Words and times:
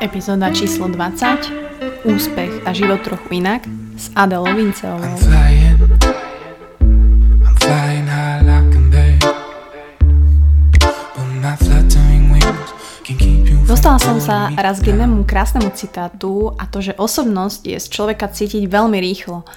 Epizóda 0.00 0.52
číslo 0.52 0.88
20 0.88 2.04
Úspech 2.04 2.60
a 2.68 2.76
život 2.76 3.00
trochu 3.00 3.40
inak 3.40 3.64
s 3.96 4.12
Adelou 4.12 4.52
Vinceovou. 4.52 5.16
Dostala 13.68 13.96
som 14.00 14.20
sa 14.20 14.52
raz 14.60 14.84
k 14.84 14.92
jednému 14.92 15.24
krásnemu 15.24 15.72
citátu 15.72 16.52
a 16.60 16.68
to, 16.68 16.84
že 16.84 17.00
osobnosť 17.00 17.60
je 17.64 17.78
z 17.80 17.86
človeka 17.88 18.28
cítiť 18.28 18.68
veľmi 18.68 19.00
rýchlo. 19.00 19.48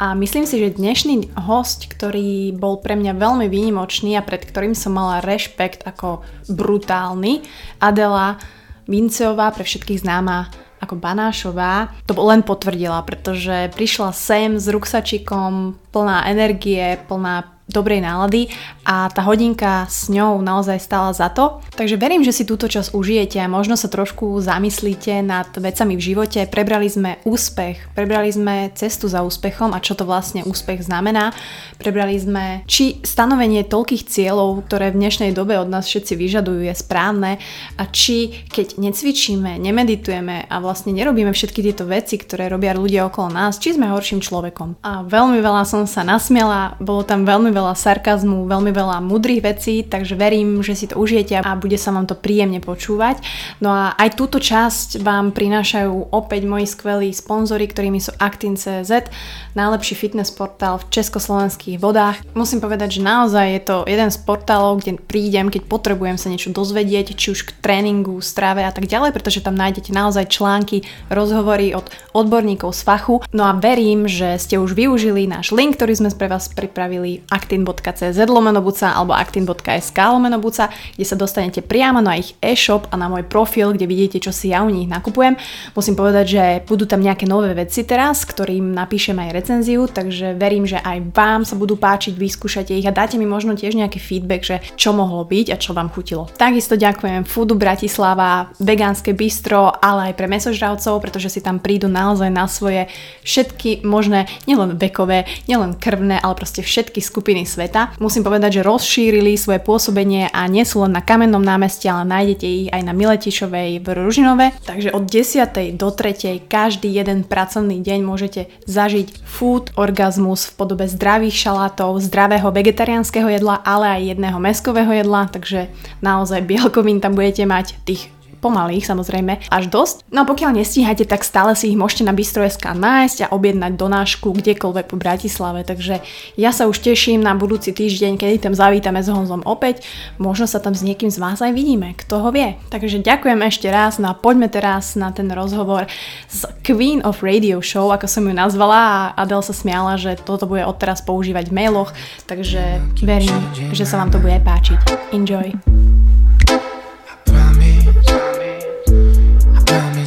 A 0.00 0.16
myslím 0.16 0.48
si, 0.48 0.56
že 0.56 0.80
dnešný 0.80 1.36
host, 1.44 1.84
ktorý 1.92 2.56
bol 2.56 2.80
pre 2.80 2.96
mňa 2.96 3.20
veľmi 3.20 3.52
výnimočný 3.52 4.16
a 4.16 4.24
pred 4.24 4.40
ktorým 4.40 4.72
som 4.72 4.96
mala 4.96 5.20
rešpekt 5.20 5.84
ako 5.84 6.24
brutálny, 6.48 7.44
Adela 7.84 8.40
Vinceová, 8.88 9.52
pre 9.52 9.60
všetkých 9.60 10.00
známa 10.00 10.48
ako 10.80 10.96
Banášová, 10.96 11.92
to 12.08 12.16
len 12.16 12.40
potvrdila, 12.40 13.04
pretože 13.04 13.68
prišla 13.76 14.16
sem 14.16 14.56
s 14.56 14.72
ruksačikom 14.72 15.76
plná 15.92 16.32
energie, 16.32 16.96
plná 17.04 17.59
dobrej 17.70 18.02
nálady 18.02 18.50
a 18.84 19.06
tá 19.08 19.22
hodinka 19.22 19.86
s 19.86 20.10
ňou 20.10 20.42
naozaj 20.42 20.82
stála 20.82 21.14
za 21.14 21.30
to. 21.30 21.62
Takže 21.78 21.94
verím, 21.94 22.26
že 22.26 22.34
si 22.34 22.42
túto 22.42 22.66
čas 22.66 22.90
užijete 22.90 23.38
a 23.38 23.46
možno 23.46 23.78
sa 23.78 23.86
trošku 23.86 24.42
zamyslíte 24.42 25.22
nad 25.22 25.48
vecami 25.54 25.94
v 25.94 26.02
živote. 26.02 26.50
Prebrali 26.50 26.90
sme 26.90 27.22
úspech, 27.22 27.94
prebrali 27.94 28.34
sme 28.34 28.74
cestu 28.74 29.06
za 29.06 29.22
úspechom 29.22 29.70
a 29.70 29.78
čo 29.78 29.94
to 29.94 30.02
vlastne 30.02 30.42
úspech 30.42 30.82
znamená. 30.82 31.30
Prebrali 31.78 32.18
sme, 32.18 32.66
či 32.66 32.98
stanovenie 33.06 33.62
toľkých 33.62 34.10
cieľov, 34.10 34.66
ktoré 34.66 34.90
v 34.90 35.00
dnešnej 35.06 35.30
dobe 35.30 35.54
od 35.56 35.70
nás 35.70 35.86
všetci 35.86 36.18
vyžadujú, 36.18 36.66
je 36.66 36.74
správne 36.74 37.38
a 37.78 37.82
či 37.86 38.42
keď 38.50 38.80
necvičíme, 38.82 39.60
nemeditujeme 39.60 40.50
a 40.50 40.56
vlastne 40.58 40.90
nerobíme 40.90 41.30
všetky 41.30 41.62
tieto 41.62 41.86
veci, 41.86 42.18
ktoré 42.18 42.50
robia 42.50 42.74
ľudia 42.74 43.06
okolo 43.06 43.30
nás, 43.30 43.62
či 43.62 43.76
sme 43.76 43.92
horším 43.92 44.18
človekom. 44.18 44.82
A 44.82 45.06
veľmi 45.06 45.38
veľa 45.38 45.62
som 45.68 45.84
sa 45.84 46.02
nasmiela, 46.02 46.74
bolo 46.80 47.04
tam 47.04 47.22
veľmi 47.22 47.52
veľa 47.52 47.59
sarkazmu, 47.76 48.48
veľmi 48.48 48.72
veľa 48.72 49.04
mudrých 49.04 49.40
vecí, 49.44 49.84
takže 49.84 50.16
verím, 50.16 50.64
že 50.64 50.72
si 50.72 50.86
to 50.88 50.96
užijete 50.96 51.36
a 51.36 51.56
bude 51.58 51.76
sa 51.76 51.92
vám 51.92 52.08
to 52.08 52.16
príjemne 52.16 52.64
počúvať. 52.64 53.20
No 53.60 53.68
a 53.68 53.92
aj 54.00 54.16
túto 54.16 54.40
časť 54.40 55.04
vám 55.04 55.36
prinášajú 55.36 56.14
opäť 56.14 56.48
moji 56.48 56.64
skvelí 56.64 57.08
sponzory, 57.12 57.68
ktorými 57.68 58.00
sú 58.00 58.16
Actin.cz, 58.16 59.12
najlepší 59.52 59.94
fitness 59.98 60.32
portál 60.32 60.80
v 60.80 60.88
československých 60.88 61.76
vodách. 61.76 62.22
Musím 62.32 62.62
povedať, 62.62 62.96
že 62.96 63.06
naozaj 63.06 63.46
je 63.50 63.62
to 63.66 63.76
jeden 63.84 64.08
z 64.08 64.18
portálov, 64.22 64.80
kde 64.80 64.96
prídem, 65.02 65.50
keď 65.50 65.66
potrebujem 65.66 66.16
sa 66.16 66.30
niečo 66.30 66.54
dozvedieť, 66.54 67.18
či 67.18 67.34
už 67.34 67.50
k 67.50 67.50
tréningu, 67.58 68.22
strave 68.22 68.62
a 68.62 68.72
tak 68.72 68.86
ďalej, 68.86 69.10
pretože 69.12 69.42
tam 69.42 69.58
nájdete 69.58 69.90
naozaj 69.90 70.30
články, 70.30 70.86
rozhovory 71.10 71.74
od 71.74 71.90
odborníkov 72.14 72.72
z 72.72 72.82
fachu. 72.86 73.16
No 73.34 73.50
a 73.50 73.52
verím, 73.58 74.06
že 74.06 74.38
ste 74.38 74.62
už 74.62 74.78
využili 74.78 75.26
náš 75.26 75.50
link, 75.50 75.74
ktorý 75.74 75.98
sme 75.98 76.10
pre 76.14 76.30
vás 76.30 76.46
pripravili 76.52 77.26
actin.cz 77.50 78.14
lomenobuca 78.30 78.94
alebo 78.94 79.10
actin.sk 79.10 79.98
lomenobuca, 79.98 80.70
kde 80.94 81.02
sa 81.02 81.18
dostanete 81.18 81.66
priamo 81.66 81.98
na 81.98 82.14
ich 82.14 82.38
e-shop 82.38 82.86
a 82.90 82.94
na 82.94 83.10
môj 83.10 83.26
profil, 83.26 83.74
kde 83.74 83.90
vidíte, 83.90 84.22
čo 84.22 84.30
si 84.30 84.54
ja 84.54 84.62
u 84.62 84.70
nich 84.70 84.86
nakupujem. 84.86 85.34
Musím 85.74 85.98
povedať, 85.98 86.26
že 86.30 86.44
budú 86.70 86.86
tam 86.86 87.02
nejaké 87.02 87.26
nové 87.26 87.50
veci 87.58 87.82
teraz, 87.82 88.22
ktorým 88.22 88.70
napíšem 88.70 89.18
aj 89.18 89.34
recenziu, 89.34 89.90
takže 89.90 90.38
verím, 90.38 90.62
že 90.62 90.78
aj 90.78 91.10
vám 91.10 91.42
sa 91.42 91.58
budú 91.58 91.74
páčiť, 91.74 92.14
vyskúšate 92.14 92.70
ich 92.70 92.86
a 92.86 92.94
dáte 92.94 93.18
mi 93.18 93.26
možno 93.26 93.58
tiež 93.58 93.74
nejaký 93.74 93.98
feedback, 93.98 94.46
že 94.46 94.56
čo 94.78 94.94
mohlo 94.94 95.26
byť 95.26 95.46
a 95.50 95.56
čo 95.58 95.74
vám 95.74 95.90
chutilo. 95.90 96.30
Takisto 96.38 96.78
ďakujem 96.78 97.26
Foodu 97.26 97.58
Bratislava, 97.58 98.54
vegánske 98.62 99.10
bistro, 99.10 99.74
ale 99.74 100.14
aj 100.14 100.14
pre 100.14 100.30
mesožravcov, 100.30 101.02
pretože 101.02 101.34
si 101.34 101.40
tam 101.42 101.58
prídu 101.58 101.90
naozaj 101.90 102.30
na 102.30 102.46
svoje 102.46 102.86
všetky 103.26 103.82
možné, 103.82 104.30
nielen 104.46 104.78
vekové, 104.78 105.26
nielen 105.50 105.74
krvné, 105.74 106.22
ale 106.22 106.38
proste 106.38 106.62
všetky 106.62 107.02
skupiny 107.02 107.29
sveta. 107.46 107.94
Musím 108.02 108.26
povedať, 108.26 108.60
že 108.60 108.66
rozšírili 108.66 109.38
svoje 109.38 109.62
pôsobenie 109.62 110.26
a 110.30 110.50
nie 110.50 110.66
sú 110.66 110.82
len 110.82 110.94
na 110.94 111.02
Kamennom 111.02 111.42
námestí, 111.42 111.86
ale 111.86 112.06
nájdete 112.06 112.46
ich 112.46 112.68
aj 112.74 112.82
na 112.82 112.90
Miletišovej 112.90 113.78
v 113.80 113.86
Ružinove. 113.86 114.50
Takže 114.66 114.90
od 114.90 115.06
10. 115.06 115.78
do 115.78 115.88
3. 115.94 116.42
každý 116.50 116.90
jeden 116.90 117.22
pracovný 117.22 117.78
deň 117.78 118.00
môžete 118.02 118.50
zažiť 118.66 119.22
food 119.22 119.70
orgazmus 119.78 120.50
v 120.50 120.56
podobe 120.58 120.90
zdravých 120.90 121.36
šalátov, 121.48 122.02
zdravého 122.02 122.50
vegetariánskeho 122.50 123.30
jedla, 123.30 123.62
ale 123.62 124.00
aj 124.00 124.02
jedného 124.16 124.38
meskového 124.42 124.92
jedla, 124.92 125.30
takže 125.30 125.70
naozaj 126.02 126.42
bielkovín 126.42 126.98
tam 126.98 127.14
budete 127.14 127.46
mať 127.46 127.78
tých 127.86 128.10
pomalých 128.40 128.88
samozrejme, 128.88 129.52
až 129.52 129.64
dosť. 129.68 130.08
No 130.10 130.24
a 130.24 130.28
pokiaľ 130.28 130.56
nestíhate, 130.56 131.04
tak 131.04 131.22
stále 131.22 131.52
si 131.54 131.70
ich 131.70 131.78
môžete 131.78 132.08
na 132.08 132.16
Bistro.sk 132.16 132.64
nájsť 132.72 133.28
a 133.28 133.32
objednať 133.36 133.76
donášku 133.76 134.32
kdekoľvek 134.32 134.86
po 134.88 134.96
Bratislave, 134.96 135.62
takže 135.62 136.00
ja 136.34 136.50
sa 136.50 136.66
už 136.66 136.80
teším 136.80 137.20
na 137.20 137.36
budúci 137.36 137.70
týždeň, 137.76 138.16
kedy 138.16 138.36
tam 138.40 138.54
zavítame 138.56 139.04
s 139.04 139.12
Honzom 139.12 139.44
opäť, 139.44 139.84
možno 140.16 140.48
sa 140.48 140.58
tam 140.58 140.72
s 140.72 140.80
niekým 140.80 141.12
z 141.12 141.20
vás 141.20 141.44
aj 141.44 141.52
vidíme, 141.52 141.92
kto 141.94 142.24
ho 142.24 142.32
vie. 142.32 142.56
Takže 142.72 143.04
ďakujem 143.04 143.40
ešte 143.44 143.68
raz, 143.68 144.00
no 144.00 144.10
a 144.10 144.16
poďme 144.16 144.48
teraz 144.48 144.96
na 144.96 145.12
ten 145.12 145.28
rozhovor 145.28 145.86
s 146.26 146.48
Queen 146.64 147.04
of 147.04 147.20
Radio 147.20 147.60
Show, 147.60 147.92
ako 147.92 148.08
som 148.08 148.24
ju 148.24 148.34
nazvala 148.34 148.80
a 148.80 148.96
Adele 149.20 149.44
sa 149.44 149.52
smiala, 149.52 150.00
že 150.00 150.16
toto 150.16 150.48
bude 150.48 150.64
odteraz 150.64 151.04
používať 151.04 151.52
v 151.52 151.56
mailoch, 151.60 151.92
takže 152.24 152.80
verím, 153.04 153.36
že 153.76 153.84
sa 153.84 154.00
vám 154.00 154.08
to 154.08 154.18
bude 154.18 154.40
páčiť. 154.40 155.12
Enjoy! 155.12 155.52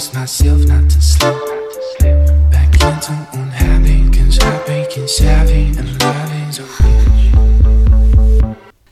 promised 0.04 0.14
myself 0.14 0.66
not 0.68 0.90
to 0.90 1.02
sleep 1.02 2.52
Back 2.52 2.74
into 2.74 3.28
unhappy, 3.34 4.10
cause 4.18 4.40
I've 4.40 4.66
been 4.66 5.08
savvy 5.08 5.78
and 5.78 6.02
loving. 6.02 6.33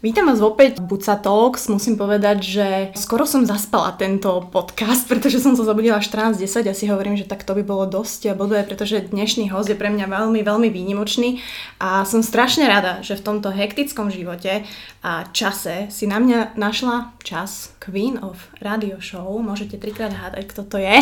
Vítam 0.02 0.26
vás 0.26 0.42
opäť 0.42 0.82
v 0.82 0.98
Buca 0.98 1.14
Talks. 1.14 1.70
Musím 1.70 1.94
povedať, 1.94 2.42
že 2.42 2.68
skoro 2.98 3.22
som 3.30 3.46
zaspala 3.46 3.94
tento 3.94 4.50
podcast, 4.50 5.06
pretože 5.06 5.38
som 5.38 5.54
sa 5.54 5.62
zabudila 5.62 6.02
14.10 6.02 6.42
a 6.42 6.74
si 6.74 6.90
hovorím, 6.90 7.22
že 7.22 7.30
tak 7.30 7.46
to 7.46 7.54
by 7.54 7.62
bolo 7.62 7.86
dosť 7.86 8.34
bodové, 8.34 8.66
pretože 8.66 9.14
dnešný 9.14 9.54
host 9.54 9.70
je 9.70 9.78
pre 9.78 9.94
mňa 9.94 10.10
veľmi, 10.10 10.42
veľmi 10.42 10.74
výnimočný 10.74 11.46
a 11.78 12.02
som 12.02 12.26
strašne 12.26 12.66
rada, 12.66 13.06
že 13.06 13.14
v 13.14 13.30
tomto 13.30 13.54
hektickom 13.54 14.10
živote 14.10 14.66
a 15.06 15.30
čase 15.38 15.94
si 15.94 16.10
na 16.10 16.18
mňa 16.18 16.58
našla 16.58 17.14
čas 17.22 17.78
Queen 17.78 18.18
of 18.26 18.50
Radio 18.58 18.98
Show. 18.98 19.38
Môžete 19.38 19.78
trikrát 19.78 20.18
hádať, 20.18 20.50
kto 20.50 20.66
to 20.66 20.78
je. 20.82 20.98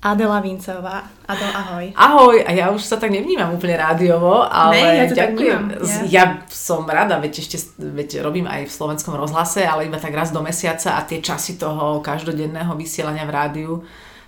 Adela 0.00 0.40
Vincová. 0.40 1.04
Adel, 1.28 1.52
ahoj. 1.52 1.86
Ahoj, 1.92 2.36
a 2.40 2.50
ja 2.50 2.72
už 2.72 2.80
sa 2.80 2.96
tak 2.96 3.12
nevnímam 3.12 3.52
úplne 3.52 3.76
rádiovo, 3.76 4.40
ale 4.42 4.72
Ne, 4.72 4.88
ja 4.96 5.04
to 5.04 5.12
tak 5.12 5.36
ďakujem. 5.36 5.60
vnímam, 5.60 5.84
Z- 5.84 6.08
ja. 6.08 6.08
Ja 6.08 6.24
som 6.48 6.88
rada, 6.88 7.20
veď 7.20 7.32
ešte 7.38 7.56
veď 7.76 8.24
robím 8.24 8.48
aj 8.48 8.64
v 8.64 8.72
slovenskom 8.72 9.12
rozhlase, 9.12 9.60
ale 9.60 9.84
iba 9.84 10.00
tak 10.00 10.16
raz 10.16 10.32
do 10.32 10.40
mesiaca 10.40 10.96
a 10.96 11.04
tie 11.04 11.20
časy 11.20 11.54
toho 11.54 12.00
každodenného 12.00 12.72
vysielania 12.74 13.28
v 13.28 13.34
rádiu 13.34 13.72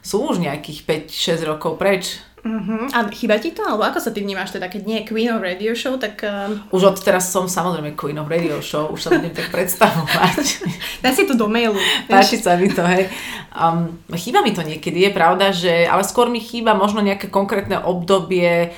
sú 0.05 0.28
už 0.28 0.38
nejakých 0.38 1.09
5-6 1.09 1.49
rokov 1.49 1.81
preč. 1.81 2.21
Uh-huh. 2.42 2.91
A 2.91 3.06
chýba 3.14 3.38
ti 3.38 3.54
to? 3.54 3.62
Alebo 3.62 3.86
ako 3.86 4.03
sa 4.03 4.10
ty 4.10 4.19
vnímaš 4.19 4.50
teda, 4.50 4.66
keď 4.66 4.82
nie 4.82 4.97
je 5.03 5.08
Queen 5.14 5.30
of 5.30 5.38
Radio 5.38 5.78
Show, 5.78 5.94
tak 5.94 6.26
uh, 6.26 6.50
Už 6.75 6.82
od 6.91 6.98
teraz 6.98 7.30
som 7.30 7.47
samozrejme 7.47 7.94
Queen 7.94 8.19
of 8.19 8.26
Radio 8.26 8.58
Show, 8.58 8.91
už 8.91 8.98
sa 8.98 9.14
budem 9.14 9.30
tak 9.30 9.54
predstavovať. 9.54 10.66
daj 11.06 11.14
si 11.14 11.22
to 11.22 11.38
do 11.38 11.47
mailu. 11.47 11.78
Páči 12.10 12.42
sa 12.42 12.58
mi 12.58 12.66
to, 12.66 12.82
hej. 12.82 13.06
Um, 13.54 13.94
chýba 14.19 14.42
mi 14.42 14.50
to 14.50 14.66
niekedy, 14.66 15.06
je 15.06 15.10
pravda, 15.14 15.54
že, 15.54 15.86
ale 15.86 16.02
skôr 16.02 16.26
mi 16.26 16.42
chýba 16.42 16.75
možno 16.75 16.98
nejaké 16.98 17.31
konkrétne 17.31 17.78
obdobie 17.78 18.75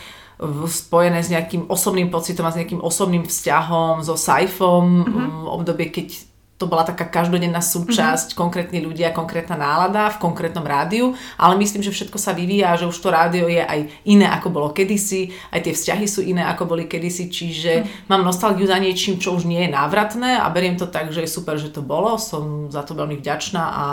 spojené 0.68 1.24
s 1.24 1.32
nejakým 1.32 1.70
osobným 1.70 2.12
pocitom 2.12 2.44
a 2.44 2.52
s 2.52 2.58
nejakým 2.60 2.84
osobným 2.84 3.24
vzťahom, 3.24 4.04
so 4.04 4.18
Saifom, 4.18 5.08
mm-hmm. 5.08 5.46
obdobie, 5.46 5.88
keď 5.88 6.33
to 6.54 6.70
bola 6.70 6.86
taká 6.86 7.10
každodenná 7.10 7.58
súčasť, 7.58 8.32
mm-hmm. 8.32 8.40
konkrétni 8.40 8.78
ľudia, 8.78 9.10
konkrétna 9.10 9.58
nálada 9.58 10.06
v 10.14 10.22
konkrétnom 10.22 10.62
rádiu, 10.62 11.18
ale 11.34 11.58
myslím, 11.58 11.82
že 11.82 11.90
všetko 11.90 12.14
sa 12.14 12.30
vyvíja, 12.30 12.78
že 12.78 12.86
už 12.86 12.94
to 12.94 13.10
rádio 13.10 13.50
je 13.50 13.58
aj 13.58 13.90
iné, 14.06 14.30
ako 14.30 14.54
bolo 14.54 14.68
kedysi, 14.70 15.34
aj 15.50 15.66
tie 15.66 15.74
vzťahy 15.74 16.06
sú 16.06 16.22
iné, 16.22 16.46
ako 16.46 16.70
boli 16.70 16.86
kedysi, 16.86 17.26
čiže 17.26 17.72
mm. 17.82 18.06
mám 18.06 18.22
nostalgiu 18.22 18.70
za 18.70 18.78
niečím, 18.78 19.18
čo 19.18 19.34
už 19.34 19.50
nie 19.50 19.66
je 19.66 19.74
návratné 19.74 20.38
a 20.38 20.46
beriem 20.46 20.78
to 20.78 20.86
tak, 20.86 21.10
že 21.10 21.26
je 21.26 21.34
super, 21.34 21.58
že 21.58 21.74
to 21.74 21.82
bolo, 21.82 22.14
som 22.22 22.70
za 22.70 22.86
to 22.86 22.94
veľmi 22.94 23.18
vďačná 23.18 23.62
a, 23.62 23.86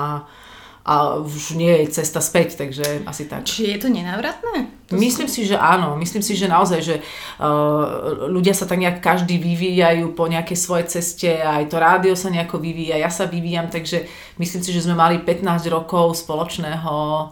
a 0.82 1.22
už 1.22 1.54
nie 1.54 1.86
je 1.86 2.02
cesta 2.02 2.18
späť, 2.18 2.58
takže 2.58 3.06
asi 3.06 3.30
tak. 3.30 3.46
Či 3.46 3.78
je 3.78 3.86
to 3.86 3.88
nenávratné? 3.94 4.90
To 4.90 4.98
Myslím 4.98 5.30
si, 5.30 5.46
že 5.46 5.54
áno. 5.54 5.94
Myslím 5.94 6.26
si, 6.26 6.34
že 6.34 6.50
naozaj, 6.50 6.80
že 6.82 6.96
uh, 6.98 8.26
ľudia 8.26 8.58
sa 8.58 8.66
tak 8.66 8.82
nejak 8.82 8.98
každý 8.98 9.38
vyvíjajú 9.38 10.18
po 10.18 10.26
nejakej 10.26 10.58
svojej 10.58 10.86
ceste, 10.90 11.30
aj 11.38 11.70
to 11.70 11.78
rádio 11.78 12.18
sa 12.18 12.34
nejako 12.34 12.58
vyvíja, 12.58 12.98
ja 12.98 13.14
sa 13.14 13.30
vyvíjam, 13.30 13.70
takže 13.70 14.10
myslím 14.42 14.62
si, 14.66 14.74
že 14.74 14.82
sme 14.82 14.98
mali 14.98 15.22
15 15.22 15.46
rokov 15.70 16.18
spoločného 16.26 17.30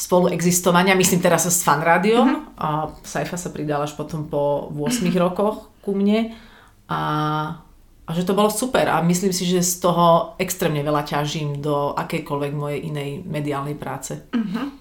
spolu 0.00 0.32
existovania, 0.32 0.96
myslím 0.96 1.20
teraz 1.20 1.44
s 1.46 1.60
fan 1.60 1.84
rádiom 1.84 2.26
mm-hmm. 2.26 2.56
a 2.56 2.88
Saifa 3.04 3.36
sa 3.36 3.52
pridala 3.52 3.84
až 3.84 3.92
potom 3.92 4.26
po 4.26 4.72
8 4.72 5.04
rokoch 5.20 5.68
ku 5.84 5.92
mne 5.92 6.32
a, 6.88 7.00
a 8.10 8.14
že 8.14 8.26
to 8.26 8.34
bolo 8.34 8.50
super 8.50 8.90
a 8.90 8.98
myslím 9.06 9.30
si, 9.30 9.46
že 9.46 9.62
z 9.62 9.86
toho 9.86 10.34
extrémne 10.42 10.82
veľa 10.82 11.06
ťažím 11.06 11.62
do 11.62 11.94
akejkoľvek 11.94 12.52
mojej 12.58 12.80
inej 12.90 13.22
mediálnej 13.22 13.78
práce. 13.78 14.18
Uh-huh. 14.34 14.74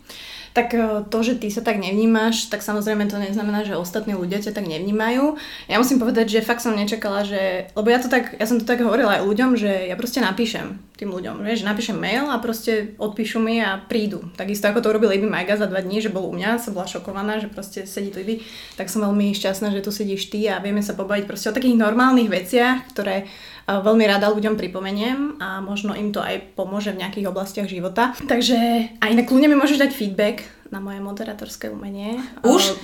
Tak 0.58 0.74
e, 0.74 1.06
to, 1.06 1.18
že 1.22 1.38
ty 1.38 1.54
sa 1.54 1.62
tak 1.62 1.78
nevnímaš, 1.78 2.50
tak 2.50 2.66
samozrejme 2.66 3.06
to 3.06 3.22
neznamená, 3.22 3.62
že 3.62 3.78
ostatní 3.78 4.18
ľudia 4.18 4.42
ťa 4.42 4.58
tak 4.58 4.66
nevnímajú. 4.66 5.38
Ja 5.70 5.78
musím 5.78 6.02
povedať, 6.02 6.34
že 6.34 6.46
fakt 6.46 6.66
som 6.66 6.74
nečakala, 6.74 7.22
že... 7.22 7.70
Lebo 7.78 7.94
ja 7.94 8.02
to 8.02 8.10
tak, 8.10 8.34
ja 8.34 8.50
som 8.50 8.58
to 8.58 8.66
tak 8.66 8.82
hovorila 8.82 9.22
aj 9.22 9.30
ľuďom, 9.30 9.54
že 9.54 9.94
ja 9.94 9.94
proste 9.94 10.26
napíšem 10.26 10.89
tým 11.00 11.16
ľuďom, 11.16 11.48
že 11.56 11.64
napíšem 11.64 11.96
mail 11.96 12.28
a 12.28 12.36
proste 12.44 12.92
odpíšu 13.00 13.40
mi 13.40 13.64
a 13.64 13.80
prídu. 13.80 14.20
Takisto 14.36 14.68
ako 14.68 14.84
to 14.84 14.92
urobil 14.92 15.16
Libby 15.16 15.32
Majga 15.32 15.56
za 15.56 15.72
dva 15.72 15.80
dní, 15.80 16.04
že 16.04 16.12
bol 16.12 16.28
u 16.28 16.36
mňa, 16.36 16.60
som 16.60 16.76
bola 16.76 16.92
šokovaná, 16.92 17.40
že 17.40 17.48
proste 17.48 17.88
sedí 17.88 18.12
Libby, 18.12 18.44
tak 18.76 18.92
som 18.92 19.08
veľmi 19.08 19.32
šťastná, 19.32 19.72
že 19.72 19.80
tu 19.80 19.96
sedíš 19.96 20.28
ty 20.28 20.52
a 20.52 20.60
vieme 20.60 20.84
sa 20.84 20.92
pobaviť 21.00 21.24
proste 21.24 21.48
o 21.48 21.56
takých 21.56 21.80
normálnych 21.80 22.28
veciach, 22.28 22.92
ktoré 22.92 23.32
veľmi 23.70 24.04
rada 24.10 24.28
ľuďom 24.34 24.60
pripomeniem 24.60 25.40
a 25.40 25.62
možno 25.62 25.94
im 25.96 26.12
to 26.12 26.20
aj 26.20 26.58
pomôže 26.58 26.92
v 26.92 27.06
nejakých 27.06 27.30
oblastiach 27.30 27.70
života. 27.70 28.18
Takže 28.26 28.58
aj 29.00 29.12
na 29.14 29.24
kľudne 29.24 29.48
mi 29.48 29.56
môžeš 29.56 29.80
dať 29.80 29.92
feedback 29.94 30.44
na 30.70 30.78
moje 30.78 31.02
moderátorské 31.02 31.74
umenie. 31.74 32.22
Už? 32.46 32.78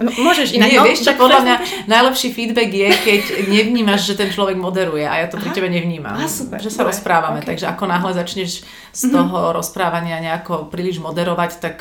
Môžeš 0.00 0.52
inak. 0.56 0.70
Nie, 0.70 0.78
no, 0.78 0.86
vieš 0.86 1.02
čo, 1.02 1.18
podľa 1.18 1.42
mňa 1.42 1.54
najlepší 1.90 2.28
feedback 2.30 2.70
je, 2.70 2.90
keď 2.94 3.22
nevnímaš, 3.50 4.06
že 4.06 4.14
ten 4.14 4.30
človek 4.30 4.54
moderuje 4.54 5.02
a 5.02 5.18
ja 5.18 5.26
to 5.26 5.38
pri 5.42 5.50
Aha. 5.50 5.56
tebe 5.58 5.68
nevnímam. 5.68 6.14
Aha, 6.14 6.30
super. 6.30 6.62
Že 6.62 6.70
sa 6.70 6.82
Dobre. 6.86 6.94
rozprávame, 6.94 7.38
okay. 7.42 7.48
takže 7.54 7.66
ako 7.66 7.84
náhle 7.90 8.14
začneš 8.14 8.62
z 8.94 9.02
mhm. 9.06 9.12
toho 9.12 9.38
mm-hmm. 9.42 9.56
rozprávania 9.58 10.16
nejako 10.22 10.70
príliš 10.70 11.02
moderovať, 11.02 11.58
tak 11.58 11.76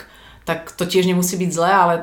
tak 0.50 0.74
to 0.74 0.90
tiež 0.90 1.06
nemusí 1.06 1.38
byť 1.38 1.52
zlé, 1.54 1.70
ale 1.70 1.96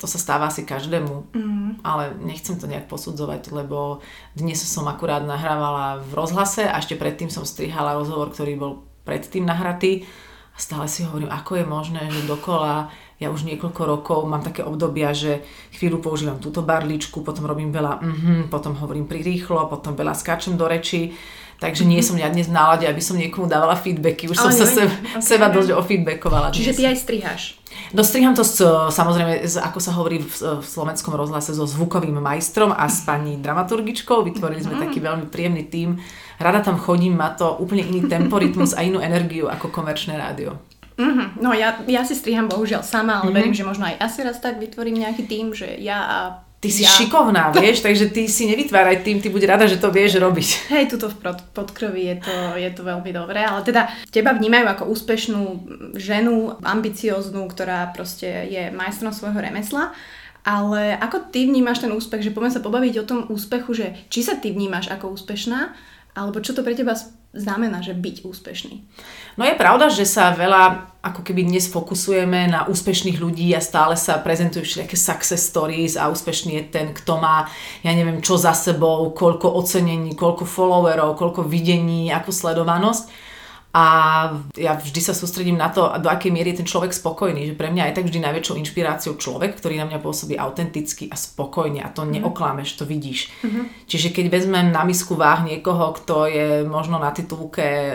to 0.00 0.08
sa 0.08 0.16
stáva 0.16 0.48
asi 0.48 0.64
každému. 0.64 1.36
Mm. 1.36 1.84
Ale 1.84 2.16
nechcem 2.24 2.56
to 2.56 2.64
nejak 2.64 2.88
posudzovať, 2.88 3.52
lebo 3.52 4.00
dnes 4.32 4.56
som 4.56 4.88
akurát 4.88 5.20
nahrávala 5.20 6.00
v 6.00 6.16
rozhlase 6.16 6.64
a 6.64 6.80
ešte 6.80 6.96
predtým 6.96 7.28
som 7.28 7.44
strihala 7.44 8.00
rozhovor, 8.00 8.32
ktorý 8.32 8.56
bol 8.56 8.88
predtým 9.04 9.44
nahratý 9.44 10.08
stále 10.60 10.86
si 10.86 11.08
hovorím, 11.08 11.32
ako 11.32 11.56
je 11.56 11.64
možné, 11.64 12.02
že 12.12 12.28
dokola 12.28 12.92
ja 13.20 13.28
už 13.28 13.44
niekoľko 13.44 13.82
rokov 13.84 14.24
mám 14.24 14.40
také 14.40 14.64
obdobia, 14.64 15.12
že 15.12 15.44
chvíľu 15.76 16.00
používam 16.00 16.40
túto 16.40 16.64
barličku, 16.64 17.20
potom 17.20 17.44
robím 17.44 17.68
veľa 17.68 18.00
mm 18.00 18.40
potom 18.48 18.72
hovorím 18.76 19.04
prirýchlo, 19.04 19.68
potom 19.68 19.92
veľa 19.92 20.16
skáčem 20.16 20.56
do 20.56 20.64
reči 20.64 21.12
Takže 21.60 21.84
nie 21.84 22.00
som 22.00 22.16
ja 22.16 22.32
dnes 22.32 22.48
v 22.48 22.56
nálade, 22.56 22.88
aby 22.88 23.04
som 23.04 23.20
niekomu 23.20 23.44
dávala 23.44 23.76
feedbacky. 23.76 24.32
Už 24.32 24.40
Ale 24.40 24.48
som 24.48 24.64
sa 24.64 24.66
seba, 24.66 24.96
okay, 24.96 25.20
seba 25.20 25.46
dosť 25.52 25.76
ofeedbackovala. 25.76 26.56
Čiže 26.56 26.72
ty 26.72 26.82
aj 26.88 26.96
strihaš? 27.04 27.42
No 27.92 28.00
striham 28.00 28.32
to 28.32 28.40
s, 28.40 28.64
samozrejme, 28.64 29.44
ako 29.44 29.78
sa 29.78 29.92
hovorí 29.92 30.24
v, 30.24 30.32
v 30.56 30.64
slovenskom 30.64 31.12
rozhlase, 31.12 31.52
so 31.52 31.68
zvukovým 31.68 32.16
majstrom 32.16 32.72
a 32.72 32.88
s 32.88 33.04
pani 33.04 33.36
dramaturgičkou. 33.36 34.24
Vytvorili 34.24 34.64
sme 34.64 34.80
mm. 34.80 34.82
taký 34.88 34.98
veľmi 35.04 35.28
príjemný 35.28 35.68
tím. 35.68 36.00
Rada 36.40 36.64
tam 36.64 36.80
chodím, 36.80 37.20
má 37.20 37.36
to 37.36 37.60
úplne 37.60 37.84
iný 37.84 38.08
temporitmus 38.08 38.72
a 38.72 38.80
inú 38.80 38.98
energiu 39.04 39.52
ako 39.52 39.68
komerčné 39.68 40.16
rádio. 40.16 40.56
Mm-hmm. 40.96 41.28
No 41.40 41.52
ja, 41.52 41.80
ja 41.84 42.00
si 42.04 42.16
striham 42.16 42.48
bohužiaľ 42.48 42.80
sama, 42.80 43.20
ale 43.20 43.28
mm-hmm. 43.28 43.36
verím, 43.36 43.54
že 43.56 43.68
možno 43.68 43.84
aj 43.88 43.96
asi 44.00 44.18
raz 44.24 44.40
tak 44.40 44.56
vytvorím 44.56 45.04
nejaký 45.04 45.28
tým, 45.28 45.52
že 45.52 45.68
ja 45.80 45.98
a 46.00 46.18
Ty 46.60 46.68
si 46.68 46.84
ja. 46.84 46.92
šikovná, 46.92 47.48
vieš, 47.56 47.80
takže 47.80 48.12
ty 48.12 48.28
si 48.28 48.44
nevytváraj 48.44 49.00
tým, 49.00 49.16
ty 49.24 49.32
buď 49.32 49.42
rada, 49.48 49.64
že 49.64 49.80
to 49.80 49.88
vieš 49.88 50.20
robiť. 50.20 50.68
Hej, 50.68 50.92
tuto 50.92 51.08
v 51.08 51.16
podkrovi 51.56 52.12
je 52.12 52.16
to, 52.20 52.36
je 52.60 52.70
to 52.76 52.84
veľmi 52.84 53.08
dobré, 53.16 53.40
ale 53.40 53.64
teda 53.64 53.88
teba 54.12 54.36
vnímajú 54.36 54.68
ako 54.68 54.84
úspešnú 54.92 55.42
ženu, 55.96 56.60
ambicioznú, 56.60 57.48
ktorá 57.48 57.88
proste 57.96 58.44
je 58.52 58.68
majstrom 58.76 59.08
svojho 59.08 59.40
remesla. 59.40 59.96
Ale 60.44 60.96
ako 61.00 61.32
ty 61.32 61.48
vnímaš 61.48 61.84
ten 61.84 61.92
úspech, 61.92 62.28
že 62.28 62.32
poďme 62.32 62.52
sa 62.52 62.64
pobaviť 62.64 62.94
o 63.00 63.08
tom 63.08 63.20
úspechu, 63.28 63.72
že 63.76 63.86
či 64.12 64.20
sa 64.24 64.36
ty 64.36 64.52
vnímaš 64.52 64.92
ako 64.92 65.16
úspešná, 65.16 65.72
alebo 66.14 66.42
čo 66.42 66.52
to 66.52 66.66
pre 66.66 66.74
teba 66.74 66.98
znamená, 67.30 67.78
že 67.78 67.94
byť 67.94 68.26
úspešný? 68.26 68.74
No 69.38 69.46
je 69.46 69.54
pravda, 69.54 69.86
že 69.86 70.02
sa 70.02 70.34
veľa 70.34 70.90
ako 71.00 71.24
keby 71.24 71.46
dnes 71.46 71.70
fokusujeme 71.70 72.50
na 72.50 72.66
úspešných 72.68 73.22
ľudí 73.22 73.54
a 73.54 73.62
stále 73.62 73.94
sa 73.94 74.20
prezentujú 74.20 74.66
všetké 74.66 74.96
success 74.98 75.48
stories 75.48 75.94
a 75.94 76.10
úspešný 76.10 76.60
je 76.60 76.64
ten, 76.68 76.92
kto 76.92 77.22
má, 77.22 77.46
ja 77.86 77.92
neviem, 77.94 78.20
čo 78.20 78.36
za 78.36 78.52
sebou, 78.52 79.14
koľko 79.14 79.48
ocenení, 79.56 80.12
koľko 80.18 80.44
followerov, 80.44 81.16
koľko 81.16 81.46
videní, 81.46 82.12
akú 82.12 82.34
sledovanosť. 82.34 83.29
A 83.70 83.84
ja 84.58 84.74
vždy 84.74 84.98
sa 84.98 85.14
sústredím 85.14 85.54
na 85.54 85.70
to, 85.70 85.86
do 86.02 86.10
akej 86.10 86.34
miery 86.34 86.50
je 86.50 86.66
ten 86.66 86.66
človek 86.66 86.90
spokojný. 86.90 87.46
Že 87.46 87.54
pre 87.54 87.70
mňa 87.70 87.90
je 87.90 87.96
tak 88.02 88.06
vždy 88.10 88.18
najväčšou 88.18 88.58
inšpiráciou 88.58 89.14
človek, 89.14 89.54
ktorý 89.54 89.78
na 89.78 89.86
mňa 89.86 90.02
pôsobí 90.02 90.34
autenticky 90.34 91.06
a 91.06 91.14
spokojne 91.14 91.78
a 91.78 91.94
to 91.94 92.02
mm. 92.02 92.18
neoklámeš, 92.18 92.74
to 92.74 92.82
vidíš. 92.82 93.30
Mm-hmm. 93.46 93.64
Čiže 93.86 94.08
keď 94.10 94.26
vezmem 94.26 94.74
na 94.74 94.82
misku 94.82 95.14
váh 95.14 95.46
niekoho, 95.46 95.94
kto 96.02 96.26
je 96.26 96.66
možno 96.66 96.98
na 96.98 97.14
titulke 97.14 97.62
e, 97.62 97.94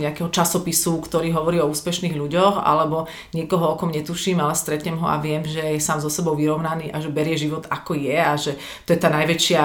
nejakého 0.00 0.32
časopisu, 0.32 1.04
ktorý 1.04 1.36
hovorí 1.36 1.60
o 1.60 1.68
úspešných 1.68 2.16
ľuďoch, 2.16 2.64
alebo 2.64 3.04
niekoho, 3.36 3.76
o 3.76 3.78
kom 3.78 3.92
netuším, 3.92 4.40
ale 4.40 4.56
stretnem 4.56 4.96
ho 4.96 5.04
a 5.04 5.20
viem, 5.20 5.44
že 5.44 5.76
je 5.76 5.84
sám 5.84 6.00
so 6.00 6.08
sebou 6.08 6.32
vyrovnaný 6.32 6.88
a 6.88 7.04
že 7.04 7.12
berie 7.12 7.36
život 7.36 7.68
ako 7.68 7.92
je 7.92 8.16
a 8.16 8.32
že 8.40 8.56
to 8.88 8.96
je 8.96 8.98
tá 9.04 9.12
najväčšia 9.12 9.62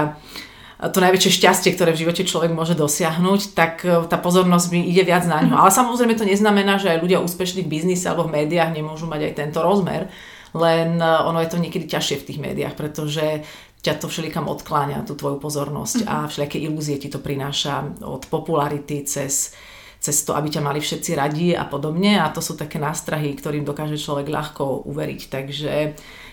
to 0.79 1.03
najväčšie 1.03 1.43
šťastie, 1.43 1.75
ktoré 1.75 1.91
v 1.91 2.07
živote 2.07 2.23
človek 2.23 2.55
môže 2.55 2.71
dosiahnuť, 2.71 3.51
tak 3.51 3.83
e, 3.83 4.07
tá 4.07 4.15
pozornosť 4.15 4.71
mi 4.71 4.87
ide 4.87 5.03
viac 5.03 5.27
na 5.27 5.43
ňo. 5.43 5.51
Mhm. 5.51 5.59
Ale 5.59 5.71
samozrejme 5.75 6.15
to 6.15 6.23
neznamená, 6.23 6.79
že 6.79 6.95
aj 6.95 7.03
ľudia 7.03 7.19
úspešní 7.19 7.67
v 7.67 7.71
biznise 7.75 8.07
alebo 8.07 8.31
v 8.31 8.39
médiách 8.39 8.71
nemôžu 8.71 9.03
mať 9.11 9.27
aj 9.27 9.33
tento 9.35 9.59
rozmer, 9.59 10.07
len 10.55 10.95
e, 10.95 11.03
ono 11.03 11.43
je 11.43 11.51
to 11.51 11.59
niekedy 11.59 11.83
ťažšie 11.83 12.23
v 12.23 12.27
tých 12.31 12.39
médiách, 12.39 12.79
pretože 12.79 13.43
ťa 13.83 13.99
to 13.99 14.07
všelikam 14.07 14.47
odkláňa, 14.47 15.03
tú 15.03 15.19
tvoju 15.19 15.43
pozornosť 15.43 16.07
a 16.07 16.15
mhm. 16.23 16.27
všelijaké 16.31 16.57
ilúzie 16.63 16.95
ti 16.95 17.11
to 17.11 17.19
prináša 17.19 17.99
od 17.99 18.23
popularity 18.31 19.03
cez 19.03 19.51
cez 19.99 20.23
to, 20.23 20.31
aby 20.31 20.47
ťa 20.47 20.63
mali 20.63 20.79
všetci 20.79 21.11
radi 21.13 21.51
a 21.51 21.67
podobne 21.67 22.23
a 22.23 22.31
to 22.31 22.39
sú 22.39 22.55
také 22.55 22.79
nástrahy, 22.79 23.35
ktorým 23.35 23.67
dokáže 23.67 23.99
človek 23.99 24.31
ľahko 24.31 24.87
uveriť. 24.87 25.21
Takže 25.27 25.71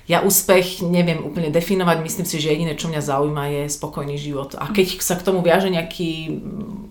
ja 0.06 0.22
úspech 0.22 0.86
neviem 0.86 1.18
úplne 1.18 1.50
definovať, 1.50 1.98
myslím 1.98 2.26
si, 2.30 2.38
že 2.38 2.54
jediné, 2.54 2.78
čo 2.78 2.86
mňa 2.86 3.02
zaujíma, 3.02 3.44
je 3.50 3.62
spokojný 3.74 4.14
život. 4.14 4.54
A 4.54 4.70
keď 4.70 5.02
sa 5.02 5.18
k 5.18 5.26
tomu 5.26 5.42
viaže 5.42 5.66
nejaký, 5.66 6.30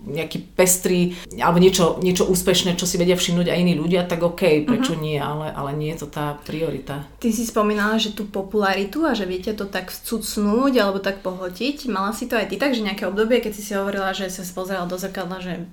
nejaký 0.04 0.52
pestrý, 0.52 1.16
alebo 1.40 1.56
niečo, 1.56 1.96
niečo 2.04 2.28
úspešné, 2.28 2.76
čo 2.76 2.84
si 2.84 3.00
vedia 3.00 3.16
všimnúť 3.16 3.48
aj 3.48 3.56
iní 3.56 3.72
ľudia, 3.72 4.04
tak 4.04 4.20
OK, 4.20 4.68
prečo 4.68 4.92
uh-huh. 4.92 5.00
nie, 5.00 5.16
ale, 5.16 5.48
ale 5.48 5.72
nie 5.72 5.96
je 5.96 6.04
to 6.04 6.12
tá 6.12 6.36
priorita. 6.44 7.08
Ty 7.16 7.32
si 7.32 7.48
spomínala, 7.48 7.96
že 7.96 8.12
tú 8.12 8.28
popularitu 8.28 9.08
a 9.08 9.16
že 9.16 9.24
viete 9.24 9.56
to 9.56 9.64
tak 9.64 9.88
vcucnúť 9.88 10.76
alebo 10.76 11.00
tak 11.00 11.24
pohotiť. 11.24 11.88
Mala 11.88 12.12
si 12.12 12.28
to 12.28 12.36
aj 12.36 12.52
ty 12.52 12.60
tak, 12.60 12.76
že 12.76 12.84
nejaké 12.84 13.08
obdobie, 13.08 13.40
keď 13.40 13.52
si 13.56 13.64
si 13.64 13.72
hovorila, 13.72 14.12
že 14.12 14.28
sa 14.28 14.44
pozerala 14.52 14.84
do 14.84 15.00
zrkadla, 15.00 15.40
že 15.40 15.64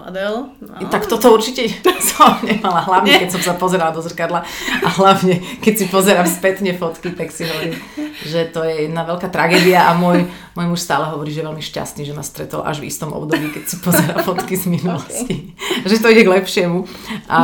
Adele. 0.00 0.48
No. 0.56 0.88
Tak 0.88 1.04
toto 1.04 1.28
určite 1.36 1.68
som 2.08 2.40
nemala, 2.40 2.80
hlavne 2.80 3.20
keď 3.20 3.28
som 3.36 3.42
sa 3.44 3.52
pozerala 3.52 3.92
do 3.92 4.00
zrkadla 4.00 4.40
a 4.80 4.88
hlavne 4.88 5.36
keď 5.60 5.74
si 5.76 5.84
pozerám 5.92 6.24
spätne 6.24 6.72
fotky, 6.72 7.12
tak 7.12 7.28
si 7.28 7.44
hovorím, 7.44 7.76
že 8.24 8.48
to 8.48 8.64
je 8.64 8.88
jedna 8.88 9.04
veľká 9.04 9.28
tragédia 9.28 9.84
a 9.84 9.92
môj, 9.92 10.24
môj 10.56 10.66
muž 10.72 10.80
stále 10.80 11.12
hovorí, 11.12 11.28
že 11.28 11.44
je 11.44 11.48
veľmi 11.52 11.60
šťastný, 11.60 12.08
že 12.08 12.16
ma 12.16 12.24
stretol 12.24 12.64
až 12.64 12.80
v 12.80 12.88
istom 12.88 13.12
období, 13.12 13.52
keď 13.52 13.68
si 13.68 13.76
pozerá 13.84 14.24
fotky 14.24 14.56
z 14.56 14.72
minulosti. 14.72 15.52
Okay. 15.60 15.84
Že 15.84 16.00
to 16.00 16.08
ide 16.08 16.24
k 16.24 16.34
lepšiemu. 16.40 16.88
A, 17.28 17.40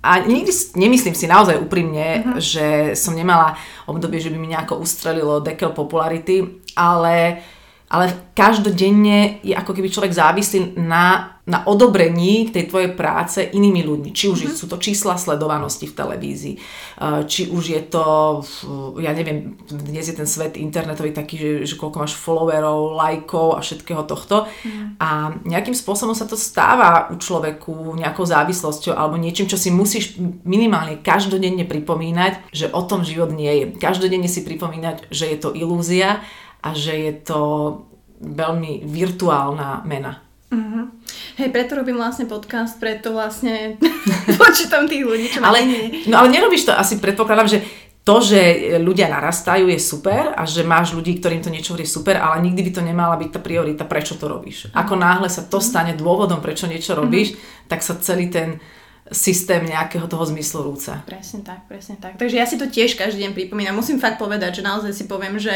a 0.00 0.10
nikdy 0.24 0.52
nemyslím 0.80 1.12
si 1.12 1.28
naozaj 1.28 1.60
úprimne, 1.60 2.24
uh-huh. 2.24 2.40
že 2.40 2.66
som 2.96 3.12
nemala 3.12 3.60
obdobie, 3.84 4.24
že 4.24 4.32
by 4.32 4.40
mi 4.40 4.48
nejako 4.48 4.80
ustrelilo 4.80 5.44
dekel 5.44 5.76
popularity, 5.76 6.64
ale 6.72 7.44
ale 7.94 8.34
každodenne 8.34 9.38
je 9.46 9.54
ako 9.54 9.70
keby 9.70 9.86
človek 9.86 10.10
závislý 10.10 10.74
na, 10.82 11.38
na 11.46 11.62
odobrení 11.70 12.50
tej 12.50 12.66
tvojej 12.66 12.90
práce 12.98 13.38
inými 13.38 13.86
ľuďmi. 13.86 14.10
Či 14.10 14.26
už 14.26 14.38
mm-hmm. 14.42 14.58
sú 14.58 14.66
to 14.66 14.82
čísla 14.82 15.14
sledovanosti 15.14 15.86
v 15.86 15.94
televízii, 15.94 16.54
eh, 16.58 17.22
či 17.30 17.46
už 17.54 17.64
je 17.70 17.80
to, 17.86 18.06
ja 18.98 19.14
neviem, 19.14 19.54
dnes 19.70 20.10
je 20.10 20.18
ten 20.18 20.26
svet 20.26 20.58
internetový 20.58 21.14
taký, 21.14 21.38
že, 21.38 21.50
že 21.62 21.74
koľko 21.78 22.02
máš 22.02 22.18
followerov, 22.18 22.98
lajkov 22.98 23.54
a 23.54 23.62
všetkého 23.62 24.02
tohto. 24.02 24.50
Mm-hmm. 24.50 24.98
A 24.98 25.38
nejakým 25.46 25.78
spôsobom 25.78 26.18
sa 26.18 26.26
to 26.26 26.34
stáva 26.34 27.14
u 27.14 27.22
človeku 27.22 27.94
nejakou 27.94 28.26
závislosťou 28.26 28.98
alebo 28.98 29.14
niečím, 29.14 29.46
čo 29.46 29.54
si 29.54 29.70
musíš 29.70 30.18
minimálne 30.42 30.98
každodenne 30.98 31.62
pripomínať, 31.62 32.50
že 32.50 32.66
o 32.74 32.82
tom 32.82 33.06
život 33.06 33.30
nie 33.30 33.62
je. 33.62 33.64
Každodenne 33.78 34.26
si 34.26 34.42
pripomínať, 34.42 35.06
že 35.14 35.30
je 35.30 35.38
to 35.38 35.54
ilúzia 35.54 36.18
a 36.64 36.72
že 36.72 36.96
je 36.96 37.12
to 37.20 37.40
veľmi 38.24 38.88
virtuálna 38.88 39.84
mena. 39.84 40.24
Uh-huh. 40.48 40.88
Hej, 41.36 41.50
preto 41.52 41.76
robím 41.76 42.00
vlastne 42.00 42.24
podcast, 42.24 42.80
preto 42.80 43.12
vlastne 43.12 43.76
počítam 44.42 44.88
tých 44.88 45.04
ľudí, 45.04 45.26
čo 45.28 45.44
ale, 45.44 45.66
No 46.08 46.24
ale 46.24 46.32
nerobíš 46.32 46.64
to, 46.64 46.72
asi 46.72 47.02
predpokladám, 47.02 47.50
že 47.50 47.58
to, 48.04 48.20
že 48.20 48.40
ľudia 48.84 49.08
narastajú 49.08 49.64
je 49.72 49.80
super 49.80 50.36
a 50.36 50.44
že 50.44 50.60
máš 50.60 50.92
ľudí, 50.92 51.16
ktorým 51.18 51.40
to 51.40 51.48
niečo 51.48 51.72
hovorí 51.72 51.88
super, 51.88 52.20
ale 52.20 52.44
nikdy 52.44 52.60
by 52.68 52.70
to 52.76 52.82
nemala 52.84 53.16
byť 53.16 53.30
tá 53.32 53.40
priorita, 53.40 53.88
prečo 53.88 54.20
to 54.20 54.28
robíš. 54.28 54.68
Ako 54.76 54.94
náhle 54.94 55.28
sa 55.32 55.44
to 55.44 55.58
mhm. 55.60 55.64
stane 55.64 55.92
dôvodom, 55.96 56.40
prečo 56.44 56.68
niečo 56.68 56.96
robíš, 56.96 57.34
uh-huh. 57.34 57.68
tak 57.68 57.80
sa 57.84 57.96
celý 58.00 58.28
ten 58.28 58.60
systém 59.12 59.60
nejakého 59.68 60.08
toho 60.08 60.24
zmyslu 60.24 60.64
rúca. 60.64 61.04
Presne 61.04 61.44
tak, 61.44 61.68
presne 61.68 62.00
tak. 62.00 62.16
Takže 62.16 62.36
ja 62.40 62.48
si 62.48 62.56
to 62.56 62.64
tiež 62.64 62.96
každý 62.96 63.28
deň 63.28 63.32
pripomínam. 63.36 63.76
Musím 63.76 64.00
fakt 64.00 64.16
povedať, 64.16 64.60
že 64.60 64.62
naozaj 64.64 64.96
si 64.96 65.04
poviem, 65.04 65.36
že 65.36 65.52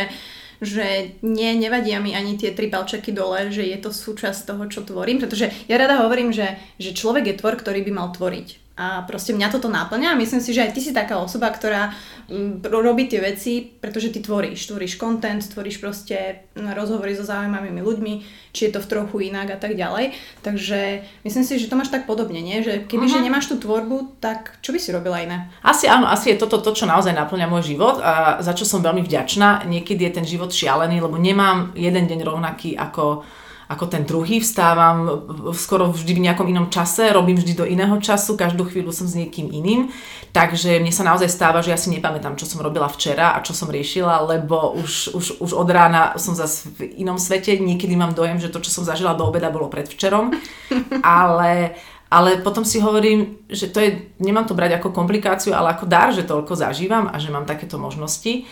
že 0.59 1.19
nie, 1.23 1.55
nevadia 1.55 2.03
mi 2.03 2.15
ani 2.15 2.35
tie 2.39 2.55
tri 2.55 2.71
palčeky 2.71 3.15
dole, 3.15 3.51
že 3.55 3.63
je 3.63 3.79
to 3.79 3.91
súčasť 3.95 4.47
toho, 4.47 4.65
čo 4.67 4.83
tvorím, 4.83 5.23
pretože 5.23 5.51
ja 5.71 5.77
rada 5.79 6.03
hovorím, 6.03 6.35
že, 6.35 6.59
že 6.79 6.95
človek 6.95 7.31
je 7.31 7.39
tvor, 7.39 7.55
ktorý 7.59 7.83
by 7.87 7.93
mal 7.95 8.09
tvoriť. 8.11 8.68
A 8.79 9.03
proste 9.03 9.35
mňa 9.35 9.51
toto 9.51 9.67
náplňa 9.67 10.15
a 10.15 10.21
myslím 10.23 10.39
si, 10.39 10.55
že 10.55 10.63
aj 10.63 10.71
ty 10.71 10.79
si 10.79 10.95
taká 10.95 11.19
osoba, 11.19 11.51
ktorá 11.51 11.91
mm, 12.31 12.63
robí 12.71 13.11
tie 13.11 13.19
veci, 13.19 13.67
pretože 13.67 14.15
ty 14.15 14.23
tvoríš. 14.23 14.71
Tvoríš 14.71 15.03
content, 15.03 15.43
tvoríš 15.43 15.83
proste 15.83 16.47
mm, 16.55 16.79
rozhovory 16.79 17.19
so 17.19 17.27
zaujímavými 17.27 17.83
ľuďmi, 17.83 18.15
či 18.55 18.71
je 18.71 18.79
to 18.79 18.79
v 18.79 18.87
trochu 18.87 19.35
inak 19.35 19.51
a 19.51 19.59
tak 19.59 19.75
ďalej. 19.75 20.15
Takže 20.47 21.03
myslím 21.27 21.43
si, 21.43 21.59
že 21.59 21.67
to 21.67 21.75
máš 21.75 21.91
tak 21.91 22.07
podobne, 22.07 22.39
nie? 22.39 22.63
Že 22.63 22.87
keby 22.87 23.11
uh-huh. 23.11 23.19
že 23.19 23.27
nemáš 23.27 23.51
tú 23.51 23.59
tvorbu, 23.59 24.23
tak 24.23 24.63
čo 24.63 24.71
by 24.71 24.79
si 24.79 24.95
robila 24.95 25.19
iné? 25.27 25.51
Asi 25.67 25.91
áno, 25.91 26.07
asi 26.07 26.31
je 26.31 26.39
toto 26.39 26.63
to, 26.63 26.71
čo 26.71 26.87
naozaj 26.87 27.11
naplňa 27.19 27.51
môj 27.51 27.75
život 27.75 27.99
a 27.99 28.39
za 28.47 28.55
čo 28.55 28.63
som 28.63 28.79
veľmi 28.79 29.03
vďačná. 29.03 29.67
Niekedy 29.67 30.07
je 30.07 30.17
ten 30.23 30.27
život 30.27 30.55
šialený, 30.55 31.03
lebo 31.03 31.19
nemám 31.19 31.75
jeden 31.75 32.07
deň 32.07 32.23
rovnaký 32.23 32.79
ako 32.79 33.27
ako 33.69 33.85
ten 33.85 34.09
druhý, 34.09 34.41
vstávam 34.41 35.29
skoro 35.53 35.93
vždy 35.93 36.17
v 36.17 36.25
nejakom 36.25 36.49
inom 36.49 36.73
čase, 36.73 37.13
robím 37.13 37.37
vždy 37.37 37.53
do 37.53 37.69
iného 37.69 37.93
času, 38.01 38.33
každú 38.33 38.65
chvíľu 38.65 38.97
som 38.97 39.05
s 39.05 39.13
niekým 39.13 39.53
iným, 39.53 39.93
takže 40.33 40.81
mne 40.81 40.89
sa 40.89 41.05
naozaj 41.05 41.29
stáva, 41.29 41.61
že 41.61 41.77
ja 41.77 41.79
si 41.79 41.93
nepamätám, 41.93 42.41
čo 42.41 42.49
som 42.49 42.65
robila 42.65 42.89
včera 42.89 43.37
a 43.37 43.45
čo 43.45 43.53
som 43.53 43.69
riešila, 43.69 44.25
lebo 44.25 44.73
už, 44.73 45.13
už, 45.13 45.27
už 45.45 45.51
od 45.53 45.69
rána 45.69 46.17
som 46.17 46.33
zase 46.33 46.73
v 46.81 46.97
inom 46.97 47.21
svete, 47.21 47.61
niekedy 47.61 47.93
mám 47.93 48.17
dojem, 48.17 48.41
že 48.41 48.49
to, 48.49 48.65
čo 48.65 48.73
som 48.73 48.89
zažila 48.89 49.13
do 49.13 49.29
obeda, 49.29 49.53
bolo 49.53 49.69
predvčerom, 49.69 50.33
ale 51.05 51.77
ale 52.09 52.41
potom 52.41 52.65
si 52.65 52.81
hovorím, 52.81 53.37
že 53.53 53.69
to 53.69 53.85
je, 53.85 54.17
nemám 54.17 54.49
to 54.49 54.57
brať 54.57 54.81
ako 54.81 54.97
komplikáciu, 54.97 55.53
ale 55.53 55.77
ako 55.77 55.85
dar, 55.85 56.09
že 56.09 56.25
toľko 56.25 56.57
zažívam 56.57 57.05
a 57.13 57.21
že 57.21 57.29
mám 57.29 57.45
takéto 57.45 57.77
možnosti. 57.77 58.49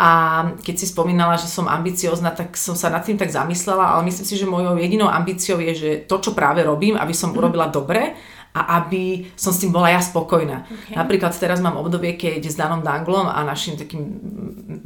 A 0.00 0.08
keď 0.64 0.80
si 0.80 0.86
spomínala, 0.88 1.36
že 1.36 1.44
som 1.44 1.68
ambiciozna, 1.68 2.32
tak 2.32 2.56
som 2.56 2.72
sa 2.72 2.88
nad 2.88 3.04
tým 3.04 3.20
tak 3.20 3.28
zamyslela, 3.28 3.92
ale 3.92 4.08
myslím 4.08 4.24
si, 4.24 4.32
že 4.40 4.48
mojou 4.48 4.80
jedinou 4.80 5.12
ambíciou 5.12 5.60
je, 5.60 5.72
že 5.76 5.90
to, 6.08 6.16
čo 6.24 6.32
práve 6.32 6.64
robím, 6.64 6.96
aby 6.96 7.12
som 7.12 7.28
mm. 7.28 7.36
urobila 7.36 7.68
dobre 7.68 8.16
a 8.56 8.80
aby 8.80 9.28
som 9.36 9.52
s 9.52 9.60
tým 9.60 9.68
bola 9.68 9.92
ja 9.92 10.00
spokojná. 10.00 10.64
Okay. 10.64 10.96
Napríklad 10.96 11.36
teraz 11.36 11.60
mám 11.60 11.76
obdobie, 11.76 12.16
keď 12.16 12.48
s 12.48 12.56
Danom 12.56 12.80
Danglom 12.80 13.28
a 13.28 13.44
našim 13.44 13.76
takým 13.76 14.00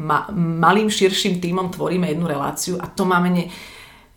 ma- 0.03 0.27
malým, 0.35 0.91
širším 0.91 1.39
týmom 1.39 1.71
tvoríme 1.71 2.11
jednu 2.11 2.27
reláciu 2.27 2.75
a 2.83 2.91
to 2.91 3.07
máme 3.07 3.31
ne- 3.31 3.49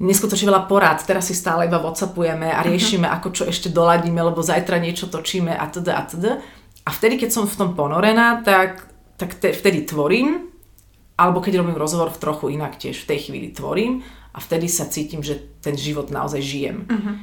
neskutočne 0.02 0.50
veľa 0.50 0.66
porád. 0.66 1.06
Teraz 1.06 1.30
si 1.30 1.38
stále 1.38 1.70
iba 1.70 1.78
whatsappujeme 1.78 2.50
a 2.50 2.66
mhm. 2.66 2.68
riešime, 2.74 3.06
uh-huh. 3.06 3.22
ako 3.22 3.28
čo 3.38 3.44
ešte 3.46 3.70
doladíme, 3.70 4.18
lebo 4.18 4.42
zajtra 4.42 4.82
niečo 4.82 5.14
točíme 5.14 5.54
a 5.54 5.66
teda 5.70 5.94
a 5.94 6.04
teda. 6.10 6.32
A 6.84 6.90
vtedy, 6.90 7.22
keď 7.22 7.30
som 7.38 7.46
v 7.46 7.54
tom 7.54 7.70
ponorená, 7.78 8.42
tak, 8.42 8.90
tak 9.22 9.38
te, 9.38 9.54
vtedy 9.54 9.86
tvorím 9.86 10.57
alebo 11.18 11.42
keď 11.42 11.66
robím 11.66 11.76
rozhovor 11.76 12.14
v 12.14 12.22
trochu 12.22 12.46
inak 12.54 12.78
tiež 12.78 13.04
v 13.04 13.10
tej 13.10 13.20
chvíli 13.28 13.50
tvorím 13.50 14.06
a 14.32 14.38
vtedy 14.38 14.70
sa 14.70 14.86
cítim, 14.86 15.26
že 15.26 15.42
ten 15.66 15.74
život 15.74 16.14
naozaj 16.14 16.42
žijem. 16.46 16.86
Uh-huh. 16.86 17.18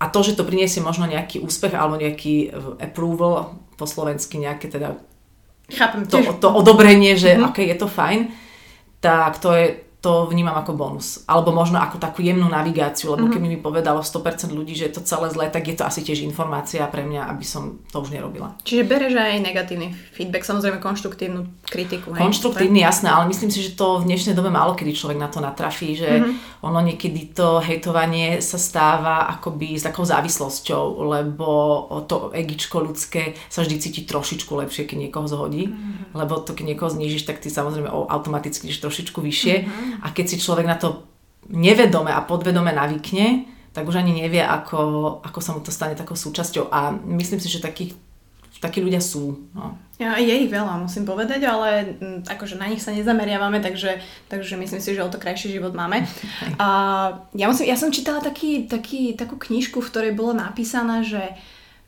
A 0.00 0.08
to, 0.08 0.24
že 0.24 0.36
to 0.36 0.48
priniesie 0.48 0.80
možno 0.80 1.04
nejaký 1.04 1.44
úspech 1.44 1.76
alebo 1.76 2.00
nejaký 2.00 2.52
approval, 2.80 3.60
po 3.76 3.84
slovensky 3.84 4.40
nejaké 4.40 4.72
teda 4.72 4.96
Chápem, 5.66 6.06
to, 6.06 6.22
to 6.38 6.46
odobrenie, 6.46 7.18
že 7.18 7.34
uh-huh. 7.34 7.50
ok, 7.50 7.58
je 7.58 7.74
to 7.74 7.90
fajn, 7.90 8.30
tak 9.02 9.42
to 9.42 9.50
je, 9.50 9.82
to 10.06 10.30
vnímam 10.30 10.54
ako 10.54 10.78
bonus. 10.78 11.26
Alebo 11.26 11.50
možno 11.50 11.82
ako 11.82 11.98
takú 11.98 12.22
jemnú 12.22 12.46
navigáciu, 12.46 13.18
lebo 13.18 13.26
mm-hmm. 13.26 13.34
keby 13.34 13.46
mi 13.50 13.58
povedalo 13.58 14.06
100% 14.06 14.54
ľudí, 14.54 14.78
že 14.78 14.86
je 14.86 14.94
to 14.94 15.02
celé 15.02 15.26
zlé, 15.34 15.50
tak 15.50 15.66
je 15.66 15.74
to 15.74 15.82
asi 15.82 16.06
tiež 16.06 16.22
informácia 16.22 16.86
pre 16.86 17.02
mňa, 17.02 17.26
aby 17.26 17.42
som 17.42 17.82
to 17.90 18.06
už 18.06 18.14
nerobila. 18.14 18.54
Čiže 18.62 18.86
bereš 18.86 19.18
aj 19.18 19.42
negatívny 19.42 19.90
feedback, 20.14 20.46
samozrejme 20.46 20.78
konštruktívnu 20.78 21.50
kritiku. 21.66 22.14
Hej? 22.14 22.22
Konštruktívny, 22.22 22.86
jasné, 22.86 23.10
ale 23.10 23.26
myslím 23.34 23.50
si, 23.50 23.66
že 23.66 23.74
to 23.74 23.98
v 23.98 24.06
dnešnej 24.06 24.38
dobe 24.38 24.46
málo 24.46 24.78
kedy 24.78 24.94
človek 24.94 25.18
na 25.18 25.26
to 25.26 25.42
natrafí, 25.42 25.98
že 25.98 26.22
mm-hmm. 26.22 26.62
ono 26.62 26.78
niekedy 26.86 27.34
to 27.34 27.58
hejtovanie 27.58 28.38
sa 28.38 28.62
stáva 28.62 29.26
akoby 29.26 29.74
s 29.74 29.82
takou 29.82 30.06
závislosťou, 30.06 31.02
lebo 31.02 31.50
to 32.06 32.30
egičko 32.30 32.78
ľudské 32.78 33.34
sa 33.50 33.66
vždy 33.66 33.74
cíti 33.82 34.00
trošičku 34.06 34.54
lepšie, 34.54 34.86
keď 34.86 35.10
niekoho 35.10 35.26
zhodí, 35.26 35.66
mm-hmm. 35.66 36.14
lebo 36.14 36.38
to 36.38 36.54
keď 36.54 36.78
niekoho 36.78 36.94
znížiš, 36.94 37.26
tak 37.26 37.42
ty 37.42 37.50
samozrejme 37.50 37.90
automaticky 37.90 38.70
ideš 38.70 38.86
trošičku 38.86 39.18
vyššie. 39.18 39.56
Mm-hmm 39.66 39.95
a 40.02 40.12
keď 40.12 40.26
si 40.34 40.36
človek 40.42 40.66
na 40.66 40.76
to 40.76 41.06
nevedome 41.50 42.10
a 42.10 42.24
podvedome 42.26 42.74
navykne, 42.74 43.46
tak 43.76 43.84
už 43.84 44.00
ani 44.00 44.24
nevie, 44.24 44.40
ako, 44.40 45.20
ako 45.20 45.38
sa 45.44 45.52
mu 45.52 45.60
to 45.60 45.68
stane 45.68 45.92
takou 45.92 46.16
súčasťou. 46.16 46.72
A 46.72 46.96
myslím 46.96 47.36
si, 47.36 47.52
že 47.52 47.60
takých, 47.60 47.92
takí 48.56 48.80
ľudia 48.80 49.04
sú. 49.04 49.36
No. 49.52 49.76
Ja, 50.00 50.16
je 50.16 50.32
ich 50.32 50.48
veľa, 50.48 50.80
musím 50.80 51.04
povedať, 51.04 51.44
ale 51.44 51.96
m, 52.00 52.20
akože 52.24 52.56
na 52.56 52.72
nich 52.72 52.80
sa 52.80 52.96
nezameriavame, 52.96 53.60
takže, 53.60 54.00
takže 54.32 54.56
myslím 54.56 54.80
si, 54.80 54.96
že 54.96 55.04
o 55.04 55.12
to 55.12 55.20
krajší 55.20 55.52
život 55.52 55.76
máme. 55.76 56.08
A 56.60 56.68
ja, 57.36 57.46
musím, 57.52 57.68
ja 57.68 57.76
som 57.76 57.92
čítala 57.92 58.24
taký, 58.24 58.64
taký, 58.64 59.12
takú 59.12 59.36
knižku, 59.36 59.80
v 59.80 59.90
ktorej 59.92 60.12
bolo 60.16 60.32
napísané, 60.32 61.04
že, 61.04 61.36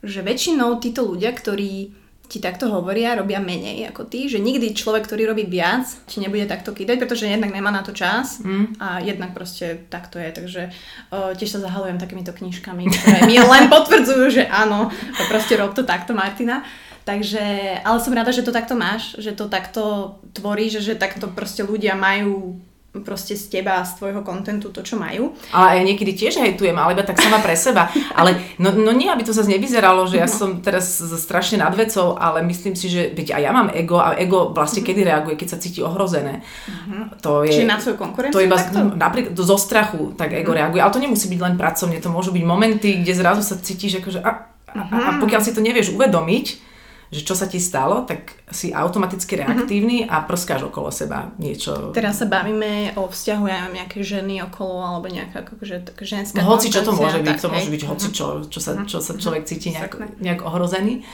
že 0.04 0.20
väčšinou 0.20 0.76
títo 0.80 1.08
ľudia, 1.08 1.32
ktorí 1.32 1.92
ti 2.28 2.44
takto 2.44 2.68
hovoria, 2.68 3.16
robia 3.16 3.40
menej 3.40 3.88
ako 3.88 4.04
ty, 4.04 4.28
že 4.28 4.37
nikdy 4.37 4.76
človek, 4.76 5.08
ktorý 5.08 5.32
robí 5.32 5.49
viac, 5.49 5.88
ti 6.04 6.20
nebude 6.20 6.44
takto 6.44 6.76
kýdať, 6.76 7.00
pretože 7.00 7.25
jednak 7.25 7.49
nemá 7.49 7.73
na 7.73 7.80
to 7.80 7.97
čas 7.97 8.44
mm. 8.44 8.76
a 8.76 9.00
jednak 9.00 9.32
proste 9.32 9.88
takto 9.88 10.20
je, 10.20 10.28
takže 10.37 10.62
uh, 10.68 11.32
tiež 11.32 11.56
sa 11.56 11.64
zahalujem 11.64 11.97
takýmito 11.97 12.37
knižkami, 12.37 12.85
ktoré 12.85 13.18
mi 13.25 13.40
len 13.40 13.64
potvrdzujú, 13.73 14.28
že 14.28 14.44
áno, 14.44 14.92
proste 15.32 15.56
rob 15.56 15.73
to 15.73 15.88
takto 15.88 16.12
Martina. 16.12 16.61
Takže, 17.08 17.40
ale 17.88 18.04
som 18.04 18.12
rada, 18.12 18.28
že 18.28 18.44
to 18.44 18.52
takto 18.52 18.76
máš, 18.76 19.16
že 19.16 19.32
to 19.32 19.49
takto 19.49 20.20
tvoríš, 20.37 20.85
že, 20.85 20.92
že 20.92 21.00
takto 21.00 21.32
proste 21.32 21.64
ľudia 21.64 21.97
majú 21.97 22.61
proste 22.88 23.37
z 23.37 23.52
teba 23.52 23.78
a 23.78 23.87
z 23.87 24.00
tvojho 24.00 24.25
kontentu 24.25 24.73
to, 24.73 24.80
čo 24.80 24.97
majú. 24.97 25.37
Ale 25.52 25.76
ja 25.76 25.83
niekedy 25.85 26.16
tiež 26.16 26.40
hejtujem, 26.40 26.73
ale 26.73 26.97
iba 26.97 27.04
tak 27.04 27.21
sama 27.21 27.37
pre 27.45 27.52
seba. 27.52 27.92
Ale 28.16 28.40
no, 28.57 28.73
no 28.73 28.97
nie, 28.97 29.12
aby 29.12 29.21
to 29.28 29.37
zase 29.37 29.52
nevyzeralo, 29.52 30.09
že 30.09 30.16
ja 30.16 30.25
uh-huh. 30.25 30.40
som 30.40 30.64
teraz 30.64 30.97
strašne 31.04 31.61
nad 31.61 31.76
vecou, 31.76 32.16
ale 32.16 32.40
myslím 32.49 32.73
si, 32.73 32.88
že 32.88 33.12
veď 33.12 33.37
aj 33.37 33.42
ja 33.45 33.52
mám 33.52 33.68
ego 33.76 34.00
a 34.00 34.16
ego 34.16 34.57
vlastne 34.57 34.80
uh-huh. 34.80 34.88
kedy 34.97 35.00
reaguje, 35.04 35.35
keď 35.37 35.49
sa 35.52 35.59
cíti 35.61 35.85
ohrozené. 35.85 36.40
Uh-huh. 36.40 37.12
To 37.21 37.30
je, 37.45 37.61
Čiže 37.61 37.68
na 37.68 37.76
svoju 37.76 38.00
konkurenciu? 38.00 38.35
To 38.35 38.40
iba 38.40 38.57
takto? 38.57 38.97
napríklad 38.97 39.37
zo 39.37 39.57
strachu 39.61 40.16
tak 40.16 40.33
ego 40.33 40.57
uh-huh. 40.57 40.64
reaguje. 40.64 40.80
Ale 40.80 40.95
to 40.97 41.04
nemusí 41.04 41.28
byť 41.28 41.40
len 41.45 41.54
pracovne, 41.61 42.00
to 42.00 42.09
môžu 42.09 42.33
byť 42.33 42.45
momenty, 42.49 43.04
kde 43.04 43.12
zrazu 43.12 43.45
sa 43.45 43.61
cítiš 43.61 44.00
akože 44.00 44.25
a, 44.25 44.49
a, 44.73 44.80
a 44.88 45.11
pokiaľ 45.21 45.40
si 45.45 45.52
to 45.52 45.61
nevieš 45.61 45.92
uvedomiť, 45.92 46.67
že 47.08 47.24
čo 47.24 47.32
sa 47.32 47.48
ti 47.48 47.56
stalo, 47.56 48.04
tak 48.04 48.36
si 48.52 48.68
automaticky 48.68 49.36
mhm. 49.36 49.40
reaktívny 49.40 49.96
mm-hmm. 50.04 50.12
a 50.12 50.26
prskáš 50.28 50.68
okolo 50.68 50.92
seba 50.92 51.32
niečo. 51.40 51.92
Teraz 51.96 52.20
sa 52.20 52.28
bavíme 52.28 52.96
o 53.00 53.08
vzťahu, 53.08 53.44
ja 53.48 53.64
mám 53.64 53.74
nejaké 53.76 54.04
ženy 54.04 54.44
okolo, 54.44 54.84
alebo 54.84 55.08
nejaká 55.08 55.40
akože, 55.44 55.88
tak 55.88 55.96
ženská 56.04 56.44
no, 56.44 56.52
Hoci 56.52 56.68
čo 56.68 56.84
to 56.84 56.92
môže 56.92 57.24
byť, 57.24 57.36
to 57.40 57.48
môže 57.48 57.70
byť 57.72 57.82
hoci 57.88 58.08
čo, 58.12 58.26
čo 58.44 58.58
sa, 58.60 58.76
čo 58.84 59.00
sa 59.00 59.16
mhm. 59.16 59.20
človek 59.20 59.42
cíti 59.48 59.72
nejak, 59.72 60.20
nejak 60.20 60.40
ohrozený. 60.44 61.04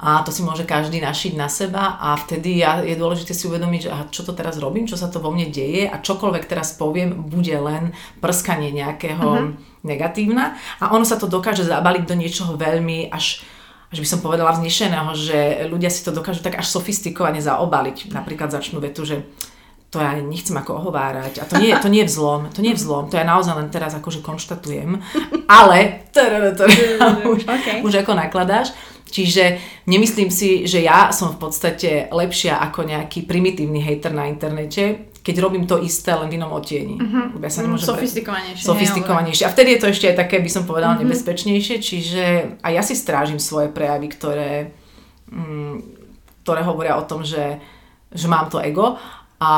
A 0.00 0.24
to 0.24 0.32
si 0.32 0.40
môže 0.40 0.64
každý 0.64 0.96
našiť 0.96 1.36
na 1.36 1.52
seba 1.52 2.00
a 2.00 2.16
vtedy 2.16 2.64
ja, 2.64 2.80
je 2.80 2.96
dôležité 2.96 3.36
si 3.36 3.44
uvedomiť, 3.44 3.80
že 3.84 3.90
aha, 3.92 4.04
čo 4.08 4.24
to 4.24 4.32
teraz 4.32 4.56
robím, 4.56 4.88
čo 4.88 4.96
sa 4.96 5.12
to 5.12 5.20
vo 5.20 5.28
mne 5.28 5.52
deje 5.52 5.84
a 5.84 6.00
čokoľvek 6.00 6.48
teraz 6.48 6.72
poviem, 6.72 7.28
bude 7.28 7.52
len 7.52 7.92
prskanie 8.16 8.72
nejakého 8.72 9.20
mm-hmm. 9.20 9.84
negatívna 9.84 10.56
a 10.80 10.96
ono 10.96 11.04
sa 11.04 11.20
to 11.20 11.28
dokáže 11.28 11.68
zabaliť 11.68 12.08
do 12.08 12.16
niečoho 12.16 12.56
veľmi 12.56 13.12
až 13.12 13.44
že 13.90 14.00
by 14.02 14.08
som 14.08 14.22
povedala 14.22 14.54
vznešeného, 14.54 15.10
že 15.18 15.38
ľudia 15.66 15.90
si 15.90 16.06
to 16.06 16.14
dokážu 16.14 16.46
tak 16.46 16.62
až 16.62 16.66
sofistikovane 16.70 17.42
zaobaliť. 17.42 18.14
Napríklad 18.14 18.54
začnú 18.54 18.78
vetu, 18.78 19.02
že 19.02 19.26
to 19.90 19.98
ja 19.98 20.14
nechcem 20.22 20.54
ako 20.54 20.78
ohovárať. 20.78 21.42
A 21.42 21.44
to 21.50 21.58
nie, 21.58 21.74
to 21.74 21.90
nie 21.90 22.06
je 22.06 22.10
vzlom, 22.14 22.46
to 22.54 22.62
nie 22.62 22.70
je 22.72 22.78
vzlom, 22.78 23.10
to 23.10 23.18
ja 23.18 23.26
naozaj 23.26 23.58
len 23.58 23.68
teraz 23.74 23.90
akože 23.98 24.22
konštatujem, 24.22 25.02
ale 25.50 26.06
už, 27.34 27.40
už 27.82 27.92
ako 28.06 28.14
nakladáš. 28.14 28.70
Čiže 29.10 29.58
nemyslím 29.90 30.30
si, 30.30 30.70
že 30.70 30.86
ja 30.86 31.10
som 31.10 31.34
v 31.34 31.42
podstate 31.42 32.06
lepšia 32.14 32.62
ako 32.62 32.86
nejaký 32.86 33.26
primitívny 33.26 33.82
hater 33.82 34.14
na 34.14 34.30
internete, 34.30 35.10
keď 35.30 35.46
robím 35.46 35.62
to 35.62 35.78
isté 35.78 36.10
len 36.10 36.26
v 36.26 36.42
inom 36.42 36.50
otieni. 36.50 36.98
Uh-huh. 36.98 37.38
Ja 37.38 37.54
sa 37.54 37.62
nemôžem 37.62 37.86
sofistikovanejšie. 37.86 38.66
Sofistikovanejšie. 38.66 39.46
A 39.46 39.54
vtedy 39.54 39.78
je 39.78 39.80
to 39.86 39.88
ešte 39.94 40.10
aj 40.10 40.26
také, 40.26 40.42
by 40.42 40.50
som 40.50 40.66
povedala, 40.66 40.98
uh-huh. 40.98 41.06
nebezpečnejšie, 41.06 41.78
čiže 41.78 42.24
a 42.58 42.68
ja 42.74 42.82
si 42.82 42.98
strážim 42.98 43.38
svoje 43.38 43.70
prejavy, 43.70 44.10
ktoré, 44.10 44.74
mm, 45.30 45.76
ktoré 46.42 46.66
hovoria 46.66 46.98
o 46.98 47.06
tom, 47.06 47.22
že, 47.22 47.62
že 48.10 48.26
mám 48.26 48.50
to 48.50 48.58
ego 48.58 48.98
a, 49.38 49.54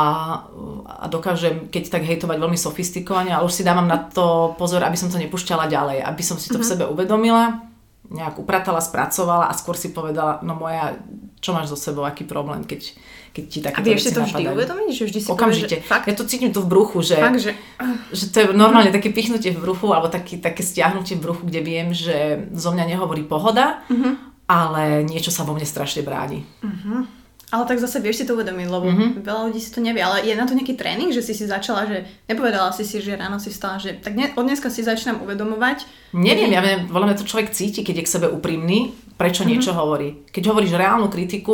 a 0.85 1.05
dokážem, 1.09 1.73
keď 1.73 1.89
tak 1.89 2.05
hejtovať 2.05 2.37
veľmi 2.37 2.59
sofistikovane, 2.61 3.33
ale 3.33 3.49
už 3.49 3.57
si 3.57 3.65
dávam 3.65 3.89
na 3.89 3.97
to 3.97 4.53
pozor, 4.61 4.85
aby 4.85 4.93
som 4.93 5.09
to 5.09 5.17
nepúšťala 5.17 5.65
ďalej, 5.65 6.05
aby 6.05 6.21
som 6.21 6.37
si 6.37 6.53
to 6.53 6.61
uh-huh. 6.61 6.69
v 6.69 6.69
sebe 6.69 6.85
uvedomila, 6.85 7.65
nejak 8.13 8.37
upratala, 8.37 8.77
spracovala 8.77 9.49
a 9.49 9.57
skôr 9.57 9.73
si 9.73 9.89
povedala, 9.89 10.37
no 10.45 10.53
moja, 10.53 11.01
čo 11.41 11.49
máš 11.49 11.73
so 11.73 11.77
sebou, 11.81 12.05
aký 12.05 12.29
problém, 12.29 12.61
keď 12.61 12.93
keď 13.33 13.43
ti 13.49 13.59
takéto 13.65 13.81
A 13.81 13.87
vieš 13.89 14.01
si 14.05 14.11
to 14.13 14.21
vždy 14.21 14.43
uvedomiť? 14.45 14.89
Že 14.93 15.03
vždy 15.09 15.19
si 15.25 15.29
Okamžite. 15.33 15.65
Povie, 15.65 15.81
že 15.81 15.89
fakt? 15.89 16.05
Ja 16.05 16.13
to 16.13 16.25
cítim 16.29 16.53
tu 16.53 16.61
v 16.61 16.69
bruchu, 16.69 17.01
že, 17.01 17.17
fakt, 17.17 17.41
že... 17.41 17.57
že 18.13 18.25
to 18.29 18.37
je 18.39 18.45
normálne 18.53 18.93
také 18.93 19.09
pichnutie 19.09 19.49
v 19.49 19.59
bruchu 19.59 19.89
alebo 19.89 20.13
taký, 20.13 20.37
také 20.37 20.61
stiahnutie 20.61 21.17
v 21.17 21.25
bruchu, 21.25 21.49
kde 21.49 21.65
viem, 21.65 21.89
že 21.97 22.45
zo 22.53 22.69
mňa 22.69 22.93
nehovorí 22.93 23.25
pohoda, 23.25 23.81
uh-huh. 23.89 24.13
ale 24.45 25.01
niečo 25.01 25.33
sa 25.33 25.41
vo 25.41 25.57
mne 25.57 25.65
strašne 25.65 26.05
bráni. 26.05 26.45
Uh-huh. 26.61 27.09
Ale 27.53 27.69
tak 27.69 27.77
zase 27.77 28.01
vieš 28.01 28.21
si 28.21 28.25
to 28.25 28.33
uvedomiť, 28.33 28.65
lebo 28.65 28.89
Mhm. 28.89 28.97
mm-hmm. 28.97 29.21
veľa 29.29 29.41
ľudí 29.45 29.61
si 29.61 29.69
to 29.69 29.77
nevie. 29.77 30.01
Ale 30.01 30.25
je 30.25 30.33
na 30.33 30.49
to 30.49 30.57
nejaký 30.57 30.73
tréning, 30.73 31.13
že 31.13 31.21
si 31.21 31.37
si 31.37 31.45
začala, 31.45 31.85
že 31.85 32.01
nepovedala 32.25 32.73
si 32.73 32.81
si, 32.81 32.97
že 32.97 33.13
ráno 33.13 33.37
si 33.37 33.53
stala, 33.53 33.77
že 33.77 33.93
tak 33.93 34.17
ne, 34.17 34.33
od 34.33 34.41
dneska 34.41 34.73
si 34.73 34.81
začínam 34.81 35.21
uvedomovať. 35.21 35.85
Neviem, 36.17 36.49
ja 36.49 36.65
viem, 36.65 36.89
mňa 36.89 37.13
to 37.13 37.29
človek 37.29 37.53
cíti, 37.53 37.85
keď 37.85 38.01
je 38.01 38.05
k 38.09 38.13
sebe 38.17 38.27
úprimný, 38.33 38.97
prečo 39.21 39.45
niečo 39.45 39.77
hovorí. 39.77 40.25
Keď 40.33 40.49
hovoríš 40.49 40.73
reálnu 40.73 41.13
kritiku, 41.13 41.53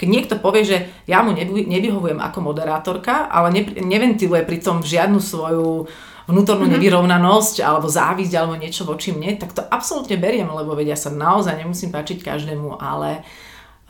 keď 0.00 0.08
niekto 0.08 0.34
povie, 0.40 0.64
že 0.64 0.78
ja 1.04 1.20
mu 1.20 1.36
nevy, 1.36 1.68
nevyhovujem 1.68 2.24
ako 2.24 2.40
moderátorka, 2.40 3.28
ale 3.28 3.52
ne, 3.52 3.62
neventiluje 3.84 4.48
pritom 4.48 4.80
žiadnu 4.80 5.20
svoju 5.20 5.84
vnútornú 6.24 6.64
nevyrovnanosť 6.72 7.60
alebo 7.60 7.84
závisť 7.84 8.32
alebo 8.32 8.56
niečo 8.56 8.88
voči 8.88 9.12
mne, 9.12 9.36
tak 9.36 9.52
to 9.52 9.60
absolútne 9.60 10.16
beriem, 10.16 10.48
lebo 10.48 10.72
vedia 10.72 10.96
sa 10.96 11.12
naozaj 11.12 11.58
nemusím 11.58 11.92
páčiť 11.92 12.24
každému, 12.24 12.80
ale 12.80 13.20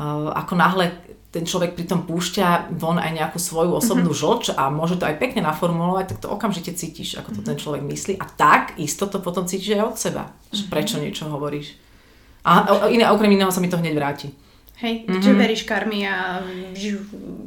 uh, 0.02 0.34
ako 0.34 0.52
náhle 0.58 0.90
ten 1.30 1.46
človek 1.46 1.78
pritom 1.78 2.10
púšťa 2.10 2.74
von 2.74 2.98
aj 2.98 3.14
nejakú 3.14 3.38
svoju 3.38 3.78
osobnú 3.78 4.10
žlč 4.10 4.50
a 4.50 4.66
môže 4.66 4.98
to 4.98 5.06
aj 5.06 5.14
pekne 5.22 5.46
naformulovať, 5.46 6.10
tak 6.10 6.18
to 6.26 6.32
okamžite 6.32 6.74
cítiš, 6.74 7.22
ako 7.22 7.38
to 7.38 7.40
ten 7.46 7.54
človek 7.54 7.86
myslí 7.86 8.18
a 8.18 8.26
tak 8.26 8.74
isto 8.82 9.06
to 9.06 9.22
potom 9.22 9.46
cítiš 9.46 9.78
aj 9.78 9.94
od 9.94 9.96
seba, 9.96 10.22
že 10.50 10.66
prečo 10.66 10.98
niečo 10.98 11.30
hovoríš. 11.30 11.78
A 12.42 12.82
iné, 12.90 13.06
okrem 13.06 13.30
iného 13.30 13.54
sa 13.54 13.62
mi 13.62 13.70
to 13.70 13.78
hneď 13.78 13.94
vráti. 13.94 14.34
Hej, 14.80 15.04
mm-hmm. 15.04 15.20
že 15.20 15.30
veríš 15.36 15.62
karmy 15.68 16.08
a 16.08 16.40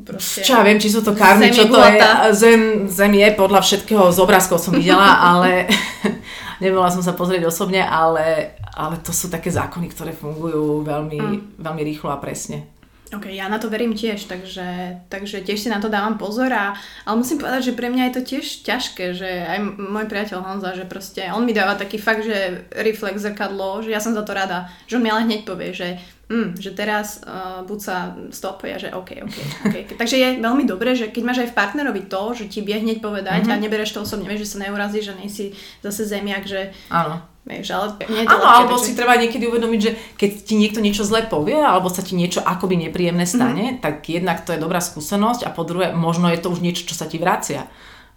proste... 0.06 0.46
Čo 0.46 0.62
ja 0.62 0.62
viem, 0.62 0.78
či 0.78 0.94
sú 0.94 1.02
to 1.02 1.18
karmy, 1.18 1.50
čo 1.50 1.66
to 1.66 1.82
je. 1.82 1.98
Zem, 2.38 2.86
zem 2.86 3.14
je 3.18 3.28
podľa 3.34 3.66
všetkého, 3.66 4.14
z 4.14 4.22
obrázkov 4.22 4.62
som 4.62 4.78
videla, 4.78 5.18
ale 5.34 5.66
nebola 6.64 6.94
som 6.94 7.02
sa 7.02 7.18
pozrieť 7.18 7.50
osobne, 7.50 7.82
ale, 7.82 8.54
ale 8.78 9.02
to 9.02 9.10
sú 9.10 9.34
také 9.34 9.50
zákony, 9.50 9.90
ktoré 9.90 10.14
fungujú 10.14 10.86
veľmi, 10.86 11.18
Mm. 11.18 11.40
veľmi 11.58 11.82
rýchlo 11.82 12.14
a 12.14 12.22
presne. 12.22 12.70
Ok, 13.14 13.30
ja 13.30 13.46
na 13.46 13.62
to 13.62 13.70
verím 13.70 13.94
tiež, 13.94 14.26
takže, 14.26 14.98
takže 15.06 15.46
tiež 15.46 15.60
si 15.62 15.70
na 15.70 15.78
to 15.78 15.86
dávam 15.86 16.18
pozor 16.18 16.50
a, 16.50 16.74
ale 17.06 17.22
musím 17.22 17.38
povedať, 17.38 17.70
že 17.70 17.78
pre 17.78 17.94
mňa 17.94 18.10
je 18.10 18.16
to 18.18 18.22
tiež 18.26 18.46
ťažké, 18.66 19.14
že 19.14 19.30
aj 19.30 19.60
môj 19.78 20.10
priateľ 20.10 20.42
Honza, 20.42 20.74
že 20.74 20.90
proste 20.90 21.30
on 21.30 21.46
mi 21.46 21.54
dáva 21.54 21.78
taký 21.78 22.02
fakt, 22.02 22.26
že 22.26 22.66
reflex 22.74 23.22
zrkadlo, 23.22 23.86
že 23.86 23.94
ja 23.94 24.02
som 24.02 24.18
za 24.18 24.26
to 24.26 24.34
rada, 24.34 24.66
že 24.90 24.98
on 24.98 25.06
mi 25.06 25.14
ale 25.14 25.30
hneď 25.30 25.46
povie, 25.46 25.78
že, 25.78 26.02
mm, 26.30 26.60
že 26.60 26.72
teraz 26.72 27.20
uh, 27.24 27.64
buď 27.68 27.80
sa 27.80 28.16
stop 28.32 28.64
že 28.64 28.92
ok, 28.94 29.28
ok, 29.28 29.38
ok. 29.68 29.76
Takže 30.00 30.16
je 30.16 30.30
veľmi 30.40 30.64
dobré, 30.64 30.96
že 30.96 31.12
keď 31.12 31.24
máš 31.24 31.40
aj 31.44 31.50
v 31.52 31.58
partnerovi 31.58 32.02
to, 32.08 32.22
že 32.36 32.46
ti 32.48 32.60
vie 32.64 32.80
hneď 32.80 33.04
povedať 33.04 33.48
mm-hmm. 33.48 33.60
a 33.60 33.64
nebereš 33.64 33.96
to 33.96 34.04
osobne, 34.04 34.30
vieš, 34.32 34.48
že 34.48 34.52
sa 34.56 34.64
neurazíš, 34.68 35.12
že 35.12 35.20
nejsi 35.20 35.46
zase 35.84 36.08
zemiak, 36.08 36.48
že 36.48 36.72
Áno. 36.88 37.20
vieš, 37.44 37.76
ale 37.76 37.86
mne 38.08 38.22
je 38.24 38.28
to 38.28 38.38
Áno, 38.40 38.44
ľahké, 38.44 38.56
alebo 38.56 38.76
takže- 38.80 38.86
si 38.88 38.92
treba 38.98 39.14
niekedy 39.20 39.46
uvedomiť, 39.52 39.80
že 39.84 39.92
keď 40.16 40.32
ti 40.48 40.54
niekto 40.56 40.80
niečo 40.80 41.04
zle 41.04 41.28
povie, 41.28 41.60
alebo 41.60 41.92
sa 41.92 42.02
ti 42.02 42.16
niečo 42.16 42.40
akoby 42.40 42.80
nepríjemné 42.88 43.28
stane, 43.28 43.78
mm. 43.78 43.80
tak 43.84 44.08
jednak 44.08 44.48
to 44.48 44.56
je 44.56 44.64
dobrá 44.64 44.80
skúsenosť 44.80 45.44
a 45.44 45.50
po 45.52 45.68
druhé, 45.68 45.92
možno 45.92 46.32
je 46.32 46.40
to 46.40 46.48
už 46.48 46.64
niečo, 46.64 46.88
čo 46.88 46.96
sa 46.96 47.06
ti 47.06 47.20
vracia. 47.20 47.68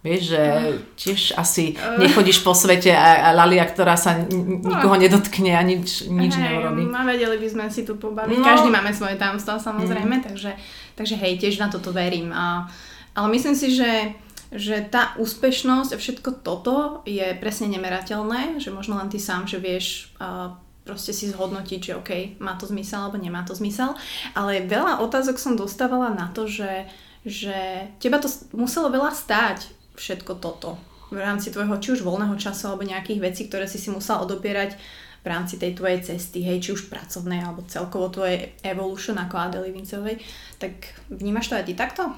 Vieš, 0.05 0.21
že 0.29 0.43
tiež 0.93 1.21
asi 1.41 1.73
nechodíš 1.97 2.45
po 2.45 2.53
svete 2.53 2.93
a, 2.93 3.27
a 3.27 3.29
lalia, 3.33 3.65
ktorá 3.65 3.97
sa 3.97 4.13
n- 4.13 4.29
n- 4.29 4.61
nikoho 4.61 4.93
nedotkne 4.93 5.57
a 5.57 5.61
nič, 5.65 6.05
nič 6.05 6.37
Hej, 6.37 6.53
neurobí. 6.53 6.85
Ma 6.85 7.01
vedeli 7.01 7.35
by 7.41 7.47
sme 7.49 7.65
si 7.73 7.81
tu 7.81 7.97
pobaviť. 7.97 8.37
No. 8.37 8.45
No. 8.45 8.47
Každý 8.47 8.69
máme 8.69 8.93
svoje 8.93 9.17
tajomstvá 9.17 9.57
samozrejme, 9.57 10.21
mm. 10.21 10.23
takže, 10.29 10.53
takže 10.93 11.15
hej, 11.17 11.41
tiež 11.41 11.57
na 11.57 11.73
toto 11.73 11.89
verím. 11.89 12.29
A, 12.29 12.69
ale 13.17 13.27
myslím 13.33 13.57
si, 13.57 13.73
že, 13.73 14.13
že 14.53 14.85
tá 14.85 15.17
úspešnosť 15.17 15.97
a 15.97 15.97
všetko 15.97 16.45
toto 16.45 17.01
je 17.03 17.33
presne 17.41 17.65
nemerateľné, 17.73 18.61
že 18.61 18.69
možno 18.69 19.01
len 19.01 19.09
ty 19.09 19.17
sám, 19.17 19.49
že 19.49 19.57
vieš 19.57 20.13
uh, 20.21 20.53
proste 20.87 21.11
si 21.11 21.27
zhodnotiť, 21.27 21.79
že 21.83 21.97
OK, 21.99 22.11
má 22.39 22.55
to 22.55 22.69
zmysel 22.69 23.09
alebo 23.09 23.19
nemá 23.19 23.43
to 23.43 23.57
zmysel. 23.57 23.97
Ale 24.37 24.63
veľa 24.63 25.03
otázok 25.03 25.35
som 25.35 25.59
dostávala 25.59 26.15
na 26.15 26.31
to, 26.31 26.47
že, 26.47 26.87
že 27.27 27.89
teba 27.99 28.23
to 28.23 28.31
muselo 28.55 28.87
veľa 28.87 29.11
stáť 29.11 29.76
všetko 29.97 30.37
toto 30.39 30.77
v 31.09 31.19
rámci 31.19 31.51
tvojho 31.51 31.79
či 31.79 31.95
už 31.95 32.03
voľného 32.03 32.35
času 32.35 32.71
alebo 32.71 32.83
nejakých 32.83 33.19
vecí, 33.23 33.41
ktoré 33.47 33.63
si 33.67 33.79
si 33.79 33.87
musela 33.87 34.23
odopierať 34.27 34.75
v 35.23 35.27
rámci 35.27 35.59
tej 35.59 35.75
tvojej 35.75 35.99
cesty, 36.03 36.39
hej, 36.43 36.63
či 36.63 36.69
už 36.71 36.87
pracovnej 36.87 37.43
alebo 37.43 37.63
celkovo 37.67 38.07
tvojej 38.07 38.55
evolution 38.63 39.15
ako 39.19 39.35
Adely 39.35 39.75
Vincovej, 39.75 40.19
tak 40.55 40.71
vnímaš 41.11 41.51
to 41.51 41.55
aj 41.59 41.65
ty 41.67 41.73
takto? 41.75 42.11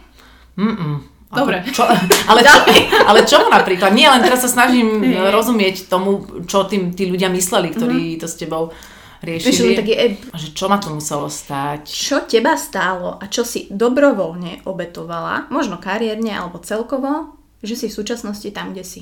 Mm-mm. 0.58 1.02
Ako 1.30 1.46
Dobre. 1.46 1.62
Čo, 1.70 1.86
ale, 2.30 2.42
čo, 2.42 2.58
ale 3.06 3.20
čo 3.26 3.38
napríklad? 3.50 3.94
Nie, 3.94 4.10
len 4.10 4.22
teraz 4.26 4.42
sa 4.42 4.50
snažím 4.50 5.02
Hej. 5.06 5.30
rozumieť 5.30 5.76
tomu, 5.86 6.26
čo 6.50 6.66
tým 6.66 6.94
tí 6.94 7.06
ľudia 7.06 7.30
mysleli, 7.30 7.70
ktorí 7.74 8.18
to 8.18 8.26
s 8.26 8.38
tebou 8.38 8.74
Vieš, 9.20 9.42
riešili. 9.46 9.68
len 9.74 9.80
taký, 9.84 9.94
e, 9.94 10.06
Že 10.34 10.48
čo 10.58 10.66
ma 10.66 10.78
to 10.82 10.90
muselo 10.94 11.30
stať? 11.30 11.86
čo 11.86 12.26
teba 12.26 12.58
stálo 12.58 13.20
a 13.20 13.26
čo 13.30 13.46
si 13.46 13.70
dobrovoľne 13.70 14.66
obetovala, 14.66 15.50
možno 15.54 15.78
kariérne 15.78 16.34
alebo 16.34 16.58
celkovo, 16.62 17.39
že 17.64 17.76
si 17.76 17.86
v 17.92 17.98
súčasnosti 17.98 18.48
tam, 18.52 18.72
kde 18.72 18.84
si? 18.84 19.02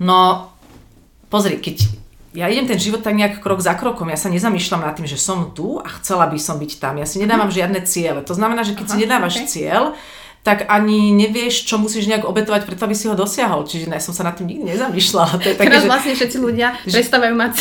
No, 0.00 0.52
pozri, 1.32 1.56
keď 1.60 1.86
ja 2.36 2.52
idem 2.52 2.68
ten 2.68 2.76
život 2.76 3.00
tak 3.00 3.16
nejak 3.16 3.40
krok 3.40 3.64
za 3.64 3.72
krokom, 3.72 4.12
ja 4.12 4.20
sa 4.20 4.28
nezamýšľam 4.28 4.84
nad 4.84 4.92
tým, 4.92 5.08
že 5.08 5.16
som 5.16 5.56
tu 5.56 5.80
a 5.80 5.88
chcela 6.00 6.28
by 6.28 6.36
som 6.36 6.60
byť 6.60 6.72
tam. 6.76 7.00
Ja 7.00 7.08
si 7.08 7.16
nedávam 7.16 7.48
žiadne 7.48 7.80
ciele. 7.88 8.20
To 8.28 8.36
znamená, 8.36 8.60
že 8.60 8.76
keď 8.76 8.86
si 8.92 8.96
Aha, 9.00 9.02
nedávaš 9.08 9.34
ok. 9.40 9.48
cieľ, 9.48 9.82
tak 10.46 10.70
ani 10.70 11.10
nevieš, 11.10 11.66
čo 11.66 11.74
musíš 11.74 12.06
nejak 12.06 12.22
obetovať 12.22 12.70
preto, 12.70 12.86
aby 12.86 12.94
si 12.94 13.10
ho 13.10 13.18
dosiahol. 13.18 13.66
Čiže 13.66 13.90
ja 13.90 13.98
som 13.98 14.14
sa 14.14 14.22
nad 14.22 14.38
tým 14.38 14.46
nikdy 14.46 14.78
nezamýšľala. 14.78 15.42
To 15.42 15.46
je 15.50 15.56
také, 15.58 15.66
Teraz 15.66 15.82
že, 15.82 15.90
vlastne 15.90 16.12
všetci 16.14 16.38
ľudia 16.38 16.78
prestávajú 16.86 17.34
mať 17.34 17.54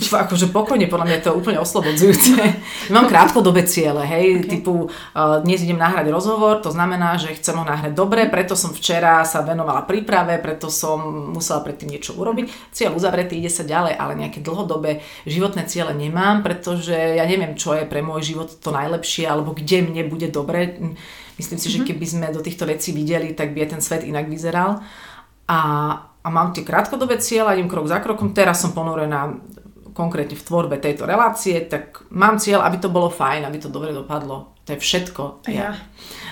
čo, 0.00 0.16
akože 0.16 0.48
pokojne, 0.48 0.88
podľa 0.88 1.04
mňa 1.04 1.16
je 1.20 1.24
to 1.28 1.36
úplne 1.36 1.58
oslobodzujúce. 1.60 2.32
Mám 2.94 3.12
krátkodobé 3.12 3.68
ciele, 3.68 4.00
hej, 4.08 4.40
okay. 4.40 4.48
typu 4.56 4.88
uh, 4.88 5.44
dnes 5.44 5.60
idem 5.60 5.76
nahrať 5.76 6.08
rozhovor, 6.08 6.64
to 6.64 6.72
znamená, 6.72 7.20
že 7.20 7.36
chcem 7.36 7.52
ho 7.52 7.64
nahrať 7.66 7.92
dobre, 7.92 8.24
preto 8.32 8.56
som 8.56 8.72
včera 8.72 9.20
sa 9.28 9.44
venovala 9.44 9.84
príprave, 9.84 10.40
preto 10.40 10.72
som 10.72 11.32
musela 11.36 11.60
predtým 11.60 11.92
niečo 11.92 12.16
urobiť. 12.16 12.72
Cieľ 12.72 12.96
uzavretý, 12.96 13.36
ide 13.36 13.52
sa 13.52 13.68
ďalej, 13.68 13.92
ale 14.00 14.16
nejaké 14.16 14.40
dlhodobé 14.40 15.04
životné 15.28 15.68
ciele 15.68 15.92
nemám, 15.92 16.40
pretože 16.40 16.96
ja 16.96 17.24
neviem, 17.28 17.52
čo 17.58 17.76
je 17.76 17.84
pre 17.84 18.00
môj 18.00 18.24
život 18.24 18.48
to 18.48 18.72
najlepšie, 18.72 19.28
alebo 19.28 19.52
kde 19.52 19.84
mne 19.84 20.02
bude 20.08 20.32
dobre. 20.32 20.80
Myslím 21.36 21.58
si, 21.58 21.68
že 21.72 21.84
keby 21.84 22.06
sme 22.06 22.26
do 22.34 22.44
týchto 22.44 22.68
vecí 22.68 22.92
videli, 22.92 23.32
tak 23.32 23.56
by 23.56 23.64
aj 23.64 23.70
ten 23.78 23.82
svet 23.82 24.02
inak 24.04 24.28
vyzeral. 24.28 24.84
A, 25.48 25.58
a 26.22 26.28
mám 26.28 26.52
tie 26.52 26.64
krátkodobé 26.64 27.18
cieľa, 27.18 27.56
idem 27.56 27.68
krok 27.68 27.88
za 27.88 27.98
krokom, 27.98 28.36
teraz 28.36 28.60
som 28.62 28.76
ponorená 28.76 29.36
konkrétne 29.92 30.36
v 30.36 30.46
tvorbe 30.46 30.80
tejto 30.80 31.04
relácie, 31.04 31.60
tak 31.68 32.04
mám 32.08 32.40
cieľ, 32.40 32.64
aby 32.64 32.80
to 32.80 32.88
bolo 32.88 33.12
fajn, 33.12 33.44
aby 33.44 33.58
to 33.60 33.68
dobre 33.68 33.92
dopadlo. 33.92 34.52
To 34.64 34.72
je 34.72 34.78
všetko. 34.78 35.44
Ja. 35.52 35.74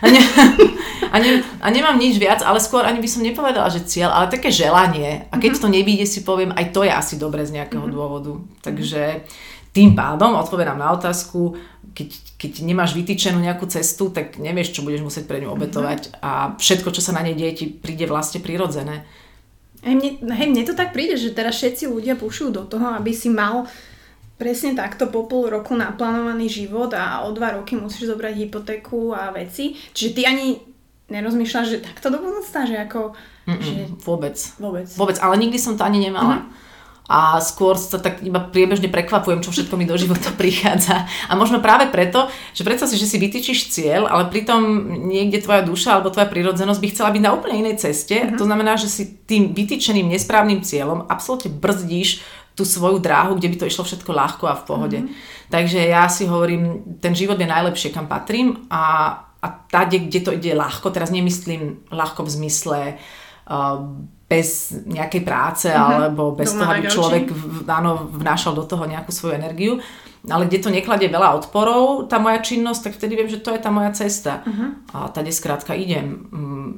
A, 0.01 0.07
ne, 0.09 0.23
a, 1.15 1.17
ne, 1.21 1.45
a 1.61 1.67
nemám 1.69 1.99
nič 2.01 2.17
viac, 2.17 2.41
ale 2.41 2.63
skôr 2.63 2.87
ani 2.87 3.03
by 3.03 3.09
som 3.11 3.27
nepovedala, 3.27 3.69
že 3.69 3.85
cieľ, 3.85 4.15
ale 4.15 4.33
také 4.33 4.49
želanie. 4.49 5.29
A 5.29 5.37
keď 5.37 5.61
to 5.61 5.69
nevíde, 5.69 6.07
si 6.09 6.25
poviem, 6.25 6.55
aj 6.57 6.73
to 6.73 6.87
je 6.87 6.93
asi 6.93 7.21
dobre 7.21 7.45
z 7.45 7.61
nejakého 7.61 7.85
dôvodu. 7.91 8.41
Takže 8.65 9.27
tým 9.71 9.95
pádom 9.95 10.35
odpovedám 10.39 10.79
na 10.79 10.95
otázku, 10.95 11.55
keď, 12.01 12.11
keď 12.41 12.53
nemáš 12.65 12.97
vytýčenú 12.97 13.37
nejakú 13.37 13.69
cestu, 13.69 14.09
tak 14.09 14.41
nevieš, 14.41 14.73
čo 14.73 14.81
budeš 14.81 15.05
musieť 15.05 15.29
pre 15.29 15.45
ňu 15.45 15.53
obetovať 15.53 16.17
a 16.25 16.57
všetko, 16.57 16.89
čo 16.97 17.05
sa 17.05 17.13
na 17.13 17.21
nej 17.21 17.37
deje, 17.37 17.53
ti 17.53 17.67
príde 17.69 18.09
vlastne 18.09 18.41
prirodzené. 18.41 19.05
Hej 19.85 19.97
mne, 19.97 20.11
hej, 20.33 20.49
mne 20.49 20.65
to 20.65 20.73
tak 20.73 20.97
príde, 20.97 21.21
že 21.21 21.37
teraz 21.37 21.61
všetci 21.61 21.93
ľudia 21.93 22.17
pušujú 22.17 22.51
do 22.53 22.65
toho, 22.65 22.97
aby 22.97 23.13
si 23.13 23.29
mal 23.29 23.69
presne 24.41 24.73
takto 24.73 25.13
po 25.13 25.29
pol 25.29 25.53
roku 25.53 25.77
naplánovaný 25.77 26.49
život 26.49 26.89
a 26.97 27.29
o 27.29 27.33
dva 27.37 27.61
roky 27.61 27.77
musíš 27.77 28.09
zobrať 28.09 28.49
hypotéku 28.49 29.13
a 29.13 29.29
veci. 29.37 29.77
Čiže 29.93 30.11
ty 30.17 30.23
ani 30.25 30.47
nerozmýšľaš, 31.13 31.67
že 31.69 31.85
takto 31.85 32.09
do 32.09 32.25
budúcna, 32.25 32.65
že 32.65 32.77
ako... 32.81 33.13
Že 33.45 34.01
vôbec. 34.01 34.37
vôbec. 34.57 34.89
Vôbec, 34.97 35.17
ale 35.21 35.35
nikdy 35.37 35.59
som 35.61 35.77
to 35.77 35.85
ani 35.85 36.01
nemala. 36.01 36.49
A 37.11 37.43
skôr 37.43 37.75
sa 37.75 37.99
tak 37.99 38.23
iba 38.23 38.39
priebežne 38.39 38.87
prekvapujem, 38.87 39.43
čo 39.43 39.51
všetko 39.51 39.75
mi 39.75 39.83
do 39.83 39.99
života 39.99 40.31
prichádza. 40.41 41.11
A 41.27 41.35
možno 41.35 41.59
práve 41.59 41.91
preto, 41.91 42.31
že 42.55 42.63
predstav 42.63 42.87
si, 42.87 42.95
že 42.95 43.11
si 43.11 43.19
vytýčiš 43.19 43.75
cieľ, 43.75 44.07
ale 44.07 44.31
pritom 44.31 44.63
niekde 45.11 45.43
tvoja 45.43 45.67
duša 45.67 45.99
alebo 45.99 46.15
tvoja 46.15 46.31
prírodzenosť 46.31 46.79
by 46.79 46.89
chcela 46.95 47.11
byť 47.11 47.23
na 47.27 47.35
úplne 47.35 47.67
inej 47.67 47.83
ceste. 47.83 48.15
To 48.39 48.47
znamená, 48.47 48.79
že 48.79 48.87
si 48.87 49.27
tým 49.27 49.51
vytýčeným 49.51 50.07
nesprávnym 50.07 50.63
cieľom 50.63 51.11
absolútne 51.11 51.51
brzdíš 51.51 52.23
tú 52.55 52.63
svoju 52.63 53.03
dráhu, 53.03 53.35
kde 53.35 53.51
by 53.51 53.57
to 53.59 53.69
išlo 53.73 53.83
všetko 53.89 54.11
ľahko 54.13 54.45
a 54.47 54.59
v 54.59 54.67
pohode. 54.69 54.99
Takže 55.51 55.81
ja 55.81 56.07
si 56.07 56.31
hovorím, 56.31 56.95
ten 57.03 57.17
život 57.17 57.41
je 57.41 57.49
najlepšie, 57.49 57.91
kam 57.91 58.07
patrím 58.07 58.69
a, 58.71 59.17
a 59.41 59.47
tade, 59.67 59.99
kde 59.99 60.21
to 60.23 60.31
ide 60.37 60.55
ľahko, 60.55 60.95
teraz 60.95 61.11
nemyslím 61.11 61.89
ľahko 61.91 62.23
v 62.23 62.31
zmysle 62.31 62.79
uh, 62.95 63.81
bez 64.31 64.71
nejakej 64.87 65.23
práce 65.27 65.67
uh-huh. 65.67 66.07
alebo 66.07 66.31
bez 66.31 66.55
Doma 66.55 66.63
toho, 66.63 66.71
aby 66.79 66.87
človek 66.87 67.25
v- 67.35 67.67
áno, 67.67 68.07
vnášal 68.15 68.55
do 68.55 68.63
toho 68.63 68.87
nejakú 68.87 69.11
svoju 69.11 69.35
energiu. 69.35 69.83
Ale 70.31 70.47
kde 70.47 70.63
to 70.63 70.71
nekladie 70.71 71.11
veľa 71.11 71.35
odporov, 71.43 72.07
tá 72.07 72.23
moja 72.23 72.39
činnosť, 72.39 72.81
tak 72.87 72.93
vtedy 72.95 73.19
viem, 73.19 73.27
že 73.27 73.43
to 73.43 73.51
je 73.51 73.59
tá 73.59 73.75
moja 73.75 73.91
cesta. 73.91 74.47
Uh-huh. 74.47 74.79
A 74.95 75.11
tady 75.11 75.35
skrátka 75.35 75.75
idem. 75.75 76.31
Mm, 76.31 76.71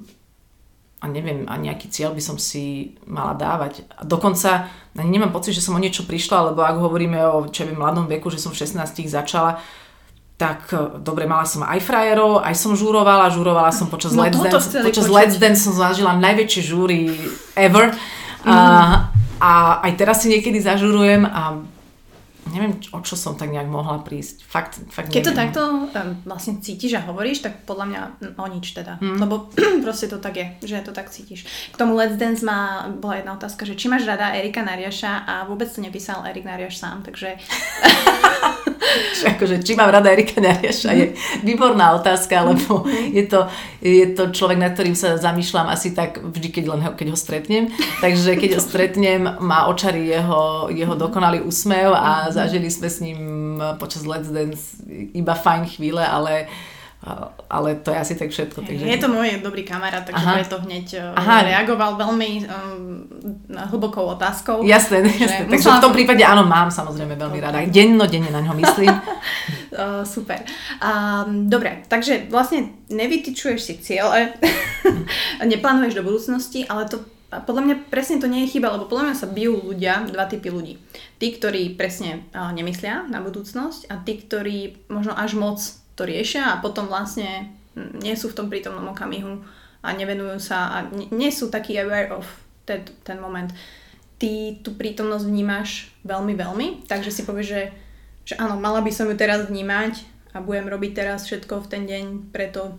A 1.02 1.10
neviem, 1.10 1.50
a 1.50 1.58
nejaký 1.58 1.90
cieľ 1.90 2.14
by 2.14 2.22
som 2.22 2.38
si 2.38 2.94
mala 3.10 3.34
dávať. 3.34 3.82
A 3.98 4.06
dokonca 4.06 4.70
ani 4.94 5.10
nemám 5.18 5.34
pocit, 5.34 5.50
že 5.50 5.58
som 5.58 5.74
o 5.74 5.82
niečo 5.82 6.06
prišla, 6.06 6.54
lebo 6.54 6.62
ak 6.62 6.78
hovoríme 6.78 7.18
o 7.26 7.50
čo 7.50 7.66
viem, 7.66 7.74
mladom 7.74 8.06
veku, 8.06 8.30
že 8.30 8.38
som 8.38 8.54
v 8.54 8.62
16 8.62 9.10
začala, 9.10 9.58
tak 10.42 10.60
e, 10.74 10.98
dobre, 10.98 11.30
mala 11.30 11.46
som 11.46 11.62
aj 11.62 11.78
frajerov, 11.78 12.42
aj 12.42 12.54
som 12.58 12.74
žúrovala, 12.74 13.30
žúrovala 13.30 13.70
som 13.70 13.86
počas 13.86 14.10
No, 14.10 14.26
Let's 14.26 14.42
Dance. 14.42 14.74
Počas 14.82 15.06
počuť. 15.06 15.14
Let's 15.14 15.36
Dance 15.38 15.62
som 15.62 15.74
zažila 15.78 16.18
najväčšie 16.18 16.62
žúry 16.66 17.14
ever. 17.54 17.94
Mhm. 18.42 18.50
A, 18.50 18.58
a 19.38 19.50
aj 19.86 19.92
teraz 19.94 20.26
si 20.26 20.34
niekedy 20.34 20.58
zažurujem 20.58 21.22
a 21.22 21.62
neviem, 22.50 22.74
o 22.90 22.98
čo 23.06 23.14
som 23.14 23.38
tak 23.38 23.54
nejak 23.54 23.70
mohla 23.70 24.02
prísť. 24.02 24.42
Fakt, 24.42 24.82
fakt 24.90 25.14
Keď 25.14 25.22
to 25.22 25.30
neviem. 25.30 25.40
takto 25.46 25.62
um, 25.62 26.10
vlastne 26.26 26.58
cítiš 26.58 26.98
a 26.98 27.06
hovoríš, 27.06 27.46
tak 27.46 27.62
podľa 27.62 27.86
mňa 27.86 28.00
mm, 28.02 28.34
o 28.34 28.46
nič 28.50 28.66
teda. 28.74 28.98
Mhm. 28.98 29.18
Lebo 29.22 29.34
proste 29.86 30.10
to 30.10 30.18
tak 30.18 30.34
je, 30.34 30.46
že 30.66 30.82
to 30.82 30.90
tak 30.90 31.14
cítiš. 31.14 31.46
K 31.70 31.76
tomu 31.78 31.94
Let's 31.94 32.18
Dance 32.18 32.42
má, 32.42 32.90
bola 32.98 33.22
jedna 33.22 33.38
otázka, 33.38 33.62
že 33.62 33.78
či 33.78 33.86
máš 33.86 34.02
rada 34.10 34.34
Erika 34.34 34.66
Nariaša 34.66 35.22
a 35.22 35.34
vôbec 35.46 35.70
to 35.70 35.78
nepísal 35.78 36.26
Erik 36.26 36.42
Nariaš 36.42 36.82
sám, 36.82 37.06
takže 37.06 37.38
Či, 38.92 39.22
akože, 39.36 39.64
či 39.64 39.72
mám 39.78 39.90
rada 39.90 40.12
Erika 40.12 40.40
Nariaša, 40.40 40.90
je 40.92 41.06
výborná 41.42 41.96
otázka, 41.96 42.42
lebo 42.44 42.84
je 42.90 43.24
to, 43.26 43.48
je 43.80 44.06
to 44.12 44.32
človek, 44.32 44.58
na 44.58 44.68
ktorým 44.70 44.96
sa 44.96 45.16
zamýšľam 45.16 45.68
asi 45.72 45.96
tak 45.96 46.20
vždy, 46.20 46.48
keď, 46.52 46.64
len 46.68 46.80
ho, 46.84 46.90
keď 46.92 47.06
ho 47.12 47.18
stretnem. 47.18 47.64
Takže 48.00 48.36
keď 48.36 48.50
ho 48.58 48.62
stretnem, 48.68 49.22
má 49.40 49.66
očarí 49.68 50.08
jeho, 50.08 50.68
jeho 50.70 50.94
dokonalý 50.94 51.44
úsmev 51.44 51.94
a 51.96 52.28
zažili 52.28 52.68
sme 52.68 52.88
s 52.88 52.98
ním 53.00 53.20
počas 53.78 54.04
Let's 54.04 54.28
Dance 54.28 54.80
iba 55.14 55.34
fajn 55.34 55.68
chvíle, 55.68 56.02
ale, 56.02 56.48
ale 57.50 57.82
to 57.82 57.90
je 57.90 57.98
asi 57.98 58.14
tak 58.14 58.30
všetko. 58.30 58.62
Takže... 58.62 58.86
je 58.86 58.98
to 59.02 59.10
môj 59.10 59.42
dobrý 59.42 59.66
kamarát, 59.66 60.06
takže 60.06 60.22
Aha. 60.22 60.38
preto 60.38 60.56
hneď 60.62 60.86
uh, 61.02 61.18
Aha. 61.18 61.42
reagoval 61.50 61.98
veľmi 61.98 62.30
um, 62.46 63.02
hlbokou 63.50 64.06
otázkou. 64.14 64.62
Jasné, 64.62 65.02
jasné. 65.10 65.50
Takže 65.50 65.66
v 65.66 65.82
tom 65.82 65.90
prípade 65.90 66.22
áno, 66.22 66.46
mám 66.46 66.70
samozrejme 66.70 67.18
veľmi 67.18 67.38
rada. 67.42 67.58
Denno, 67.66 68.06
denne 68.06 68.30
na 68.30 68.38
ňo 68.38 68.54
myslím. 68.54 68.94
Uh, 69.74 70.06
super. 70.14 70.46
Um, 70.78 71.50
dobre, 71.50 71.82
takže 71.90 72.30
vlastne 72.30 72.70
nevytyčuješ 72.86 73.58
si 73.58 73.74
cieľe, 73.82 74.38
neplánuješ 75.42 75.98
do 75.98 76.06
budúcnosti, 76.06 76.62
ale 76.70 76.86
to 76.86 77.02
a 77.32 77.40
podľa 77.40 77.64
mňa 77.64 77.76
presne 77.88 78.20
to 78.20 78.28
nie 78.28 78.44
je 78.44 78.60
chyba, 78.60 78.76
lebo 78.76 78.92
podľa 78.92 79.08
mňa 79.08 79.16
sa 79.16 79.24
bijú 79.24 79.56
ľudia, 79.56 80.04
dva 80.04 80.28
typy 80.28 80.52
ľudí. 80.52 80.76
Tí, 81.16 81.32
ktorí 81.32 81.80
presne 81.80 82.28
uh, 82.36 82.52
nemyslia 82.52 83.08
na 83.08 83.24
budúcnosť 83.24 83.88
a 83.88 83.96
tí, 84.04 84.20
ktorí 84.20 84.84
možno 84.92 85.16
až 85.16 85.40
moc 85.40 85.56
to 85.94 86.02
riešia 86.08 86.56
a 86.56 86.60
potom 86.60 86.88
vlastne 86.88 87.52
nie 87.76 88.14
sú 88.16 88.32
v 88.32 88.36
tom 88.36 88.46
prítomnom 88.52 88.84
okamihu 88.92 89.40
a 89.82 89.88
nevenujú 89.92 90.38
sa 90.38 90.72
a 90.72 90.76
nie, 90.92 91.32
sú 91.32 91.48
takí 91.48 91.74
aware 91.80 92.12
of 92.12 92.24
ten, 92.68 92.84
ten 93.02 93.18
moment. 93.18 93.50
Ty 94.16 94.62
tú 94.62 94.78
prítomnosť 94.78 95.24
vnímaš 95.26 95.90
veľmi, 96.06 96.36
veľmi, 96.38 96.66
takže 96.86 97.10
si 97.10 97.26
povieš, 97.26 97.48
že 97.48 97.62
že 98.22 98.38
áno, 98.38 98.58
mala 98.58 98.78
by 98.82 98.90
som 98.94 99.10
ju 99.10 99.16
teraz 99.18 99.50
vnímať 99.50 100.06
a 100.32 100.40
budem 100.40 100.70
robiť 100.70 100.92
teraz 100.94 101.26
všetko 101.26 101.66
v 101.66 101.70
ten 101.70 101.82
deň 101.84 102.04
preto, 102.30 102.78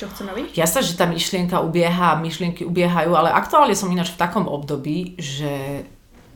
čo 0.00 0.08
chcem 0.08 0.32
robiť. 0.32 0.56
Ja 0.56 0.64
sa, 0.64 0.80
že 0.80 0.96
tá 0.96 1.04
myšlienka 1.04 1.60
ubieha, 1.60 2.16
myšlienky 2.18 2.64
ubiehajú, 2.64 3.12
ale 3.12 3.30
aktuálne 3.30 3.76
som 3.76 3.92
ináč 3.92 4.16
v 4.16 4.20
takom 4.20 4.48
období, 4.48 5.20
že, 5.20 5.84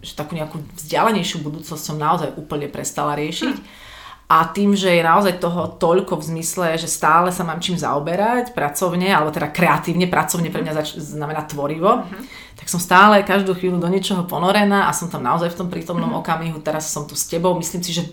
že 0.05 0.13
takú 0.13 0.37
nejakú 0.37 0.61
vzdialenejšiu 0.77 1.41
budúcnosť 1.41 1.83
som 1.83 1.97
naozaj 1.97 2.37
úplne 2.37 2.69
prestala 2.69 3.17
riešiť. 3.17 3.57
A 4.25 4.49
tým, 4.49 4.73
že 4.73 4.89
je 4.89 5.05
naozaj 5.05 5.37
toho 5.37 5.77
toľko 5.77 6.17
v 6.17 6.27
zmysle, 6.33 6.81
že 6.81 6.89
stále 6.89 7.29
sa 7.29 7.45
mám 7.45 7.61
čím 7.61 7.77
zaoberať 7.77 8.57
pracovne, 8.57 9.13
alebo 9.13 9.29
teda 9.29 9.53
kreatívne, 9.53 10.09
pracovne 10.09 10.49
pre 10.49 10.65
mňa 10.65 10.73
zač- 10.81 10.97
znamená 10.97 11.45
tvorivo, 11.45 12.09
tak 12.57 12.67
som 12.73 12.81
stále 12.81 13.21
každú 13.21 13.53
chvíľu 13.53 13.85
do 13.85 13.93
niečoho 13.93 14.25
ponorená 14.25 14.89
a 14.89 14.97
som 14.97 15.13
tam 15.13 15.21
naozaj 15.21 15.53
v 15.53 15.59
tom 15.61 15.69
prítomnom 15.69 16.09
okamihu. 16.17 16.57
Teraz 16.65 16.89
som 16.89 17.05
tu 17.05 17.13
s 17.13 17.29
tebou. 17.29 17.53
Myslím 17.59 17.85
si, 17.85 17.93
že 17.93 18.09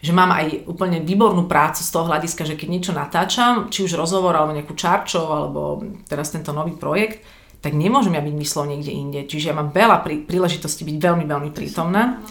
že 0.00 0.16
mám 0.16 0.32
aj 0.32 0.64
úplne 0.64 1.04
výbornú 1.04 1.44
prácu 1.44 1.84
z 1.84 1.92
toho 1.92 2.08
hľadiska, 2.08 2.48
že 2.48 2.56
keď 2.56 2.68
niečo 2.72 2.92
natáčam, 2.96 3.68
či 3.68 3.84
už 3.84 4.00
rozhovor, 4.00 4.32
alebo 4.32 4.56
nejakú 4.56 4.72
čarčov, 4.72 5.28
alebo 5.28 5.84
teraz 6.08 6.32
tento 6.32 6.56
nový 6.56 6.72
projekt, 6.72 7.20
tak 7.60 7.76
nemôžem 7.76 8.16
ja 8.16 8.24
byť 8.24 8.34
myslou 8.40 8.64
niekde 8.64 8.92
inde. 8.96 9.20
Čiže 9.28 9.52
ja 9.52 9.54
mám 9.56 9.68
veľa 9.76 10.00
prí, 10.00 10.24
príležitostí 10.24 10.88
byť 10.88 10.96
veľmi, 10.96 11.24
veľmi 11.28 11.50
prítomná. 11.52 12.24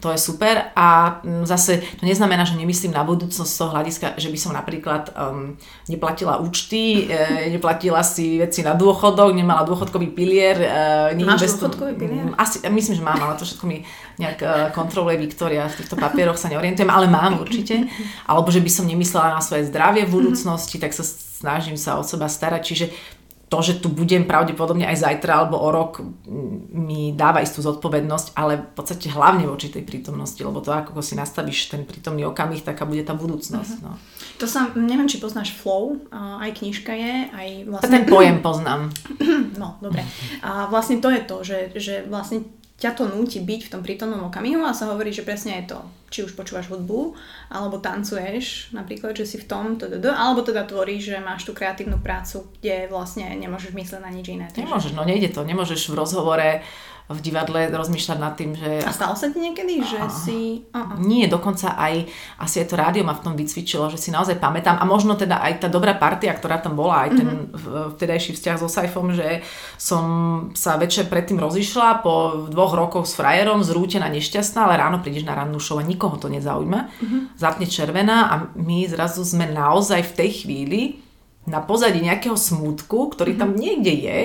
To 0.00 0.12
je 0.12 0.18
super 0.20 0.76
a 0.76 1.20
mm, 1.24 1.48
zase 1.48 1.80
to 1.96 2.04
neznamená, 2.04 2.44
že 2.44 2.52
nemyslím 2.52 2.92
na 2.92 3.00
budúcnosť 3.00 3.48
z 3.48 3.58
toho 3.58 3.70
hľadiska, 3.72 4.06
že 4.20 4.28
by 4.28 4.38
som 4.38 4.52
napríklad 4.52 5.08
um, 5.16 5.56
neplatila 5.88 6.36
účty, 6.36 7.08
e, 7.08 7.48
neplatila 7.56 8.04
si 8.04 8.36
veci 8.36 8.60
na 8.60 8.76
dôchodok, 8.76 9.32
nemala 9.32 9.64
dôchodkový 9.64 10.12
pilier. 10.12 10.56
E, 10.60 11.16
Máš 11.24 11.56
dôchodkový 11.56 11.96
pilier? 11.96 12.28
Mm, 12.28 12.36
Asi, 12.36 12.60
myslím, 12.68 12.94
že 13.00 13.02
mám, 13.02 13.16
ale 13.16 13.40
to 13.40 13.48
všetko 13.48 13.64
mi 13.64 13.88
nejak 14.20 14.38
e, 14.44 14.46
kontroluje 14.76 15.16
Viktória, 15.16 15.64
v 15.68 15.80
týchto 15.80 15.96
papieroch 15.96 16.36
sa 16.36 16.52
neorientujem, 16.52 16.92
ale 16.92 17.08
mám 17.08 17.40
určite. 17.40 17.88
Alebo 18.28 18.52
že 18.52 18.60
by 18.60 18.70
som 18.72 18.84
nemyslela 18.84 19.36
na 19.36 19.40
svoje 19.40 19.64
zdravie 19.68 20.04
v 20.04 20.12
budúcnosti, 20.12 20.76
tak 20.76 20.92
sa 20.92 21.04
snažím 21.36 21.76
sa 21.76 22.00
o 22.00 22.02
seba 22.04 22.28
starať. 22.28 22.62
Čiže 22.64 22.86
to, 23.46 23.58
že 23.62 23.78
tu 23.78 23.86
budem 23.86 24.26
pravdepodobne 24.26 24.90
aj 24.90 25.06
zajtra 25.06 25.46
alebo 25.46 25.62
o 25.62 25.70
rok 25.70 26.02
m, 26.02 26.66
mi 26.74 27.14
dáva 27.14 27.38
istú 27.46 27.62
zodpovednosť, 27.62 28.34
ale 28.34 28.58
v 28.58 28.72
podstate 28.74 29.06
hlavne 29.06 29.46
voči 29.46 29.70
tej 29.70 29.86
prítomnosti, 29.86 30.42
lebo 30.42 30.58
to 30.58 30.74
ako 30.74 30.98
si 30.98 31.14
nastavíš 31.14 31.70
ten 31.70 31.86
prítomný 31.86 32.26
okamih, 32.26 32.66
taká 32.66 32.82
bude 32.82 33.06
tá 33.06 33.14
budúcnosť. 33.14 33.86
No. 33.86 33.94
To 34.42 34.46
sa, 34.50 34.74
neviem, 34.74 35.06
či 35.06 35.22
poznáš 35.22 35.54
Flow, 35.54 36.02
aj 36.10 36.58
knižka 36.58 36.90
je, 36.90 37.14
aj 37.30 37.48
vlastne... 37.70 38.02
ten 38.02 38.04
pojem 38.10 38.42
poznám. 38.42 38.90
No, 39.56 39.80
dobre. 39.80 40.04
A 40.44 40.68
vlastne 40.68 41.00
to 41.00 41.08
je 41.08 41.20
to, 41.24 41.36
že, 41.40 41.58
že 41.80 41.94
vlastne 42.12 42.44
ťa 42.76 42.92
to 42.92 43.08
núti 43.08 43.40
byť 43.40 43.60
v 43.66 43.72
tom 43.72 43.80
prítomnom 43.80 44.28
okamihu 44.28 44.60
a 44.60 44.76
sa 44.76 44.92
hovorí, 44.92 45.08
že 45.08 45.24
presne 45.24 45.64
je 45.64 45.72
to, 45.72 45.80
či 46.12 46.20
už 46.28 46.36
počúvaš 46.36 46.68
hudbu, 46.68 47.16
alebo 47.48 47.80
tancuješ, 47.80 48.76
napríklad, 48.76 49.16
že 49.16 49.24
si 49.24 49.36
v 49.40 49.48
tom, 49.48 49.80
alebo 50.12 50.44
teda 50.44 50.68
tvoríš, 50.68 51.16
že 51.16 51.24
máš 51.24 51.48
tú 51.48 51.56
kreatívnu 51.56 52.04
prácu, 52.04 52.44
kde 52.60 52.92
vlastne 52.92 53.32
nemôžeš 53.32 53.72
myslieť 53.72 54.00
na 54.04 54.12
nič 54.12 54.28
iné. 54.28 54.46
Nemôžeš, 54.52 54.92
no 54.92 55.08
nejde 55.08 55.32
to. 55.32 55.40
Nemôžeš 55.40 55.88
v 55.88 55.94
rozhovore 55.96 56.48
v 57.06 57.22
divadle 57.22 57.70
rozmýšľať 57.70 58.18
nad 58.18 58.34
tým, 58.34 58.58
že 58.58 58.82
A 58.82 58.90
stalo 58.90 59.14
sa 59.14 59.30
ti 59.30 59.38
niekedy, 59.38 59.78
že 59.78 60.00
si... 60.10 60.66
Uh-uh. 60.74 60.98
Nie, 60.98 61.30
dokonca 61.30 61.78
aj 61.78 62.10
asi 62.42 62.66
aj 62.66 62.66
to 62.66 62.74
rádio 62.74 63.06
ma 63.06 63.14
v 63.14 63.22
tom 63.22 63.38
vycvičilo, 63.38 63.86
že 63.94 63.98
si 64.02 64.10
naozaj 64.10 64.42
pamätám 64.42 64.74
a 64.74 64.84
možno 64.84 65.14
teda 65.14 65.38
aj 65.38 65.62
tá 65.62 65.68
dobrá 65.70 65.94
partia, 65.94 66.34
ktorá 66.34 66.58
tam 66.58 66.74
bola, 66.74 67.06
aj 67.06 67.10
ten 67.14 67.28
mm-hmm. 67.30 67.94
vtedajší 67.94 68.34
vzťah 68.34 68.56
so 68.58 68.66
Saifom, 68.66 69.14
že 69.14 69.46
som 69.78 70.04
sa 70.58 70.74
večer 70.74 71.06
predtým 71.06 71.38
rozišla 71.38 72.02
po 72.02 72.46
dvoch 72.50 72.74
rokoch 72.74 73.06
s 73.06 73.14
frajerom, 73.14 73.62
zrútená, 73.62 74.10
nešťastná, 74.10 74.66
ale 74.66 74.82
ráno 74.82 74.98
prídeš 74.98 75.22
na 75.22 75.38
rannú 75.38 75.62
show 75.62 75.78
a 75.78 75.86
nikoho 75.86 76.18
to 76.18 76.26
nezaujíma. 76.26 76.90
Mm-hmm. 76.90 77.20
Zapne 77.38 77.70
červená 77.70 78.34
a 78.34 78.34
my 78.58 78.82
zrazu 78.90 79.22
sme 79.22 79.46
naozaj 79.46 80.02
v 80.10 80.16
tej 80.18 80.30
chvíli 80.42 80.80
na 81.46 81.62
pozadí 81.62 82.02
nejakého 82.02 82.34
smútku, 82.34 83.14
ktorý 83.14 83.38
tam 83.38 83.54
niekde 83.54 83.94
je, 83.94 84.18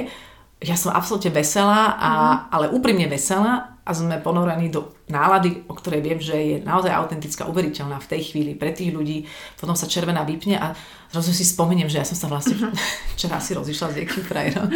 ja 0.61 0.77
som 0.77 0.93
absolútne 0.93 1.33
veselá, 1.33 1.97
a, 1.97 2.11
ale 2.53 2.69
úprimne 2.69 3.09
veselá 3.09 3.81
a 3.81 3.97
sme 3.97 4.21
ponorení 4.21 4.69
do 4.69 4.93
nálady, 5.09 5.65
o 5.65 5.73
ktorej 5.73 6.05
viem, 6.05 6.21
že 6.21 6.37
je 6.37 6.57
naozaj 6.61 6.93
autentická, 6.93 7.49
uveriteľná 7.49 7.97
v 7.97 8.09
tej 8.13 8.21
chvíli 8.29 8.53
pre 8.53 8.69
tých 8.69 8.93
ľudí. 8.93 9.25
Potom 9.57 9.73
sa 9.73 9.89
červená 9.89 10.21
vypne 10.21 10.61
a 10.61 10.77
zrazu 11.09 11.33
si 11.33 11.41
spomeniem, 11.41 11.89
že 11.89 11.97
ja 11.97 12.05
som 12.05 12.13
sa 12.13 12.29
vlastne 12.29 12.61
včera 13.17 13.41
asi 13.41 13.57
rozišla 13.57 13.89
s 13.89 13.97
niekým 13.97 14.21
frajerom. 14.21 14.69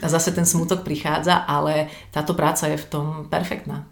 A 0.00 0.06
zase 0.08 0.32
ten 0.32 0.48
smutok 0.48 0.80
prichádza, 0.88 1.44
ale 1.44 1.92
táto 2.08 2.32
práca 2.32 2.72
je 2.72 2.80
v 2.80 2.88
tom 2.88 3.06
perfektná. 3.28 3.84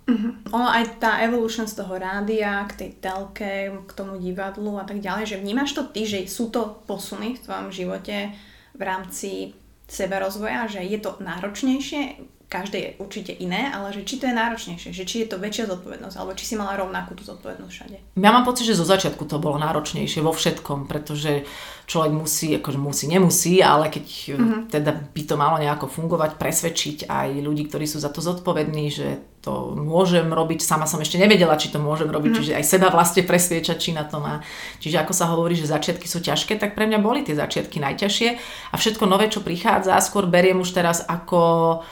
Ono 0.48 0.68
aj 0.72 0.96
tá 0.96 1.20
evolution 1.20 1.68
z 1.68 1.84
toho 1.84 1.92
rádia 2.00 2.64
k 2.72 2.88
tej 2.88 2.90
telke, 3.04 3.68
k 3.84 3.92
tomu 3.92 4.16
divadlu 4.16 4.80
a 4.80 4.88
tak 4.88 5.04
ďalej, 5.04 5.36
že 5.36 5.40
vnímaš 5.44 5.76
to 5.76 5.84
ty, 5.92 6.08
že 6.08 6.24
sú 6.24 6.48
to 6.48 6.80
posuny 6.88 7.36
v 7.36 7.42
tvojom 7.44 7.68
živote 7.68 8.32
v 8.74 8.80
rámci 8.80 9.52
seba 9.94 10.18
rozvoja, 10.18 10.66
že 10.66 10.82
je 10.82 10.98
to 10.98 11.16
náročnejšie, 11.22 12.33
každé 12.48 12.78
je 12.78 12.90
určite 13.02 13.32
iné, 13.34 13.72
ale 13.72 13.90
že 13.90 14.06
či 14.06 14.20
to 14.20 14.30
je 14.30 14.34
náročnejšie, 14.36 14.90
že 14.94 15.04
či 15.04 15.24
je 15.24 15.28
to 15.32 15.42
väčšia 15.42 15.66
zodpovednosť, 15.66 16.16
alebo 16.16 16.38
či 16.38 16.44
si 16.46 16.54
mala 16.54 16.78
rovnakú 16.78 17.18
tú 17.18 17.26
zodpovednosť 17.26 17.72
všade. 17.72 17.96
Ja 18.20 18.30
mám 18.30 18.46
pocit, 18.46 18.68
že 18.68 18.78
zo 18.78 18.86
začiatku 18.86 19.26
to 19.26 19.42
bolo 19.42 19.58
náročnejšie 19.58 20.22
vo 20.22 20.30
všetkom, 20.30 20.86
pretože 20.86 21.48
človek 21.84 22.12
musí, 22.16 22.48
akože 22.56 22.80
musí, 22.80 23.04
nemusí, 23.10 23.60
ale 23.60 23.92
keď 23.92 24.06
mm-hmm. 24.06 24.60
teda 24.72 24.92
by 25.12 25.22
to 25.26 25.34
malo 25.36 25.56
nejako 25.60 25.86
fungovať, 25.90 26.40
presvedčiť 26.40 26.98
aj 27.10 27.28
ľudí, 27.44 27.68
ktorí 27.68 27.84
sú 27.84 28.00
za 28.00 28.08
to 28.08 28.24
zodpovední, 28.24 28.88
že 28.88 29.20
to 29.44 29.76
môžem 29.76 30.24
robiť, 30.32 30.64
sama 30.64 30.88
som 30.88 31.04
ešte 31.04 31.20
nevedela, 31.20 31.60
či 31.60 31.68
to 31.68 31.76
môžem 31.76 32.08
robiť, 32.08 32.32
mm-hmm. 32.32 32.48
čiže 32.48 32.56
aj 32.56 32.64
seba 32.64 32.88
vlastne 32.88 33.28
presviečať, 33.28 33.76
či 33.76 33.90
na 33.92 34.08
to 34.08 34.16
má. 34.16 34.40
Čiže 34.80 35.04
ako 35.04 35.12
sa 35.12 35.28
hovorí, 35.28 35.52
že 35.52 35.68
začiatky 35.68 36.08
sú 36.08 36.24
ťažké, 36.24 36.56
tak 36.56 36.72
pre 36.72 36.88
mňa 36.88 37.04
boli 37.04 37.20
tie 37.20 37.36
začiatky 37.36 37.76
najťažšie 37.76 38.28
a 38.72 38.74
všetko 38.80 39.04
nové, 39.04 39.28
čo 39.28 39.44
prichádza, 39.44 40.00
skôr 40.00 40.24
beriem 40.24 40.64
už 40.64 40.72
teraz 40.72 41.04
ako 41.04 41.84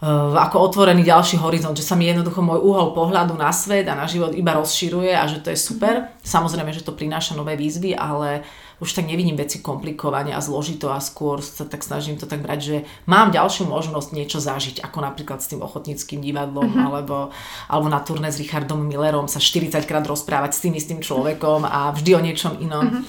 ako 0.00 0.56
otvorený 0.64 1.04
ďalší 1.04 1.36
horizont, 1.36 1.76
že 1.76 1.84
sa 1.84 1.92
mi 1.92 2.08
jednoducho 2.08 2.40
môj 2.40 2.56
uhol 2.64 2.96
pohľadu 2.96 3.36
na 3.36 3.52
svet 3.52 3.84
a 3.84 3.92
na 3.92 4.08
život 4.08 4.32
iba 4.32 4.56
rozširuje 4.56 5.12
a 5.12 5.28
že 5.28 5.44
to 5.44 5.52
je 5.52 5.60
super. 5.60 6.08
Samozrejme, 6.24 6.72
že 6.72 6.80
to 6.80 6.96
prináša 6.96 7.36
nové 7.36 7.52
výzvy, 7.60 7.92
ale 7.92 8.40
už 8.80 8.96
tak 8.96 9.04
nevidím 9.04 9.36
veci 9.36 9.60
komplikovane 9.60 10.32
a 10.32 10.40
zložito 10.40 10.88
a 10.88 11.04
skôr 11.04 11.44
sa 11.44 11.68
tak 11.68 11.84
snažím 11.84 12.16
to 12.16 12.24
tak 12.24 12.40
brať, 12.40 12.60
že 12.64 12.76
mám 13.04 13.28
ďalšiu 13.28 13.68
možnosť 13.68 14.08
niečo 14.16 14.40
zažiť, 14.40 14.80
ako 14.80 15.04
napríklad 15.04 15.44
s 15.44 15.52
tým 15.52 15.60
ochotníckým 15.60 16.24
divadlom 16.24 16.64
mm-hmm. 16.64 16.86
alebo, 16.88 17.28
alebo 17.68 17.88
na 17.92 18.00
turné 18.00 18.32
s 18.32 18.40
Richardom 18.40 18.80
Millerom 18.80 19.28
sa 19.28 19.36
40 19.36 19.84
krát 19.84 20.04
rozprávať 20.08 20.56
s 20.56 20.62
tým 20.64 20.72
istým 20.80 21.04
človekom 21.04 21.68
a 21.68 21.92
vždy 21.92 22.10
o 22.16 22.24
niečom 22.24 22.56
inom. 22.56 22.88
Mm-hmm. 22.88 23.04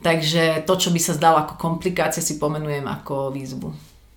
Takže 0.00 0.64
to, 0.64 0.74
čo 0.80 0.88
by 0.88 1.00
sa 1.04 1.12
zdalo 1.12 1.44
ako 1.44 1.60
komplikácie, 1.60 2.24
si 2.24 2.40
pomenujem 2.40 2.88
ako 2.88 3.28
výzvu. 3.28 3.68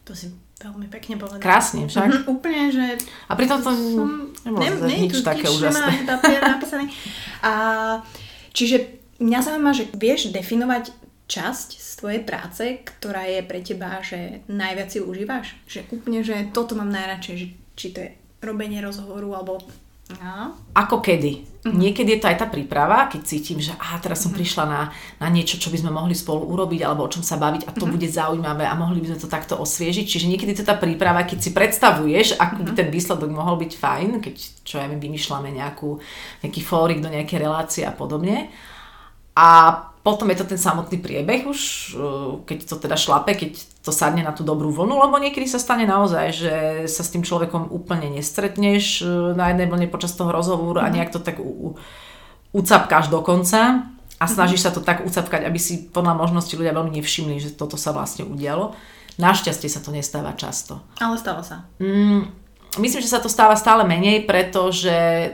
To 0.07 0.15
si 0.15 0.31
veľmi 0.63 0.88
pekne 0.88 1.19
povedala. 1.19 1.43
Krásne 1.43 1.86
však. 1.91 2.08
Mhm, 2.08 2.19
úplne, 2.32 2.71
že 2.71 2.86
A 3.28 3.34
pritom 3.36 3.60
to 3.60 3.71
som... 3.76 4.32
nebolo 4.47 4.88
Ne, 4.88 4.95
nič 5.04 5.19
tu 5.19 5.21
také 5.21 5.47
úžasné. 5.52 6.08
papier 6.08 6.41
napísaný. 6.41 6.88
A, 7.43 7.52
čiže 8.56 8.99
mňa 9.19 9.39
zaujíma, 9.43 9.71
že 9.76 9.91
vieš 9.93 10.32
definovať 10.32 10.95
časť 11.28 11.69
z 11.80 11.89
tvojej 11.99 12.21
práce, 12.23 12.63
ktorá 12.84 13.23
je 13.28 13.41
pre 13.43 13.60
teba, 13.63 14.04
že 14.04 14.43
najviac 14.52 14.91
si 14.91 14.99
užívaš? 14.99 15.56
Že 15.67 15.80
úplne, 15.95 16.19
že 16.21 16.52
toto 16.52 16.76
mám 16.76 16.91
najradšej, 16.91 17.36
že 17.36 17.47
či 17.73 17.88
to 17.91 17.99
je 18.04 18.10
robenie 18.43 18.80
rozhovoru, 18.84 19.39
alebo... 19.39 19.63
No. 20.11 20.59
Ako 20.75 20.99
kedy. 20.99 21.53
Niekedy 21.63 22.19
je 22.19 22.19
to 22.19 22.27
aj 22.27 22.43
tá 22.43 22.47
príprava, 22.51 23.07
keď 23.07 23.23
cítim, 23.23 23.55
že 23.55 23.71
aha, 23.79 23.95
teraz 24.03 24.19
som 24.19 24.35
prišla 24.35 24.67
na, 24.67 24.81
na 25.15 25.31
niečo, 25.31 25.55
čo 25.55 25.71
by 25.71 25.79
sme 25.79 25.95
mohli 25.95 26.11
spolu 26.11 26.43
urobiť, 26.43 26.83
alebo 26.83 27.07
o 27.07 27.11
čom 27.11 27.23
sa 27.23 27.39
baviť 27.39 27.63
a 27.63 27.71
to 27.71 27.87
bude 27.87 28.03
zaujímavé 28.03 28.67
a 28.67 28.75
mohli 28.75 28.99
by 28.99 29.15
sme 29.15 29.23
to 29.23 29.31
takto 29.31 29.55
osviežiť. 29.55 30.03
Čiže 30.03 30.27
niekedy 30.27 30.51
to 30.59 30.67
je 30.67 30.67
tá 30.67 30.75
príprava, 30.75 31.23
keď 31.23 31.39
si 31.39 31.55
predstavuješ, 31.55 32.35
ako 32.35 32.67
by 32.67 32.71
ten 32.75 32.91
výsledok 32.91 33.31
mohol 33.31 33.55
byť 33.63 33.79
fajn, 33.79 34.09
keď 34.19 34.35
čo 34.67 34.83
ja 34.83 34.91
viem, 34.91 34.99
vymýšľame 34.99 35.55
nejakú, 35.55 36.03
nejaký 36.43 36.61
fórik 36.67 36.99
do 36.99 37.07
nejakej 37.07 37.39
relácie 37.39 37.87
a 37.87 37.95
podobne. 37.95 38.51
A 39.39 39.79
potom 40.03 40.27
je 40.29 40.43
to 40.43 40.45
ten 40.51 40.59
samotný 40.59 40.99
priebeh 40.99 41.47
už, 41.47 41.59
uh, 41.95 42.43
keď 42.43 42.57
to 42.67 42.75
teda 42.75 42.99
šlape, 42.99 43.31
keď 43.39 43.55
to 43.79 43.95
sadne 43.95 44.19
na 44.19 44.35
tú 44.35 44.43
dobrú 44.43 44.67
vlnu, 44.67 44.99
lebo 44.99 45.15
niekedy 45.15 45.47
sa 45.47 45.63
stane 45.63 45.87
naozaj, 45.87 46.25
že 46.35 46.53
sa 46.91 47.07
s 47.07 47.11
tým 47.15 47.23
človekom 47.23 47.71
úplne 47.71 48.11
nestretneš 48.11 48.99
uh, 48.99 49.31
na 49.31 49.55
jednej 49.55 49.71
vlne 49.71 49.87
počas 49.87 50.11
toho 50.11 50.35
rozhovoru 50.35 50.83
a 50.83 50.91
nejak 50.91 51.15
to 51.15 51.23
tak 51.23 51.39
u, 51.39 51.47
u, 51.47 51.69
ucapkáš 52.51 53.07
do 53.07 53.23
konca 53.23 53.87
a 54.19 54.25
snažíš 54.27 54.67
sa 54.67 54.71
to 54.75 54.83
tak 54.83 55.07
ucapkať, 55.07 55.47
aby 55.47 55.59
si 55.59 55.87
podľa 55.87 56.19
možnosti 56.19 56.51
ľudia 56.51 56.75
veľmi 56.75 56.99
nevšimli, 56.99 57.39
že 57.39 57.55
toto 57.55 57.79
sa 57.79 57.95
vlastne 57.95 58.27
udialo. 58.27 58.75
Našťastie 59.19 59.69
sa 59.69 59.79
to 59.79 59.95
nestáva 59.95 60.33
často. 60.33 60.83
Ale 60.97 61.15
stalo 61.15 61.45
sa. 61.45 61.69
Mm, 61.77 62.42
myslím, 62.79 63.01
že 63.03 63.12
sa 63.12 63.21
to 63.21 63.29
stáva 63.29 63.53
stále 63.59 63.83
menej, 63.83 64.23
pretože 64.23 64.93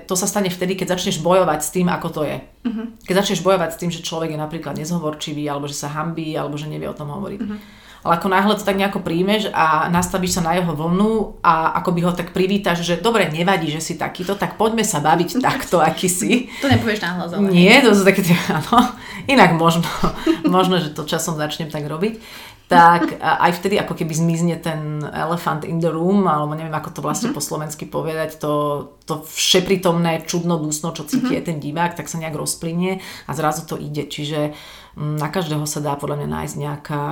to 0.10 0.18
sa 0.18 0.26
stane 0.26 0.50
vtedy, 0.50 0.74
keď 0.74 0.98
začneš 0.98 1.22
bojovať 1.22 1.60
s 1.62 1.70
tým, 1.72 1.88
ako 1.88 2.08
to 2.10 2.22
je. 2.26 2.38
Uh-huh. 2.42 2.86
Keď 3.06 3.16
začneš 3.16 3.46
bojovať 3.46 3.70
s 3.76 3.80
tým, 3.80 3.92
že 3.94 4.04
človek 4.04 4.34
je 4.34 4.40
napríklad 4.40 4.76
nezhovorčivý, 4.76 5.48
alebo 5.48 5.70
že 5.70 5.78
sa 5.78 5.94
hambí, 5.94 6.36
alebo 6.36 6.60
že 6.60 6.68
nevie 6.68 6.90
o 6.90 6.98
tom 6.98 7.14
hovoriť. 7.14 7.40
Uh-huh. 7.40 7.60
Ale 8.00 8.16
ako 8.16 8.28
náhle 8.32 8.56
to 8.56 8.64
tak 8.64 8.80
nejako 8.80 9.04
príjmeš 9.04 9.52
a 9.52 9.92
nastavíš 9.92 10.40
sa 10.40 10.42
na 10.42 10.56
jeho 10.56 10.72
vlnu 10.72 11.44
a 11.44 11.76
ako 11.84 11.90
by 11.92 12.00
ho 12.08 12.12
tak 12.16 12.32
privítaš, 12.32 12.88
že 12.88 12.96
dobre, 12.96 13.28
nevadí, 13.28 13.68
že 13.68 13.84
si 13.84 14.00
takýto, 14.00 14.40
tak 14.40 14.56
poďme 14.56 14.88
sa 14.88 15.04
baviť 15.04 15.40
takto, 15.48 15.84
aký 15.84 16.08
si. 16.08 16.48
To 16.64 16.72
nepovieš 16.72 17.04
nahlas, 17.04 17.36
ale... 17.36 17.52
Nie, 17.52 17.84
to 17.84 17.92
sú 17.92 18.08
také 18.08 18.24
áno. 18.56 18.96
Inak 19.28 19.52
možno, 19.60 19.88
možno, 20.48 20.80
že 20.80 20.96
to 20.96 21.04
časom 21.04 21.36
začnem 21.36 21.68
tak 21.68 21.84
robiť. 21.84 22.24
Tak 22.70 23.18
aj 23.18 23.52
vtedy 23.58 23.82
ako 23.82 23.98
keby 23.98 24.14
zmizne 24.14 24.62
ten 24.62 25.02
elephant 25.02 25.66
in 25.66 25.82
the 25.82 25.90
room, 25.90 26.30
alebo 26.30 26.54
neviem, 26.54 26.74
ako 26.78 26.94
to 26.94 27.02
vlastne 27.02 27.34
po 27.34 27.42
slovensky 27.42 27.90
povedať, 27.90 28.38
to, 28.38 28.86
to 29.10 29.26
všeprítomné 29.26 30.22
čudno 30.30 30.62
dusno, 30.62 30.94
čo 30.94 31.02
cíti 31.02 31.34
mm-hmm. 31.34 31.48
ten 31.50 31.58
divák, 31.58 31.98
tak 31.98 32.06
sa 32.06 32.22
nejak 32.22 32.38
rozplynie 32.38 33.02
a 33.26 33.32
zrazu 33.34 33.66
to 33.66 33.74
ide. 33.74 34.06
Čiže 34.06 34.54
mm, 34.94 35.18
na 35.18 35.34
každého 35.34 35.66
sa 35.66 35.82
dá 35.82 35.98
podľa 35.98 36.22
mňa 36.22 36.30
nájsť 36.30 36.56
nejaká 36.62 37.04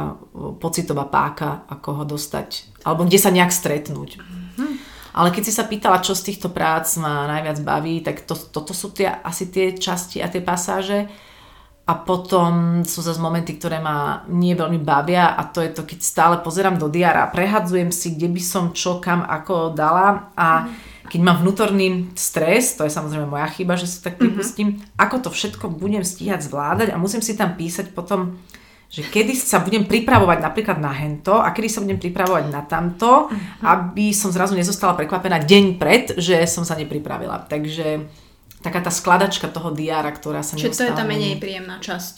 pocitová 0.62 1.10
páka, 1.10 1.66
ako 1.74 1.90
ho 2.00 2.04
dostať, 2.06 2.78
alebo 2.86 3.10
kde 3.10 3.18
sa 3.18 3.34
nejak 3.34 3.50
stretnúť. 3.50 4.22
Ale 5.18 5.34
keď 5.34 5.50
si 5.50 5.54
sa 5.58 5.66
pýtala, 5.66 6.06
čo 6.06 6.14
z 6.14 6.30
týchto 6.30 6.54
prác 6.54 6.86
ma 7.02 7.26
najviac 7.26 7.58
baví, 7.66 8.06
tak 8.06 8.30
to, 8.30 8.38
toto 8.38 8.78
sú 8.78 8.94
tie, 8.94 9.10
asi 9.10 9.50
tie 9.50 9.74
časti 9.74 10.22
a 10.22 10.30
tie 10.30 10.46
pasáže. 10.46 11.10
A 11.88 11.96
potom 11.96 12.84
sú 12.84 13.00
zase 13.00 13.16
momenty, 13.24 13.56
ktoré 13.56 13.80
ma 13.80 14.28
nie 14.28 14.52
veľmi 14.52 14.84
bavia 14.84 15.40
a 15.40 15.48
to 15.48 15.64
je 15.64 15.72
to, 15.72 15.88
keď 15.88 16.00
stále 16.04 16.36
pozerám 16.44 16.76
do 16.76 16.92
diara 16.92 17.24
a 17.24 17.32
prehadzujem 17.32 17.96
si, 17.96 18.20
kde 18.20 18.28
by 18.28 18.42
som 18.44 18.64
čo 18.76 19.00
kam 19.00 19.24
ako 19.24 19.72
dala 19.72 20.36
a 20.36 20.68
keď 21.08 21.22
mám 21.24 21.40
vnútorný 21.40 22.12
stres, 22.20 22.76
to 22.76 22.84
je 22.84 22.92
samozrejme 22.92 23.32
moja 23.32 23.48
chyba, 23.56 23.80
že 23.80 23.88
si 23.88 24.04
tak 24.04 24.20
pripustím, 24.20 24.76
mm-hmm. 24.76 25.00
ako 25.00 25.16
to 25.24 25.30
všetko 25.32 25.72
budem 25.72 26.04
stíhať 26.04 26.44
zvládať 26.44 26.92
a 26.92 27.00
musím 27.00 27.24
si 27.24 27.40
tam 27.40 27.56
písať 27.56 27.96
potom, 27.96 28.36
že 28.92 29.08
kedy 29.08 29.32
sa 29.36 29.64
budem 29.64 29.88
pripravovať 29.88 30.44
napríklad 30.44 30.84
na 30.84 30.92
hento 30.92 31.40
a 31.40 31.56
kedy 31.56 31.72
sa 31.72 31.80
budem 31.80 32.00
pripravovať 32.04 32.52
na 32.52 32.68
tamto, 32.68 33.32
mm-hmm. 33.32 33.64
aby 33.64 34.12
som 34.12 34.36
zrazu 34.36 34.60
nezostala 34.60 35.00
prekvapená 35.00 35.40
deň 35.40 35.80
pred, 35.80 36.20
že 36.20 36.44
som 36.44 36.68
sa 36.68 36.76
nepripravila. 36.76 37.48
Takže 37.48 38.04
taká 38.62 38.82
tá 38.82 38.90
skladačka 38.90 39.48
toho 39.48 39.70
diára, 39.70 40.10
ktorá 40.10 40.42
sa 40.42 40.58
Čiže 40.58 40.74
to 40.74 40.86
je 40.90 40.94
tá 40.98 41.06
menej 41.06 41.38
príjemná 41.38 41.78
časť. 41.78 42.16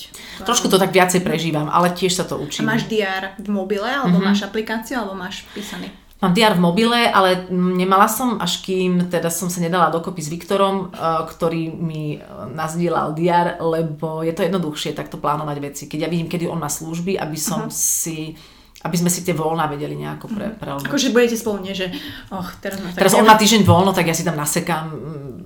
Trošku 0.48 0.72
to 0.72 0.80
tak 0.80 0.96
viacej 0.96 1.20
prežívam, 1.20 1.68
ale 1.68 1.92
tiež 1.92 2.16
sa 2.16 2.24
to 2.24 2.40
A 2.40 2.42
učím. 2.42 2.66
máš 2.66 2.88
diár 2.88 3.36
v 3.36 3.50
mobile, 3.52 3.88
alebo 3.88 4.18
mm-hmm. 4.18 4.30
máš 4.32 4.48
aplikáciu, 4.48 5.04
alebo 5.04 5.20
máš 5.20 5.44
písaný? 5.52 5.92
Mám 6.20 6.36
diár 6.36 6.60
v 6.60 6.64
mobile, 6.68 7.08
ale 7.08 7.48
nemala 7.52 8.12
som, 8.12 8.44
až 8.44 8.60
kým 8.60 9.08
teda 9.08 9.32
som 9.32 9.48
sa 9.48 9.64
nedala 9.64 9.88
dokopy 9.88 10.20
s 10.20 10.28
Viktorom, 10.28 10.92
uh, 10.92 11.24
ktorý 11.24 11.72
mi 11.72 12.20
uh, 12.20 12.44
nazdielal 12.52 13.16
diár, 13.16 13.56
lebo 13.64 14.20
je 14.20 14.36
to 14.36 14.44
jednoduchšie 14.44 14.92
takto 14.92 15.16
plánovať 15.16 15.58
veci. 15.64 15.84
Keď 15.88 16.00
ja 16.04 16.12
vidím, 16.12 16.28
kedy 16.28 16.52
on 16.52 16.60
má 16.60 16.68
služby, 16.68 17.16
aby 17.16 17.40
som 17.40 17.72
uh-huh. 17.72 17.72
si 17.72 18.36
aby 18.80 18.96
sme 18.96 19.12
si 19.12 19.28
tie 19.28 19.36
voľná 19.36 19.68
vedeli 19.68 20.00
nejako 20.00 20.32
pre, 20.32 20.56
prelnúť. 20.56 20.88
Akože 20.88 21.12
budete 21.12 21.36
spolu, 21.36 21.60
nie, 21.60 21.76
že 21.76 21.92
och, 22.32 22.48
teraz 22.64 22.80
máš 22.80 22.96
Teraz 22.96 23.14
on 23.20 23.28
má 23.28 23.36
týždeň 23.36 23.68
voľno, 23.68 23.92
tak 23.92 24.08
ja 24.08 24.16
si 24.16 24.24
tam 24.24 24.40
nasekám 24.40 24.96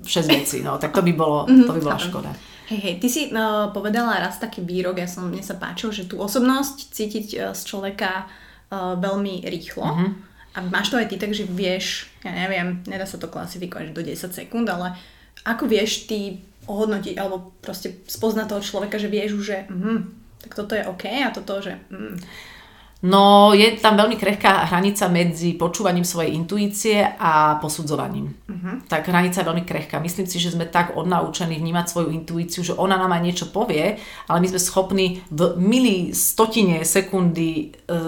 6 0.05 0.35
vecí, 0.37 0.57
no 0.61 0.77
tak 0.77 0.93
to 0.93 1.01
by 1.01 1.13
bolo, 1.17 1.49
to 1.49 1.71
by 1.73 1.81
bola 1.81 1.97
škoda. 1.97 2.31
Hej, 2.69 2.79
hej, 2.79 2.95
ty 3.01 3.07
si 3.11 3.21
uh, 3.33 3.73
povedala 3.75 4.21
raz 4.21 4.39
taký 4.39 4.63
výrok, 4.63 5.01
ja 5.01 5.09
som, 5.09 5.27
mne 5.27 5.43
sa 5.43 5.59
páčil, 5.59 5.91
že 5.91 6.07
tú 6.07 6.21
osobnosť 6.21 6.95
cítiť 6.95 7.27
uh, 7.35 7.39
z 7.51 7.61
človeka 7.67 8.25
uh, 8.25 8.95
veľmi 9.01 9.43
rýchlo. 9.49 9.83
Mhm. 9.83 10.07
A 10.53 10.61
máš 10.69 10.93
to 10.93 11.01
aj 11.01 11.09
ty, 11.09 11.17
takže 11.17 11.49
vieš, 11.49 12.05
ja 12.21 12.29
neviem, 12.29 12.85
nedá 12.85 13.09
sa 13.09 13.17
to 13.17 13.25
klasifikovať 13.25 13.89
do 13.89 14.05
10 14.05 14.29
sekúnd, 14.29 14.69
ale 14.69 14.93
ako 15.41 15.65
vieš 15.65 16.05
ty 16.05 16.37
ohodnotiť, 16.69 17.17
alebo 17.17 17.57
proste 17.57 18.05
spoznať 18.05 18.53
toho 18.53 18.61
človeka, 18.61 19.01
že 19.01 19.09
vieš 19.09 19.41
už, 19.41 19.43
že 19.43 19.57
mm, 19.65 19.99
tak 20.45 20.51
toto 20.53 20.77
je 20.77 20.85
OK 20.85 21.05
a 21.09 21.33
toto, 21.33 21.57
že 21.57 21.81
mm, 21.89 22.15
No, 23.03 23.51
je 23.51 23.67
tam 23.83 23.99
veľmi 23.99 24.15
krehká 24.15 24.63
hranica 24.71 25.11
medzi 25.11 25.59
počúvaním 25.59 26.07
svojej 26.07 26.39
intuície 26.39 27.03
a 27.03 27.59
posudzovaním. 27.59 28.31
Uh-huh. 28.47 28.79
Tak 28.87 29.11
hranica 29.11 29.43
je 29.43 29.49
veľmi 29.51 29.67
krehká. 29.67 29.99
Myslím 29.99 30.23
si, 30.23 30.39
že 30.39 30.55
sme 30.55 30.63
tak 30.63 30.95
odnaučení 30.95 31.59
vnímať 31.59 31.85
svoju 31.91 32.15
intuíciu, 32.15 32.63
že 32.63 32.71
ona 32.79 32.95
nám 32.95 33.11
aj 33.11 33.21
niečo 33.27 33.51
povie, 33.51 33.99
ale 34.31 34.37
my 34.39 34.47
sme 34.55 34.61
schopní 34.63 35.19
v 35.27 35.51
milí 35.59 36.15
stotine 36.15 36.87
sekundy 36.87 37.75
e, 37.75 37.99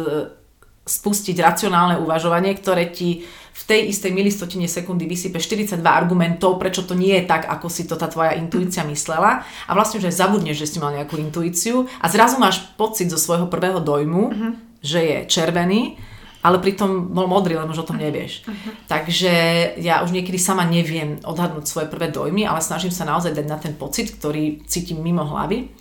spustiť 0.87 1.43
racionálne 1.43 1.99
uvažovanie, 1.99 2.55
ktoré 2.55 2.87
ti 2.87 3.27
v 3.55 3.63
tej 3.63 3.91
istej 3.91 4.11
milistotine 4.11 4.67
sekundy 4.67 5.07
vysype 5.07 5.39
42 5.39 5.79
argumentov, 5.83 6.59
prečo 6.59 6.83
to 6.83 6.91
nie 6.91 7.15
je 7.19 7.23
tak, 7.23 7.47
ako 7.47 7.67
si 7.71 7.87
to 7.87 7.95
tá 7.95 8.11
tvoja 8.11 8.35
intuícia 8.35 8.83
myslela 8.83 9.47
a 9.65 9.71
vlastne 9.71 10.03
už 10.03 10.11
aj 10.11 10.19
zabudneš, 10.19 10.59
že 10.59 10.75
si 10.75 10.77
mal 10.77 10.91
nejakú 10.91 11.15
intuíciu 11.15 11.87
a 12.03 12.05
zrazu 12.11 12.35
máš 12.35 12.67
pocit 12.75 13.07
zo 13.07 13.15
svojho 13.15 13.47
prvého 13.47 13.79
dojmu, 13.79 14.23
uh-huh. 14.27 14.51
Že 14.85 15.01
je 15.01 15.17
červený, 15.25 15.97
ale 16.45 16.61
pritom 16.61 17.09
bol 17.09 17.25
modrý, 17.25 17.57
len 17.57 17.65
už 17.65 17.81
o 17.81 17.89
tom 17.89 17.97
nevieš. 17.97 18.45
Uh-huh. 18.45 18.71
Takže 18.85 19.33
ja 19.81 20.05
už 20.05 20.13
niekedy 20.13 20.37
sama 20.37 20.61
neviem 20.69 21.17
odhadnúť 21.25 21.65
svoje 21.65 21.87
prvé 21.89 22.13
dojmy, 22.13 22.45
ale 22.45 22.61
snažím 22.61 22.93
sa 22.93 23.09
naozaj 23.09 23.33
dať 23.33 23.47
na 23.49 23.57
ten 23.57 23.73
pocit, 23.73 24.13
ktorý 24.13 24.61
cítim 24.69 25.01
mimo 25.01 25.25
hlavy. 25.25 25.73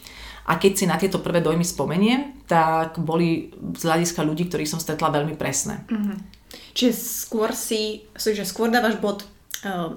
A 0.49 0.57
keď 0.57 0.73
si 0.73 0.85
na 0.89 0.97
tieto 0.97 1.21
prvé 1.21 1.45
dojmy 1.45 1.65
spomeniem, 1.65 2.49
tak 2.49 2.97
boli 3.01 3.53
z 3.77 3.83
hľadiska 3.85 4.25
ľudí, 4.25 4.49
ktorých 4.49 4.73
som 4.73 4.81
stretla 4.81 5.13
veľmi 5.13 5.37
presné. 5.37 5.85
Mhm. 5.93 6.33
Čiže 6.75 6.93
skôr 6.97 7.53
si, 7.53 8.09
že 8.17 8.43
skôr 8.49 8.73
dávaš 8.73 8.99
bod 8.99 9.29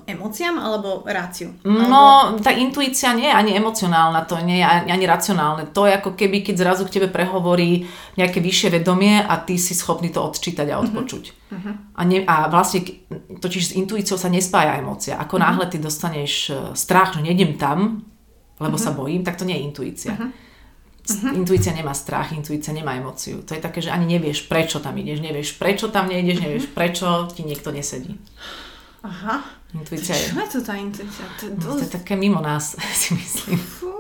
emóciám 0.08 0.56
alebo 0.58 1.04
ráciu? 1.04 1.52
No, 1.68 2.36
tá 2.40 2.56
intuícia 2.56 3.12
nie 3.12 3.28
je 3.28 3.36
ani 3.36 3.52
emocionálna, 3.60 4.24
to 4.24 4.40
nie 4.40 4.60
je 4.60 4.66
ani, 4.66 4.90
ani 4.96 5.06
racionálne. 5.06 5.70
To 5.76 5.84
je 5.84 5.94
ako 6.00 6.16
keby, 6.16 6.42
keď 6.42 6.56
zrazu 6.56 6.84
k 6.88 7.00
tebe 7.00 7.08
prehovorí 7.12 7.84
nejaké 8.16 8.40
vyššie 8.40 8.80
vedomie 8.80 9.20
a 9.20 9.34
ty 9.44 9.60
si 9.60 9.76
schopný 9.76 10.10
to 10.10 10.24
odčítať 10.24 10.68
a 10.72 10.80
odpočuť. 10.80 11.24
Uh-huh. 11.52 11.74
A, 11.96 12.02
ne, 12.08 12.24
a 12.24 12.48
vlastne, 12.48 12.84
totiž 13.40 13.64
s 13.64 13.76
intuíciou 13.76 14.16
sa 14.16 14.32
nespája 14.32 14.80
emócia. 14.80 15.20
Ako 15.20 15.36
uh-huh. 15.36 15.46
náhle 15.48 15.66
ty 15.68 15.78
dostaneš 15.78 16.34
eh, 16.50 16.56
strach, 16.72 17.16
že 17.16 17.22
nejdem 17.22 17.60
tam, 17.60 18.08
lebo 18.58 18.76
uh-huh. 18.80 18.88
sa 18.88 18.96
bojím, 18.96 19.28
tak 19.28 19.36
to 19.36 19.44
nie 19.44 19.60
je 19.60 19.66
intuícia. 19.68 20.14
Uh-huh. 20.16 20.32
Uh-huh. 21.08 21.40
Intuícia 21.40 21.72
nemá 21.72 21.96
strach, 21.96 22.36
intuícia 22.36 22.76
nemá 22.76 23.00
emóciu. 23.00 23.40
To 23.48 23.56
je 23.56 23.64
také, 23.64 23.80
že 23.80 23.96
ani 23.96 24.20
nevieš, 24.20 24.52
prečo 24.52 24.84
tam 24.84 24.96
ideš, 25.00 25.24
nevieš, 25.24 25.56
prečo 25.56 25.88
tam 25.88 26.12
nejdeš, 26.12 26.38
nevieš, 26.44 26.66
prečo 26.76 27.32
ti 27.32 27.48
niekto 27.48 27.72
nesedí. 27.72 28.20
Aha. 29.08 29.57
Intuícia 29.76 30.16
je... 30.16 30.32
Čo 30.32 30.40
je 30.40 30.50
to 30.56 30.60
tá 30.64 30.74
intuícia? 30.80 31.24
To 31.28 31.44
je 31.44 31.52
No, 31.60 31.76
to 31.76 31.84
je 31.84 31.92
také 31.92 32.16
mimo 32.16 32.40
nás, 32.40 32.80
si 33.02 33.12
myslím. 33.16 33.60
Fú. 33.60 33.92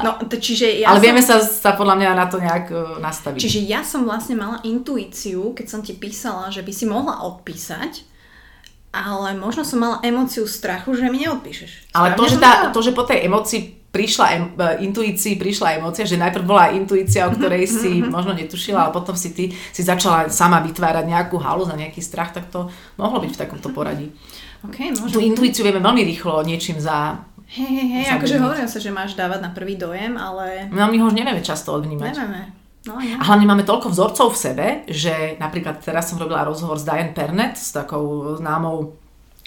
No, 0.00 0.16
to, 0.24 0.40
čiže 0.40 0.80
ja 0.80 0.88
Ale 0.88 0.98
som... 0.98 1.04
vieme 1.04 1.22
sa, 1.22 1.36
sa 1.44 1.76
podľa 1.76 2.00
mňa 2.00 2.10
na 2.16 2.26
to 2.26 2.40
nejak 2.40 2.66
uh, 2.72 2.96
nastaviť. 2.98 3.38
Čiže 3.38 3.60
ja 3.68 3.84
som 3.84 4.08
vlastne 4.08 4.40
mala 4.40 4.64
intuíciu, 4.64 5.52
keď 5.52 5.66
som 5.68 5.80
ti 5.84 5.92
písala, 5.92 6.48
že 6.48 6.64
by 6.64 6.72
si 6.72 6.88
mohla 6.88 7.20
odpísať, 7.20 8.08
ale 8.94 9.36
možno 9.36 9.66
som 9.66 9.82
mala 9.84 10.00
emóciu 10.00 10.48
strachu, 10.48 10.96
že 10.96 11.12
mi 11.12 11.20
neodpíšeš. 11.26 11.92
Ale 11.92 12.16
to 12.16 12.24
Správne 12.24 12.32
že, 12.32 12.36
tá, 12.40 12.52
to, 12.72 12.80
že 12.80 12.96
po 12.96 13.04
tej 13.04 13.28
emocii 13.28 13.84
prišla 13.94 14.26
em, 14.34 14.44
e, 14.54 14.90
intuícii, 14.90 15.38
prišla 15.38 15.78
emócia, 15.78 16.02
že 16.06 16.18
najprv 16.18 16.42
bola 16.46 16.74
intuícia, 16.74 17.26
o 17.26 17.34
ktorej 17.34 17.66
si 17.70 18.02
možno 18.02 18.34
netušila, 18.34 18.86
ale 18.86 18.96
potom 18.96 19.14
si 19.14 19.30
ty 19.30 19.50
si 19.50 19.82
začala 19.82 20.30
sama 20.30 20.58
vytvárať 20.62 21.06
nejakú 21.06 21.38
halu 21.38 21.62
za 21.62 21.78
nejaký 21.78 22.02
strach, 22.02 22.34
tak 22.34 22.50
to 22.50 22.70
mohlo 22.98 23.22
byť 23.22 23.30
v 23.34 23.40
takomto 23.46 23.70
poradí. 23.70 24.10
Okay, 24.70 24.96
Tú 24.96 25.20
intuíciu 25.20 25.62
vieme 25.64 25.82
veľmi 25.82 26.02
rýchlo 26.08 26.40
niečím 26.44 26.80
za... 26.80 27.20
Hej, 27.44 27.68
hej, 27.68 27.88
hej, 28.00 28.06
akože 28.16 28.40
hovorím 28.40 28.66
sa, 28.66 28.80
že 28.80 28.90
máš 28.90 29.12
dávať 29.14 29.44
na 29.44 29.50
prvý 29.52 29.76
dojem, 29.76 30.16
ale... 30.16 30.72
No 30.72 30.88
my 30.88 30.96
ho 30.98 31.06
už 31.12 31.14
nevieme 31.14 31.44
často 31.44 31.76
odvnímať. 31.76 32.16
Nevieme. 32.16 32.42
No, 32.84 33.00
ja. 33.00 33.16
A 33.16 33.24
hlavne 33.24 33.48
máme 33.48 33.64
toľko 33.64 33.92
vzorcov 33.92 34.36
v 34.36 34.40
sebe, 34.40 34.66
že 34.88 35.40
napríklad 35.40 35.80
teraz 35.80 36.12
som 36.12 36.20
robila 36.20 36.44
rozhovor 36.44 36.76
s 36.76 36.84
Diane 36.84 37.16
Pernet, 37.16 37.56
s 37.56 37.72
takou 37.72 38.36
známou 38.36 38.96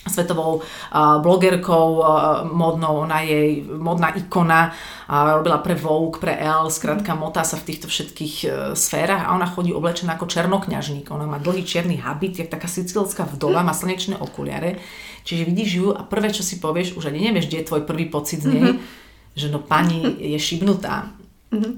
svetovou 0.09 0.63
blogerkou 0.95 2.03
modnou, 2.51 3.07
ona 3.07 3.21
je 3.21 3.63
modná 3.67 4.15
ikona, 4.15 4.71
robila 5.07 5.57
pre 5.63 5.75
Vogue, 5.75 6.19
pre 6.19 6.35
Elle, 6.35 6.71
skrátka 6.71 7.15
mm. 7.15 7.19
motá 7.19 7.43
sa 7.47 7.55
v 7.55 7.71
týchto 7.71 7.87
všetkých 7.87 8.35
uh, 8.43 8.51
sférach 8.75 9.23
a 9.27 9.33
ona 9.35 9.47
chodí 9.47 9.71
oblečená 9.71 10.19
ako 10.19 10.27
černokňažník, 10.27 11.07
ona 11.07 11.23
má 11.23 11.39
dlhý 11.39 11.63
čierny 11.63 11.95
habit, 11.95 12.43
je 12.43 12.45
taká 12.47 12.67
sicilská 12.67 13.23
vdova, 13.23 13.63
má 13.63 13.71
slnečné 13.71 14.19
okuliare, 14.19 14.83
čiže 15.23 15.47
vidíš 15.47 15.69
ju 15.79 15.87
a 15.95 16.03
prvé, 16.03 16.35
čo 16.35 16.43
si 16.43 16.59
povieš, 16.59 16.99
už 16.99 17.07
ani 17.07 17.31
nevieš, 17.31 17.47
kde 17.47 17.57
je 17.63 17.67
tvoj 17.71 17.81
prvý 17.87 18.11
pocit 18.11 18.43
z 18.43 18.51
nej, 18.51 18.63
mm-hmm. 18.67 19.35
že 19.39 19.47
no 19.47 19.63
pani 19.63 20.03
je 20.19 20.35
šibnutá. 20.35 21.07
Mm-hmm. 21.55 21.73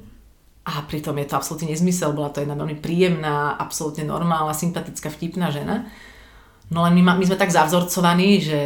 A 0.69 0.85
pritom 0.85 1.17
je 1.17 1.25
to 1.29 1.37
absolútne 1.37 1.69
nezmysel, 1.69 2.13
bola 2.13 2.29
to 2.29 2.41
jedna 2.41 2.53
veľmi 2.53 2.77
príjemná, 2.77 3.57
absolútne 3.57 4.05
normálna, 4.05 4.53
sympatická, 4.53 5.09
vtipná 5.09 5.49
žena. 5.49 5.89
No 6.69 6.85
len 6.85 6.93
my, 6.93 7.17
my 7.17 7.25
sme 7.25 7.37
tak 7.37 7.49
zavzorcovaní, 7.49 8.41
že 8.41 8.59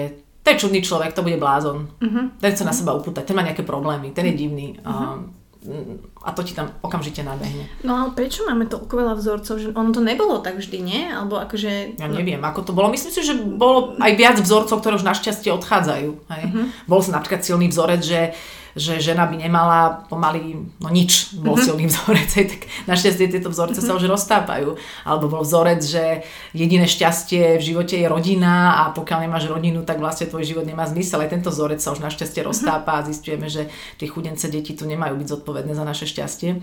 je 0.44 0.60
čudný 0.60 0.84
človek, 0.84 1.16
to 1.16 1.24
bude 1.24 1.40
blázon. 1.40 1.88
Uh-huh. 2.04 2.28
Ten 2.38 2.52
chce 2.52 2.68
na 2.68 2.76
seba 2.76 2.92
upútať, 2.92 3.24
ten 3.24 3.36
má 3.36 3.48
nejaké 3.48 3.64
problémy, 3.64 4.12
ten 4.12 4.28
je 4.28 4.36
divný. 4.36 4.76
Uh-huh. 4.84 5.24
A, 5.24 6.28
a 6.28 6.30
to 6.36 6.44
ti 6.44 6.52
tam 6.52 6.68
okamžite 6.84 7.24
nabehne. 7.24 7.72
No 7.88 7.96
ale 7.96 8.10
prečo 8.12 8.44
máme 8.44 8.68
toľko 8.68 8.92
veľa 8.92 9.16
vzorcov? 9.16 9.56
Že 9.56 9.72
ono 9.72 9.96
to 9.96 10.04
nebolo 10.04 10.44
tak 10.44 10.60
vždy, 10.60 10.84
nie? 10.84 11.08
Alebo 11.08 11.40
akože... 11.40 11.96
Ja 11.96 12.12
neviem, 12.12 12.44
ako 12.44 12.68
to 12.68 12.72
bolo. 12.76 12.92
Myslím 12.92 13.16
si, 13.16 13.24
že 13.24 13.40
bolo 13.40 13.96
aj 13.96 14.12
viac 14.20 14.36
vzorcov, 14.44 14.84
ktoré 14.84 15.00
už 15.00 15.08
našťastie 15.08 15.56
odchádzajú. 15.56 16.10
Hej? 16.28 16.44
Uh-huh. 16.52 16.68
Bol 16.92 17.00
som 17.00 17.16
napríklad 17.16 17.48
silný 17.48 17.72
vzorec, 17.72 18.04
že 18.04 18.36
že 18.74 18.98
žena 18.98 19.30
by 19.30 19.38
nemala 19.38 20.10
pomaly, 20.10 20.58
no 20.82 20.90
nič, 20.90 21.38
bol 21.38 21.54
mm-hmm. 21.54 21.66
silný 21.66 21.86
vzorec, 21.86 22.30
aj 22.34 22.46
tak 22.50 22.62
našťastie 22.90 23.30
tieto 23.30 23.54
vzorce 23.54 23.80
sa 23.80 23.94
už 23.94 24.10
roztápajú. 24.10 24.74
Alebo 25.06 25.30
bol 25.30 25.46
vzorec, 25.46 25.86
že 25.86 26.26
jediné 26.58 26.90
šťastie 26.90 27.62
v 27.62 27.64
živote 27.64 27.94
je 27.94 28.10
rodina 28.10 28.82
a 28.82 28.94
pokiaľ 28.98 29.30
nemáš 29.30 29.46
rodinu, 29.46 29.86
tak 29.86 30.02
vlastne 30.02 30.26
tvoj 30.26 30.42
život 30.42 30.66
nemá 30.66 30.90
zmysel. 30.90 31.22
Aj 31.22 31.30
tento 31.30 31.54
vzorec 31.54 31.78
sa 31.78 31.94
už 31.94 32.02
našťastie 32.02 32.42
mhm. 32.42 32.48
roztápa 32.50 32.98
a 32.98 33.06
zistujeme, 33.06 33.46
že 33.46 33.70
tie 34.02 34.10
chudence 34.10 34.50
deti 34.50 34.74
tu 34.74 34.90
nemajú 34.90 35.22
byť 35.22 35.28
zodpovedné 35.38 35.78
za 35.78 35.86
naše 35.86 36.10
šťastie. 36.10 36.58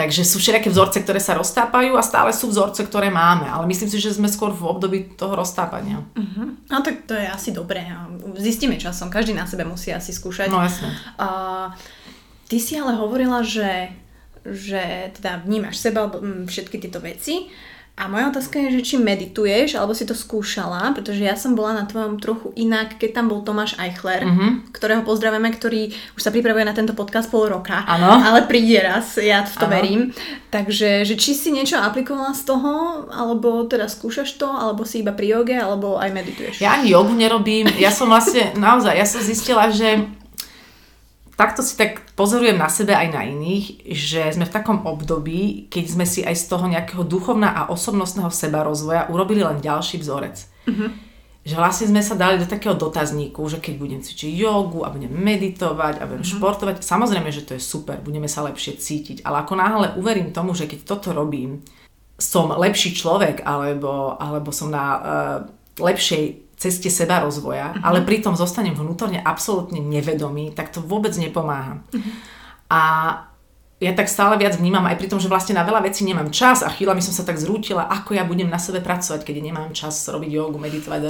Takže 0.00 0.24
sú 0.24 0.40
všelijaké 0.40 0.72
vzorce, 0.72 1.04
ktoré 1.04 1.20
sa 1.20 1.36
roztápajú 1.36 1.92
a 2.00 2.02
stále 2.02 2.32
sú 2.32 2.48
vzorce, 2.48 2.88
ktoré 2.88 3.12
máme. 3.12 3.44
Ale 3.44 3.68
myslím 3.68 3.92
si, 3.92 4.00
že 4.00 4.16
sme 4.16 4.32
skôr 4.32 4.56
v 4.56 4.64
období 4.64 4.98
toho 5.12 5.36
roztápania. 5.36 6.00
Uh-huh. 6.16 6.56
No 6.72 6.80
tak 6.80 7.04
to 7.04 7.12
je 7.12 7.28
asi 7.28 7.52
dobré. 7.52 7.84
Zistíme 8.40 8.80
časom. 8.80 9.12
Každý 9.12 9.36
na 9.36 9.44
sebe 9.44 9.68
musí 9.68 9.92
asi 9.92 10.14
skúšať. 10.14 10.48
No 10.48 10.62
jasne. 10.62 10.94
Uh, 11.18 11.49
ty 12.50 12.56
si 12.58 12.76
ale 12.76 12.98
hovorila, 12.98 13.46
že, 13.46 13.94
že 14.46 15.14
teda 15.18 15.42
vnímaš 15.46 15.78
seba, 15.78 16.10
všetky 16.46 16.76
tieto 16.82 16.98
veci 16.98 17.50
a 18.00 18.08
moja 18.08 18.32
otázka 18.32 18.56
je, 18.56 18.80
že 18.80 18.86
či 18.86 18.96
medituješ, 18.96 19.76
alebo 19.76 19.92
si 19.92 20.08
to 20.08 20.16
skúšala, 20.16 20.96
pretože 20.96 21.20
ja 21.20 21.36
som 21.36 21.52
bola 21.52 21.76
na 21.76 21.84
tvojom 21.84 22.16
trochu 22.16 22.48
inak, 22.56 22.96
keď 22.96 23.20
tam 23.20 23.28
bol 23.28 23.44
Tomáš 23.44 23.76
Eichler, 23.76 24.24
uh-huh. 24.24 24.64
ktorého 24.72 25.04
pozdravujeme, 25.04 25.52
ktorý 25.52 25.92
už 26.16 26.22
sa 26.24 26.32
pripravuje 26.32 26.64
na 26.64 26.72
tento 26.72 26.96
podcast 26.96 27.28
pol 27.28 27.52
roka, 27.52 27.84
ano. 27.84 28.24
ale 28.24 28.48
príde 28.48 28.80
raz, 28.80 29.20
ja 29.20 29.44
v 29.44 29.52
to 29.52 29.68
ano. 29.68 29.74
verím. 29.76 30.00
Takže, 30.48 31.04
že 31.04 31.14
či 31.20 31.36
si 31.36 31.52
niečo 31.52 31.76
aplikovala 31.76 32.32
z 32.32 32.48
toho, 32.48 33.04
alebo 33.12 33.68
teda 33.68 33.84
skúšaš 33.84 34.32
to, 34.40 34.48
alebo 34.48 34.88
si 34.88 35.04
iba 35.04 35.12
pri 35.12 35.36
joge, 35.36 35.56
alebo 35.60 36.00
aj 36.00 36.08
medituješ? 36.08 36.64
Ja 36.64 36.80
ani 36.80 36.96
jogu 36.96 37.12
nerobím, 37.12 37.68
ja 37.76 37.92
som 37.92 38.08
vlastne, 38.08 38.56
naozaj, 38.56 38.96
ja 38.96 39.04
som 39.04 39.20
zistila, 39.20 39.68
že 39.68 40.08
takto 41.40 41.64
si 41.64 41.72
tak 41.72 42.04
pozorujem 42.12 42.60
na 42.60 42.68
sebe 42.68 42.92
aj 42.92 43.08
na 43.16 43.24
iných, 43.24 43.88
že 43.96 44.28
sme 44.36 44.44
v 44.44 44.52
takom 44.52 44.84
období, 44.84 45.72
keď 45.72 45.84
sme 45.88 46.04
si 46.04 46.20
aj 46.20 46.36
z 46.36 46.44
toho 46.52 46.68
nejakého 46.68 47.00
duchovná 47.00 47.56
a 47.56 47.72
osobnostného 47.72 48.28
seba 48.28 48.60
rozvoja 48.60 49.08
urobili 49.08 49.40
len 49.40 49.56
ďalší 49.64 50.04
vzorec. 50.04 50.36
Uh-huh. 50.68 50.92
Že 51.40 51.54
vlastne 51.56 51.86
sme 51.96 52.04
sa 52.04 52.20
dali 52.20 52.36
do 52.36 52.44
takého 52.44 52.76
dotazníku, 52.76 53.40
že 53.48 53.56
keď 53.56 53.74
budem 53.80 54.00
cvičiť 54.04 54.36
jogu 54.36 54.84
a 54.84 54.92
budem 54.92 55.08
meditovať 55.08 56.04
a 56.04 56.04
budem 56.04 56.20
uh-huh. 56.20 56.36
športovať, 56.36 56.84
samozrejme, 56.84 57.32
že 57.32 57.48
to 57.48 57.56
je 57.56 57.62
super, 57.64 57.96
budeme 58.04 58.28
sa 58.28 58.44
lepšie 58.44 58.76
cítiť, 58.76 59.24
ale 59.24 59.40
ako 59.40 59.56
náhle 59.56 59.96
uverím 59.96 60.36
tomu, 60.36 60.52
že 60.52 60.68
keď 60.68 60.84
toto 60.84 61.16
robím, 61.16 61.64
som 62.20 62.52
lepší 62.52 62.92
človek 62.92 63.48
alebo, 63.48 64.20
alebo 64.20 64.52
som 64.52 64.68
na 64.68 64.84
uh, 64.92 65.00
lepšej 65.80 66.49
ceste 66.60 66.92
seba 66.92 67.24
rozvoja, 67.24 67.72
uh-huh. 67.72 67.88
ale 67.88 68.04
pritom 68.04 68.36
zostanem 68.36 68.76
vnútorne 68.76 69.16
absolútne 69.24 69.80
nevedomý, 69.80 70.52
tak 70.52 70.68
to 70.68 70.84
vôbec 70.84 71.16
nepomáha. 71.16 71.80
Uh-huh. 71.88 72.12
A 72.68 72.82
ja 73.80 73.96
tak 73.96 74.12
stále 74.12 74.36
viac 74.36 74.60
vnímam 74.60 74.84
aj 74.84 75.00
pri 75.00 75.08
tom, 75.08 75.16
že 75.16 75.32
vlastne 75.32 75.56
na 75.56 75.64
veľa 75.64 75.80
vecí 75.88 76.04
nemám 76.04 76.28
čas 76.28 76.60
a 76.60 76.68
chvíľami 76.68 77.00
som 77.00 77.16
sa 77.16 77.24
tak 77.24 77.40
zrútila, 77.40 77.88
ako 77.88 78.12
ja 78.12 78.28
budem 78.28 78.52
na 78.52 78.60
sebe 78.60 78.84
pracovať, 78.84 79.24
keď 79.24 79.40
nemám 79.40 79.72
čas 79.72 80.04
robiť 80.04 80.28
jogu, 80.36 80.60
meditovať, 80.60 81.00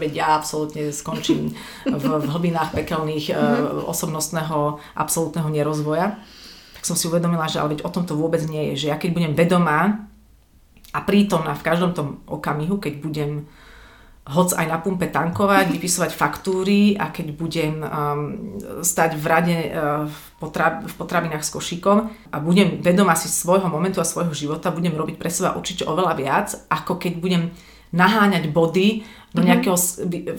veď 0.00 0.12
ja 0.16 0.26
absolútne 0.32 0.88
skončím 0.96 1.52
v, 1.84 2.04
v 2.08 2.26
hlbinách 2.32 2.72
pekelných 2.72 3.36
uh, 3.36 3.84
osobnostného 3.84 4.80
absolútneho 4.96 5.52
nerozvoja. 5.52 6.16
Tak 6.80 6.88
som 6.88 6.96
si 6.96 7.04
uvedomila, 7.04 7.52
že 7.52 7.60
ale 7.60 7.76
veď 7.76 7.84
o 7.84 7.92
tom 7.92 8.08
to 8.08 8.16
vôbec 8.16 8.40
nie 8.48 8.72
je, 8.72 8.88
že 8.88 8.90
ja 8.90 8.96
keď 8.96 9.10
budem 9.12 9.32
vedomá 9.36 10.08
a 10.96 11.04
prítomná 11.04 11.52
v 11.52 11.66
každom 11.68 11.92
tom 11.92 12.24
okamihu, 12.24 12.80
keď 12.80 13.04
budem 13.04 13.44
hoc 14.26 14.50
aj 14.58 14.66
na 14.66 14.82
pumpe 14.82 15.06
tankovať, 15.06 15.70
vypisovať 15.70 16.10
faktúry 16.10 16.98
a 16.98 17.14
keď 17.14 17.26
budem 17.30 17.78
um, 17.78 17.88
stať 18.82 19.14
v 19.14 19.24
rade 19.24 19.56
uh, 19.70 20.10
v, 20.10 20.18
potra- 20.42 20.82
v 20.82 20.94
potravinách 20.98 21.46
s 21.46 21.54
košíkom 21.54 21.98
a 22.34 22.36
budem 22.42 22.82
vedoma 22.82 23.14
si 23.14 23.30
svojho 23.30 23.70
momentu 23.70 24.02
a 24.02 24.06
svojho 24.08 24.34
života, 24.34 24.74
budem 24.74 24.98
robiť 24.98 25.14
pre 25.14 25.30
seba 25.30 25.54
určite 25.54 25.86
oveľa 25.86 26.12
viac, 26.18 26.48
ako 26.66 26.98
keď 26.98 27.12
budem 27.22 27.42
naháňať 27.94 28.50
body 28.50 29.06
do 29.30 29.44
mhm. 29.44 29.48
nejakého 29.52 29.76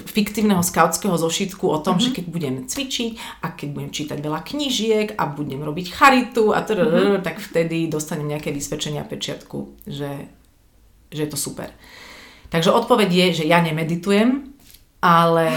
fiktívneho 0.03 0.59
skautského 0.65 1.13
zošitku 1.15 1.69
o 1.69 1.77
tom, 1.79 1.95
mm-hmm. 1.95 2.11
že 2.11 2.15
keď 2.17 2.25
budem 2.27 2.55
cvičiť 2.65 3.11
a 3.45 3.53
keď 3.53 3.67
budem 3.71 3.91
čítať 3.93 4.17
veľa 4.17 4.41
knížiek 4.41 5.07
a 5.15 5.23
budem 5.29 5.61
robiť 5.61 5.87
charitu 5.93 6.49
a 6.51 6.65
mm-hmm. 6.65 7.21
tak 7.21 7.37
vtedy 7.37 7.85
dostanem 7.87 8.33
nejaké 8.33 8.49
vysvedčenia 8.49 9.05
pečiatku, 9.05 9.85
že, 9.85 10.33
že 11.13 11.19
je 11.23 11.29
to 11.29 11.37
super. 11.37 11.69
Takže 12.47 12.71
odpoveď 12.71 13.09
je, 13.11 13.27
že 13.41 13.45
ja 13.45 13.59
nemeditujem, 13.59 14.57
ale, 15.01 15.49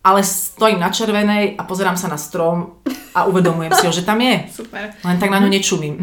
ale 0.00 0.20
stojím 0.24 0.80
na 0.80 0.88
červenej 0.88 1.58
a 1.58 1.62
pozerám 1.68 2.00
sa 2.00 2.08
na 2.08 2.16
strom 2.16 2.80
a 3.12 3.26
uvedomujem 3.26 3.72
si 3.76 3.84
ho, 3.86 3.92
že 3.92 4.06
tam 4.06 4.22
je. 4.22 4.46
Super. 4.48 4.94
Len 5.04 5.16
tak 5.18 5.30
na 5.30 5.42
ňu 5.42 5.50
nečumím. 5.50 6.00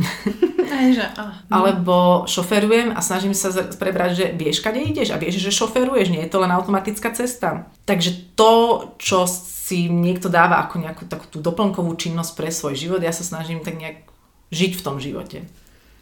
že, 0.93 1.05
oh. 1.17 1.31
Alebo 1.49 2.27
šoferujem 2.29 2.93
a 2.93 2.99
snažím 3.01 3.33
sa 3.33 3.49
prebrať, 3.79 4.11
že 4.13 4.25
vieš, 4.35 4.61
kade 4.61 4.83
ideš 4.83 5.15
a 5.15 5.17
vieš, 5.17 5.41
že 5.41 5.55
šoferuješ, 5.55 6.13
nie 6.13 6.21
je 6.21 6.31
to 6.31 6.43
len 6.43 6.53
automatická 6.53 7.09
cesta. 7.15 7.71
Takže 7.87 8.35
to, 8.37 8.53
čo 9.01 9.25
si 9.27 9.89
niekto 9.91 10.29
dáva 10.29 10.63
ako 10.63 10.75
nejakú 10.79 11.03
takú 11.09 11.25
tú 11.27 11.39
doplnkovú 11.41 11.95
činnosť 11.97 12.31
pre 12.37 12.49
svoj 12.53 12.75
život, 12.77 13.01
ja 13.01 13.11
sa 13.11 13.25
snažím 13.25 13.63
tak 13.63 13.79
nejak 13.79 14.05
žiť 14.51 14.71
v 14.79 14.85
tom 14.85 15.01
živote. 15.01 15.43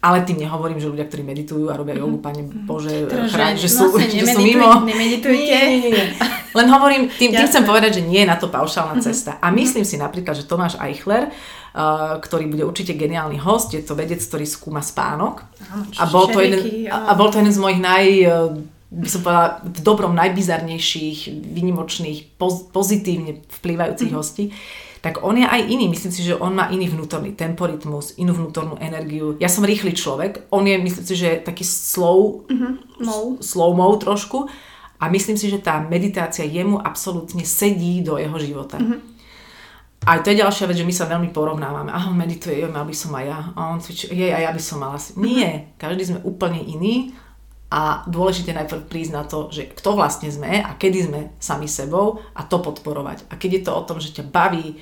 Ale 0.06 0.22
tým 0.22 0.38
nehovorím, 0.46 0.78
že 0.78 0.86
ľudia, 0.86 1.10
ktorí 1.10 1.26
meditujú 1.26 1.66
a 1.66 1.74
robia 1.74 1.98
jogu, 1.98 2.22
pane 2.22 2.46
Bože, 2.46 3.10
teda, 3.10 3.26
chráň, 3.26 3.58
že, 3.58 3.66
sú, 3.66 3.90
vlastne 3.90 4.20
že 4.22 4.38
sú 4.38 4.38
mimo. 4.38 4.86
Nemeditujte. 4.86 5.34
Nie, 5.34 5.66
nie, 5.82 5.90
nie. 5.90 6.06
Len 6.54 6.66
hovorím, 6.70 7.10
tým, 7.10 7.34
tým 7.34 7.46
chcem 7.50 7.66
povedať, 7.66 7.98
že 7.98 8.02
nie 8.06 8.22
je 8.22 8.30
na 8.30 8.38
to 8.38 8.46
paušálna 8.46 9.02
cesta. 9.02 9.42
A 9.42 9.50
myslím 9.50 9.82
si 9.82 9.98
napríklad, 9.98 10.38
že 10.38 10.46
Tomáš 10.46 10.78
Eichler, 10.78 11.26
uh, 11.26 12.22
ktorý 12.22 12.46
bude 12.46 12.62
určite 12.62 12.94
geniálny 12.94 13.42
host, 13.42 13.74
je 13.74 13.82
to 13.82 13.98
vedec, 13.98 14.22
ktorý 14.22 14.46
skúma 14.46 14.78
spánok. 14.78 15.42
a, 15.98 16.04
bol 16.06 16.30
to 16.30 16.38
jeden, 16.38 16.86
a, 16.86 17.10
a 17.10 17.12
bol 17.18 17.34
to 17.34 17.42
jeden 17.42 17.50
z 17.50 17.58
mojich 17.58 17.82
naj 17.82 18.06
by 18.86 19.08
som 19.10 19.20
povedala, 19.26 19.66
v 19.66 19.80
dobrom 19.82 20.14
najbizarnejších, 20.14 21.42
vynimočných, 21.42 22.38
poz, 22.38 22.70
pozitívne 22.70 23.42
vplývajúcich 23.60 24.14
mm-hmm. 24.14 24.22
hostí 24.22 24.54
tak 25.06 25.22
on 25.22 25.38
je 25.38 25.46
aj 25.46 25.70
iný. 25.70 25.86
Myslím 25.86 26.10
si, 26.10 26.26
že 26.26 26.34
on 26.34 26.58
má 26.58 26.66
iný 26.74 26.90
vnútorný 26.90 27.30
temporitmus, 27.38 28.18
inú 28.18 28.34
vnútornú 28.34 28.74
energiu. 28.82 29.38
Ja 29.38 29.46
som 29.46 29.62
rýchly 29.62 29.94
človek, 29.94 30.50
on 30.50 30.66
je, 30.66 30.74
myslím 30.74 31.06
si, 31.06 31.14
že 31.14 31.46
taký 31.46 31.62
slow, 31.62 32.42
mm-hmm. 32.50 33.38
slow 33.38 33.70
mo 33.70 33.94
trošku 33.94 34.50
a 34.98 35.06
myslím 35.06 35.38
si, 35.38 35.46
že 35.46 35.62
tá 35.62 35.78
meditácia 35.78 36.42
jemu 36.42 36.82
absolútne 36.82 37.46
sedí 37.46 38.02
do 38.02 38.18
jeho 38.18 38.34
života. 38.42 38.82
Mm-hmm. 38.82 39.14
A 40.10 40.18
to 40.18 40.34
je 40.34 40.42
ďalšia 40.42 40.66
vec, 40.66 40.82
že 40.82 40.88
my 40.90 40.94
sa 40.94 41.06
veľmi 41.06 41.30
porovnávame. 41.30 41.94
Aha, 41.94 42.10
medituje, 42.10 42.58
jo, 42.58 42.70
mal 42.74 42.82
by 42.82 42.94
som 42.94 43.14
aj 43.14 43.24
ja. 43.30 43.38
A 43.54 43.60
on 43.70 43.78
cvičí, 43.78 44.10
jej, 44.10 44.34
a 44.34 44.42
ja 44.42 44.50
by 44.50 44.62
som 44.62 44.82
mala. 44.82 44.98
Nie, 45.18 45.70
každý 45.78 46.02
sme 46.02 46.18
úplne 46.26 46.58
iný 46.66 47.14
a 47.66 48.06
dôležité 48.06 48.54
najprv 48.54 48.86
prísť 48.86 49.12
na 49.12 49.26
to, 49.26 49.50
že 49.50 49.74
kto 49.74 49.98
vlastne 49.98 50.30
sme 50.30 50.62
a 50.62 50.78
kedy 50.78 51.10
sme 51.10 51.20
sami 51.42 51.66
sebou 51.66 52.22
a 52.38 52.46
to 52.46 52.62
podporovať. 52.62 53.26
A 53.26 53.34
keď 53.34 53.50
je 53.58 53.62
to 53.66 53.72
o 53.74 53.86
tom, 53.86 53.98
že 53.98 54.14
ťa 54.14 54.30
baví 54.30 54.78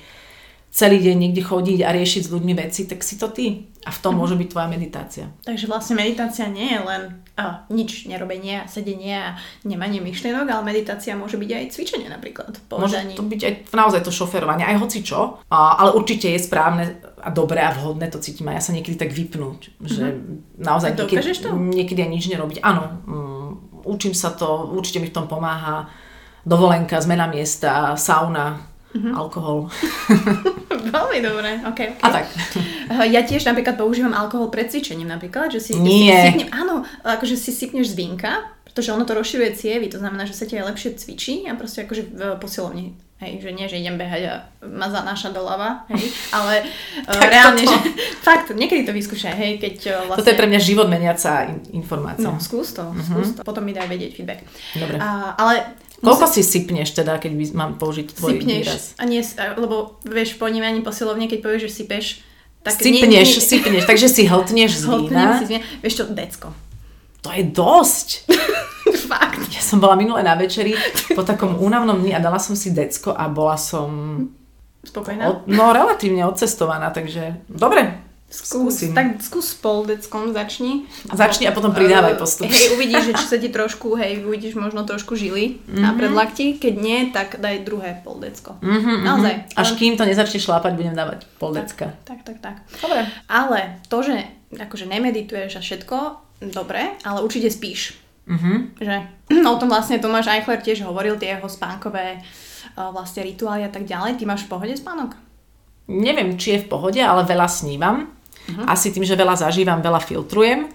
celý 0.75 0.99
deň 0.99 1.15
niekde 1.15 1.39
chodiť 1.39 1.87
a 1.87 1.95
riešiť 1.95 2.27
s 2.27 2.33
ľuďmi 2.35 2.53
veci, 2.59 2.83
tak 2.83 2.99
si 2.99 3.15
to 3.15 3.31
ty. 3.31 3.71
A 3.87 3.95
v 3.95 4.01
tom 4.01 4.19
môže 4.19 4.35
byť 4.35 4.49
tvoja 4.51 4.67
meditácia. 4.67 5.31
Takže 5.47 5.71
vlastne 5.71 5.95
meditácia 5.95 6.51
nie 6.51 6.67
je 6.75 6.81
len 6.83 7.01
a, 7.39 7.63
nič 7.71 8.11
nerobenie, 8.11 8.67
sedenie 8.67 9.15
a 9.15 9.29
nemanie 9.63 10.03
myšlienok, 10.03 10.43
ale 10.51 10.67
meditácia 10.67 11.15
môže 11.15 11.39
byť 11.39 11.49
aj 11.53 11.65
cvičenie 11.71 12.09
napríklad. 12.11 12.59
Môže 12.75 12.97
to 13.15 13.23
byť 13.23 13.41
aj 13.45 13.53
naozaj 13.71 14.01
to 14.03 14.11
šoferovanie, 14.11 14.67
aj 14.67 14.81
hoci 14.83 14.99
čo, 14.99 15.39
a, 15.47 15.79
ale 15.79 15.95
určite 15.95 16.27
je 16.33 16.43
správne 16.43 16.99
a 17.23 17.29
dobré 17.31 17.63
a 17.63 17.71
vhodné 17.71 18.11
to 18.11 18.19
cítim 18.19 18.51
a 18.51 18.57
ja 18.57 18.61
sa 18.61 18.75
niekedy 18.75 18.99
tak 18.99 19.15
vypnúť, 19.15 19.79
že 19.79 20.17
naozaj 20.59 20.91
A 20.91 21.07
niekedy, 21.07 21.23
to? 21.39 21.55
niekedy 21.55 21.99
aj 22.03 22.11
nič 22.11 22.25
nerobiť. 22.27 22.59
Áno, 22.65 22.83
mm, 23.05 23.49
učím 23.87 24.11
sa 24.11 24.35
to, 24.35 24.75
určite 24.75 24.99
mi 24.99 25.07
v 25.07 25.15
tom 25.15 25.29
pomáha 25.31 25.87
dovolenka, 26.43 26.99
zmena 26.99 27.29
miesta, 27.31 27.95
sauna, 27.95 28.74
alkohol 29.15 29.67
Veľmi 30.95 31.17
dobré, 31.19 31.51
ok. 31.65 31.71
okay. 31.71 31.89
a 31.99 32.07
tak. 32.21 32.25
Ja 33.09 33.25
tiež 33.25 33.43
napríklad 33.43 33.75
používam 33.75 34.13
alkohol 34.13 34.53
pred 34.53 34.69
cvičením 34.69 35.09
napríklad, 35.09 35.51
že 35.51 35.59
si, 35.59 35.71
Nie. 35.75 36.31
si 36.31 36.39
sypnem, 36.39 36.49
áno, 36.53 36.85
akože 37.01 37.35
si 37.35 37.51
sypneš 37.51 37.91
z 37.91 37.97
vínka, 37.97 38.31
pretože 38.63 38.91
ono 38.91 39.07
to 39.07 39.15
rozširuje 39.15 39.55
cievy, 39.55 39.87
to 39.87 39.97
znamená, 39.97 40.27
že 40.27 40.35
sa 40.35 40.43
ti 40.43 40.59
aj 40.59 40.67
lepšie 40.71 40.99
cvičí 40.99 41.47
a 41.47 41.55
proste 41.55 41.87
akože 41.87 42.03
v 42.11 42.21
posilovni. 42.37 42.95
Hej, 43.15 43.47
že 43.47 43.51
nie, 43.55 43.63
že 43.71 43.79
idem 43.79 43.95
behať 43.95 44.27
a 44.27 44.33
ma 44.67 44.91
zanáša 44.91 45.31
doľava, 45.31 45.87
hej, 45.87 46.11
ale 46.35 46.67
uh, 47.07 47.23
reálne, 47.31 47.63
toto. 47.63 47.71
že 47.71 47.95
fakt, 48.27 48.51
niekedy 48.51 48.83
to 48.83 48.91
vyskúšaj, 48.91 49.31
hej, 49.31 49.51
keď 49.55 49.75
uh, 49.87 49.93
vlastne... 50.11 50.19
Toto 50.19 50.31
je 50.35 50.39
pre 50.43 50.49
mňa 50.51 50.59
život 50.59 50.91
meniaca 50.91 51.47
in- 51.47 51.63
informácia. 51.79 52.27
No, 52.27 52.35
skús 52.43 52.75
to, 52.75 52.91
skús 52.99 53.39
to, 53.39 53.47
potom 53.47 53.63
mi 53.63 53.71
daj 53.71 53.87
vedieť 53.87 54.11
feedback. 54.19 54.43
Dobre. 54.75 54.99
A, 54.99 55.31
ale 55.39 55.79
Koľko 56.03 56.25
si 56.27 56.41
sypneš 56.43 56.91
teda, 56.91 57.19
keď 57.19 57.55
mám 57.55 57.79
použiť 57.79 58.15
tvoj 58.15 58.31
sypneš, 58.35 58.65
výraz? 58.67 58.83
a 58.99 59.03
nie, 59.07 59.23
lebo 59.55 59.99
vieš, 60.03 60.35
po 60.35 60.47
vnímaní 60.47 60.83
posilovne, 60.83 61.31
keď 61.31 61.39
povieš, 61.39 61.61
že 61.67 61.71
sypeš, 61.71 62.05
tak 62.65 62.81
Sypneš, 62.81 63.29
sypneš, 63.45 63.85
takže 63.85 64.09
si 64.09 64.25
hltneš 64.25 64.71
z 64.81 64.83
vína. 64.89 65.37
si 65.37 65.61
vieš 65.85 66.01
čo, 66.01 66.03
decko. 66.09 66.49
To 67.21 67.29
je 67.29 67.45
dosť. 67.45 68.25
Fakt. 69.09 69.49
Ja 69.53 69.61
som 69.61 69.77
bola 69.77 69.93
minule 69.93 70.25
na 70.25 70.33
večeri 70.33 70.73
po 71.13 71.21
takom 71.21 71.57
únavnom 71.61 72.01
dni 72.01 72.17
a 72.17 72.21
dala 72.21 72.41
som 72.41 72.57
si 72.57 72.73
decko 72.73 73.13
a 73.13 73.29
bola 73.29 73.57
som 73.57 73.89
Spokojná? 74.85 75.29
od, 75.29 75.37
no 75.49 75.73
relatívne 75.73 76.25
odcestovaná, 76.25 76.93
takže 76.93 77.41
dobre, 77.49 78.04
Skús, 78.25 78.81
skúsim. 78.81 78.97
tak 78.97 79.21
skús 79.21 79.53
s 79.53 79.55
poldeckom 79.61 80.33
začni. 80.33 80.89
Začni 81.13 81.45
a 81.45 81.53
potom 81.53 81.71
pridávaj 81.71 82.17
postupne. 82.17 82.49
Hej, 82.49 82.73
uvidíš, 82.73 83.13
že 83.13 83.13
či 83.21 83.25
sa 83.29 83.37
ti 83.37 83.53
trošku, 83.53 83.93
hej, 84.01 84.25
uvidíš 84.25 84.57
možno 84.57 84.81
trošku 84.81 85.13
žily 85.13 85.61
mm-hmm. 85.61 85.77
na 85.77 85.93
predlakti. 85.93 86.57
Keď 86.57 86.73
nie, 86.73 87.13
tak 87.13 87.37
daj 87.37 87.61
druhé 87.61 88.01
poldecko. 88.01 88.57
Mm-hmm, 88.65 88.97
Naozaj. 89.05 89.33
Až 89.53 89.69
kým 89.77 89.93
to 89.93 90.09
nezačne 90.09 90.41
šlápať, 90.41 90.73
budem 90.73 90.97
dávať 90.97 91.29
pol 91.37 91.53
decka. 91.53 91.93
Tak, 92.03 92.25
tak, 92.25 92.41
tak. 92.41 92.65
Dobre. 92.81 93.05
Ale 93.29 93.79
to, 93.93 94.01
že 94.01 94.25
akože 94.57 94.89
nemedituješ 94.89 95.55
a 95.55 95.61
všetko, 95.61 95.97
dobre, 96.49 96.97
ale 97.05 97.21
určite 97.21 97.53
spíš. 97.53 97.93
Mhm. 98.25 98.81
Že, 98.81 98.95
o 99.53 99.55
tom 99.61 99.69
vlastne 99.69 100.01
Tomáš 100.01 100.33
Eichler 100.33 100.65
tiež 100.65 100.81
hovoril, 100.81 101.21
tie 101.21 101.37
jeho 101.37 101.45
spánkové 101.45 102.17
uh, 102.17 102.89
vlastne 102.89 103.21
rituály 103.21 103.63
a 103.63 103.71
tak 103.71 103.85
ďalej. 103.85 104.17
Ty 104.17 104.23
máš 104.25 104.49
v 104.49 104.57
pohode 104.57 104.73
spánok? 104.73 105.24
Neviem, 105.85 106.37
či 106.39 106.57
je 106.57 106.63
v 106.65 106.69
pohode, 106.69 107.01
ale 107.01 107.27
veľa 107.27 107.45
snívam. 107.45 108.09
Asi 108.69 108.93
tým, 108.93 109.05
že 109.05 109.17
veľa 109.17 109.41
zažívam, 109.41 109.81
veľa 109.81 110.01
filtrujem 110.01 110.69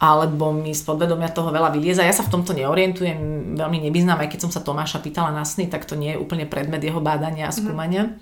alebo 0.00 0.48
mi 0.56 0.72
z 0.72 0.80
podvedomia 0.88 1.28
toho 1.28 1.52
veľa 1.52 1.76
vylieza. 1.76 2.00
Ja 2.00 2.16
sa 2.16 2.24
v 2.24 2.32
tomto 2.32 2.56
neorientujem, 2.56 3.52
veľmi 3.60 3.84
nevyznám, 3.84 4.24
aj 4.24 4.32
keď 4.32 4.40
som 4.48 4.50
sa 4.50 4.64
Tomáša 4.64 5.04
pýtala 5.04 5.28
na 5.28 5.44
sny, 5.44 5.68
tak 5.68 5.84
to 5.84 5.92
nie 5.92 6.16
je 6.16 6.20
úplne 6.20 6.48
predmet 6.48 6.80
jeho 6.80 7.04
bádania 7.04 7.52
a 7.52 7.52
skúmania. 7.52 8.16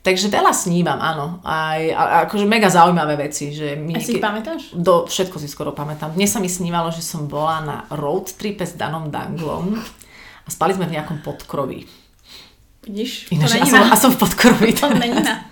Takže 0.00 0.32
veľa 0.32 0.54
snívam, 0.54 0.96
áno. 0.96 1.42
Aj, 1.44 1.82
a, 1.92 2.24
akože 2.24 2.48
mega 2.48 2.72
zaujímavé 2.72 3.20
veci. 3.20 3.52
Že 3.52 3.76
mi 3.76 3.92
A 3.92 4.00
si 4.00 4.16
ich 4.16 4.22
pamätáš? 4.22 4.72
Do, 4.72 5.04
všetko 5.04 5.36
si 5.36 5.50
skoro 5.50 5.76
pamätám. 5.76 6.14
Dnes 6.16 6.32
sa 6.32 6.40
mi 6.40 6.48
snívalo, 6.48 6.88
že 6.88 7.04
som 7.04 7.28
bola 7.28 7.60
na 7.60 7.76
road 7.92 8.32
tripe 8.38 8.64
s 8.64 8.78
Danom 8.78 9.12
Danglom 9.12 9.76
a 9.76 10.48
spali 10.48 10.72
sme 10.72 10.88
v 10.88 10.96
nejakom 10.96 11.20
podkroví. 11.20 11.84
Vidíš? 12.90 13.30
Ináč, 13.30 13.50
a, 13.50 13.54
není 13.54 13.70
som, 13.70 13.82
a 13.86 13.96
som 13.96 14.10
v 14.10 14.18
podkroví. 14.18 14.74
To 14.82 14.90
není 14.90 15.22
na... 15.22 15.46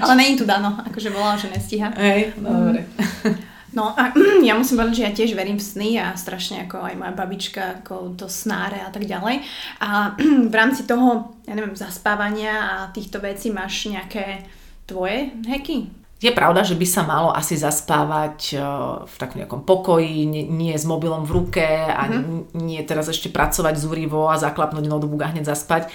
Ale 0.00 0.14
není 0.16 0.36
tu 0.36 0.44
Dano, 0.44 0.76
akože 0.84 1.08
volala, 1.08 1.36
že 1.36 1.48
nestíha. 1.48 1.96
Hej, 1.96 2.36
dobre. 2.36 2.84
No 3.72 3.96
a 3.96 4.12
ja 4.44 4.52
musím 4.52 4.76
povedať, 4.76 4.96
že 5.00 5.06
ja 5.08 5.16
tiež 5.16 5.32
verím 5.32 5.56
v 5.56 5.64
sny 5.64 5.90
a 5.96 6.12
strašne 6.12 6.68
ako 6.68 6.84
aj 6.84 6.92
moja 6.92 7.12
babička, 7.16 7.80
ako 7.80 8.12
to 8.20 8.28
snáre 8.28 8.76
a 8.76 8.92
tak 8.92 9.08
ďalej. 9.08 9.40
A 9.80 10.12
v 10.52 10.54
rámci 10.54 10.84
toho, 10.84 11.40
ja 11.48 11.56
neviem, 11.56 11.72
zaspávania 11.72 12.52
a 12.52 12.76
týchto 12.92 13.16
vecí 13.24 13.48
máš 13.48 13.88
nejaké 13.88 14.44
tvoje 14.84 15.32
heky? 15.48 15.88
Je 16.20 16.30
pravda, 16.30 16.62
že 16.62 16.76
by 16.76 16.86
sa 16.86 17.02
malo 17.02 17.32
asi 17.32 17.56
zaspávať 17.56 18.54
eh, 18.54 18.62
v 19.08 19.14
takom 19.16 19.40
nejakom 19.40 19.64
pokoji, 19.64 20.28
nie, 20.28 20.44
nie 20.46 20.76
s 20.76 20.84
mobilom 20.84 21.24
v 21.24 21.32
ruke 21.32 21.64
a 21.64 22.12
mm-hmm. 22.12 22.52
nie 22.60 22.78
teraz 22.84 23.08
ešte 23.08 23.32
pracovať 23.32 23.74
zúrivo 23.80 24.28
a 24.28 24.36
zaklapnúť 24.36 24.84
notebook 24.84 25.24
a 25.24 25.32
hneď 25.32 25.48
zaspať. 25.48 25.88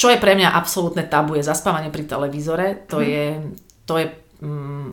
Čo 0.00 0.08
je 0.08 0.16
pre 0.16 0.32
mňa 0.32 0.56
absolútne 0.56 1.04
tabu, 1.04 1.36
je 1.36 1.44
zaspávanie 1.44 1.92
pri 1.92 2.08
televízore. 2.08 2.88
To 2.88 3.04
mm-hmm. 3.04 3.12
je, 3.12 3.26
to 3.84 3.92
je 4.00 4.06
mm, 4.40 4.88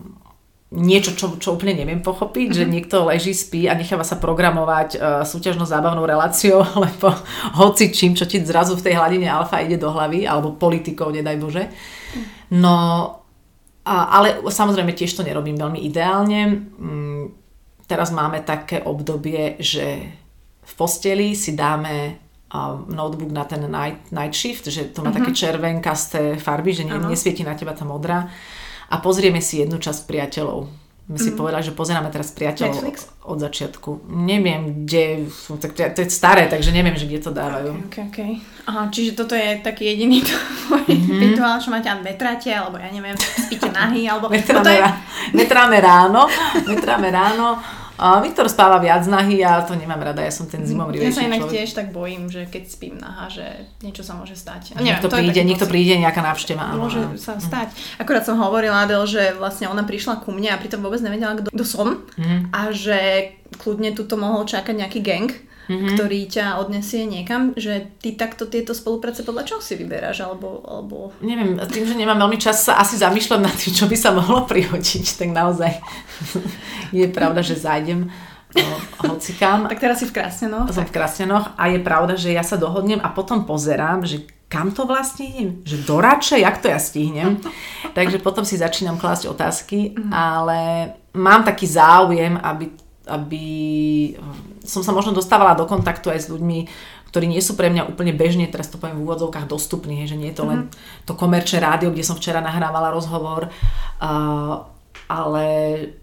niečo, 0.76 1.16
čo, 1.16 1.40
čo 1.40 1.56
úplne 1.56 1.80
neviem 1.80 2.04
pochopiť, 2.04 2.52
mm-hmm. 2.52 2.60
že 2.60 2.74
niekto 2.76 3.08
leží, 3.08 3.32
spí 3.32 3.72
a 3.72 3.80
necháva 3.80 4.04
sa 4.04 4.20
programovať 4.20 4.90
uh, 5.00 5.24
súťažno-zábavnou 5.24 6.04
reláciou, 6.04 6.60
alebo 6.76 7.16
hoci 7.56 7.96
čím, 7.96 8.20
čo 8.20 8.28
ti 8.28 8.44
zrazu 8.44 8.76
v 8.76 8.84
tej 8.84 9.00
hladine 9.00 9.32
alfa 9.32 9.64
ide 9.64 9.80
do 9.80 9.88
hlavy, 9.96 10.28
alebo 10.28 10.60
politikou, 10.60 11.08
nedaj 11.08 11.40
Bože. 11.40 11.64
No, 12.52 12.76
a, 13.88 13.96
ale 14.12 14.44
samozrejme 14.44 14.92
tiež 14.92 15.16
to 15.16 15.24
nerobím 15.24 15.56
veľmi 15.56 15.88
ideálne. 15.88 16.68
Mm, 16.76 17.32
teraz 17.88 18.12
máme 18.12 18.44
také 18.44 18.84
obdobie, 18.84 19.56
že 19.64 20.04
v 20.68 20.72
posteli 20.76 21.32
si 21.32 21.56
dáme 21.56 22.27
notebook 22.88 23.28
na 23.30 23.44
ten 23.44 23.68
night, 23.68 24.08
night 24.12 24.32
shift, 24.32 24.66
že 24.68 24.88
to 24.88 25.04
má 25.04 25.12
mm-hmm. 25.12 25.20
také 25.20 25.32
červenkasté 25.36 26.22
farby, 26.38 26.72
že 26.74 26.84
ne, 26.84 26.96
nesvieti 27.04 27.44
na 27.44 27.54
teba 27.54 27.76
tá 27.76 27.84
modrá. 27.84 28.32
A 28.88 29.04
pozrieme 29.04 29.44
si 29.44 29.60
jednu 29.60 29.78
časť 29.78 30.08
priateľov. 30.08 30.88
My 31.08 31.16
si 31.16 31.32
povedali, 31.32 31.64
že 31.64 31.72
pozeráme 31.72 32.12
teraz 32.12 32.36
priateľov 32.36 32.84
Netflix? 32.84 33.08
od 33.24 33.40
začiatku. 33.40 34.12
Neviem, 34.12 34.84
kde 34.84 35.32
tak 35.56 35.72
to, 35.72 35.80
je- 35.80 35.92
to 35.96 36.02
staré, 36.12 36.52
takže 36.52 36.76
neviem, 36.76 37.00
že 37.00 37.08
kde 37.08 37.20
to 37.24 37.32
dávajú. 37.32 37.88
Ok, 37.88 38.12
ok. 38.12 38.20
Aha, 38.68 38.92
čiže 38.92 39.16
toto 39.16 39.32
je 39.32 39.56
taký 39.64 39.88
jediný 39.88 40.20
tvoj 40.28 40.84
Mhm. 40.84 41.00
mm-hmm. 41.00 41.20
rituál, 41.32 41.56
čo 41.64 41.72
máte 41.72 41.88
a 41.88 41.96
vetráte, 42.00 42.52
alebo 42.52 42.76
ja 42.76 42.92
neviem, 42.92 43.16
spíte 43.16 43.72
nahý, 43.72 44.04
alebo... 44.08 44.28
Metráme, 44.36 44.60
toto 44.60 44.72
je... 44.72 44.84
rá- 44.84 45.00
metráme 45.32 45.78
ráno, 45.80 46.22
metráme 46.68 47.08
ráno. 47.08 47.48
A 47.98 48.20
Viktor 48.20 48.46
spáva 48.46 48.78
viac 48.78 49.02
nahý 49.04 49.42
a 49.42 49.60
to 49.60 49.74
nemám 49.74 49.98
rada, 50.00 50.20
ja 50.20 50.30
som 50.30 50.46
ten 50.46 50.62
Ja 50.62 50.68
zimomrivejší 50.68 51.12
sa 51.12 51.24
inak 51.24 51.42
človek. 51.42 51.54
tiež 51.56 51.70
tak 51.74 51.88
bojím, 51.90 52.28
že 52.28 52.46
keď 52.46 52.64
spím 52.68 52.96
nahá, 52.96 53.26
že 53.28 53.42
niečo 53.80 54.02
sa 54.02 54.14
môže 54.14 54.34
stať. 54.34 54.74
A 54.74 54.80
Niekto 54.80 55.06
to 55.06 55.16
je 55.16 55.26
príde, 55.26 55.42
niekto 55.44 55.64
pocit. 55.64 55.74
príde, 55.74 55.94
nejaká 55.98 56.22
návšteva. 56.22 56.74
Môže 56.74 57.02
áno. 57.04 57.18
sa 57.18 57.36
stať. 57.36 57.74
Akorát 57.98 58.22
som 58.22 58.38
hovorila 58.38 58.84
Adel, 58.84 59.02
že 59.04 59.34
vlastne 59.34 59.66
ona 59.66 59.82
prišla 59.82 60.20
ku 60.20 60.30
mne 60.30 60.50
a 60.50 60.58
pritom 60.58 60.78
vôbec 60.78 61.00
nevedela, 61.00 61.34
kto, 61.36 61.50
som 61.64 62.06
Mhm. 62.16 62.52
a 62.52 62.62
že 62.70 63.00
kľudne 63.56 63.92
tuto 63.92 64.14
mohol 64.14 64.44
čakať 64.44 64.76
nejaký 64.78 65.00
gang, 65.00 65.34
Mhm. 65.68 66.00
ktorý 66.00 66.20
ťa 66.32 66.64
odnesie 66.64 67.04
niekam, 67.04 67.52
že 67.60 67.92
ty 68.00 68.16
takto 68.16 68.48
tieto 68.48 68.72
spolupráce 68.72 69.28
podľa 69.28 69.44
čoho 69.44 69.62
si 69.62 69.76
vyberáš, 69.76 70.24
alebo, 70.24 70.64
alebo... 70.64 71.12
Neviem, 71.20 71.60
tým, 71.68 71.84
že 71.84 72.00
nemám 72.00 72.24
veľmi 72.24 72.40
čas 72.40 72.64
sa 72.64 72.80
asi 72.80 72.96
zamýšľať 72.96 73.40
nad 73.44 73.52
tým, 73.52 73.74
čo 73.76 73.86
by 73.92 73.98
sa 74.00 74.16
mohlo 74.16 74.48
prihodiť, 74.48 75.06
tak 75.20 75.30
naozaj 75.36 75.76
je 77.00 77.06
pravda, 77.12 77.44
že 77.44 77.60
zájdem 77.60 78.08
o, 78.56 78.64
hocikam. 79.12 79.68
Tak 79.68 79.80
teraz 79.84 80.00
si 80.00 80.08
v 80.08 80.16
krásne, 80.16 80.48
no. 80.48 80.64
som 80.72 80.88
v 80.88 80.96
Krasnenoch 80.96 81.52
a 81.60 81.68
je 81.68 81.80
pravda, 81.84 82.16
že 82.16 82.32
ja 82.32 82.48
sa 82.48 82.56
dohodnem 82.56 83.04
a 83.04 83.12
potom 83.12 83.44
pozerám, 83.44 84.08
že 84.08 84.24
kam 84.48 84.72
to 84.72 84.88
vlastne 84.88 85.28
idem? 85.28 85.50
Že 85.68 85.78
do 85.84 85.98
Rače? 86.00 86.40
Jak 86.40 86.64
to 86.64 86.72
ja 86.72 86.80
stihnem? 86.80 87.44
Takže 87.98 88.24
potom 88.24 88.48
si 88.48 88.56
začínam 88.56 88.96
klásť 88.96 89.28
otázky, 89.28 89.92
ale 90.08 90.92
mám 91.12 91.44
taký 91.44 91.68
záujem, 91.68 92.40
aby, 92.40 92.72
aby 93.08 93.46
som 94.68 94.84
sa 94.84 94.92
možno 94.92 95.16
dostávala 95.16 95.56
do 95.56 95.64
kontaktu 95.66 96.12
aj 96.12 96.28
s 96.28 96.32
ľuďmi, 96.32 96.60
ktorí 97.08 97.26
nie 97.32 97.40
sú 97.40 97.56
pre 97.56 97.72
mňa 97.72 97.88
úplne 97.88 98.12
bežne, 98.12 98.52
teraz 98.52 98.68
to 98.68 98.78
poviem 98.78 99.00
v 99.00 99.06
úvodzovkách, 99.08 99.48
dostupní, 99.48 100.04
že 100.06 100.20
nie 100.20 100.36
je 100.36 100.38
to 100.38 100.46
len 100.46 100.60
to 101.08 101.16
komerčné 101.16 101.64
rádio, 101.64 101.90
kde 101.90 102.04
som 102.04 102.20
včera 102.20 102.44
nahrávala 102.44 102.92
rozhovor, 102.92 103.48
uh, 103.48 104.77
ale 105.08 105.46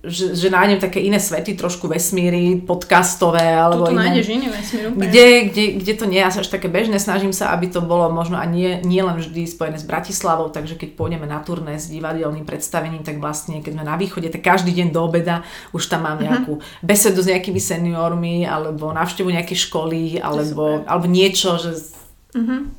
že, 0.01 0.33
že 0.33 0.49
nájdem 0.49 0.81
také 0.81 1.05
iné 1.05 1.21
svety, 1.21 1.61
trošku 1.61 1.93
vesmíry, 1.93 2.65
podcastové, 2.65 3.53
alebo 3.53 3.85
Tuto 3.85 3.93
iné. 3.93 4.01
nájdeš 4.09 4.27
iný 4.33 4.49
vesmír 4.49 4.85
úplne. 4.89 5.05
Kde, 5.05 5.27
kde, 5.53 5.65
kde 5.77 5.93
to 5.93 6.05
nie 6.09 6.21
je 6.25 6.29
až 6.41 6.49
také 6.49 6.73
bežné, 6.73 6.97
snažím 6.97 7.37
sa, 7.37 7.53
aby 7.53 7.69
to 7.69 7.85
bolo 7.85 8.09
možno 8.09 8.41
a 8.41 8.49
nie, 8.49 8.81
nie 8.81 9.05
len 9.05 9.21
vždy 9.21 9.45
spojené 9.45 9.77
s 9.77 9.85
Bratislavou, 9.85 10.49
takže 10.49 10.81
keď 10.81 10.97
pôjdeme 10.97 11.29
na 11.29 11.45
turné 11.45 11.77
s 11.77 11.93
divadelným 11.93 12.49
predstavením, 12.49 13.05
tak 13.05 13.21
vlastne 13.21 13.61
keď 13.61 13.77
sme 13.77 13.85
na 13.85 14.01
východe, 14.01 14.33
tak 14.33 14.41
každý 14.41 14.73
deň 14.73 14.89
do 14.89 15.05
obeda 15.05 15.45
už 15.77 15.85
tam 15.85 16.09
mám 16.09 16.25
nejakú 16.25 16.65
besedu 16.81 17.21
s 17.21 17.29
nejakými 17.29 17.61
seniormi, 17.61 18.49
alebo 18.49 18.89
návštevu 18.89 19.29
nejakej 19.29 19.69
školy, 19.69 20.17
alebo, 20.17 20.81
alebo 20.89 21.05
niečo, 21.05 21.61
že 21.61 21.77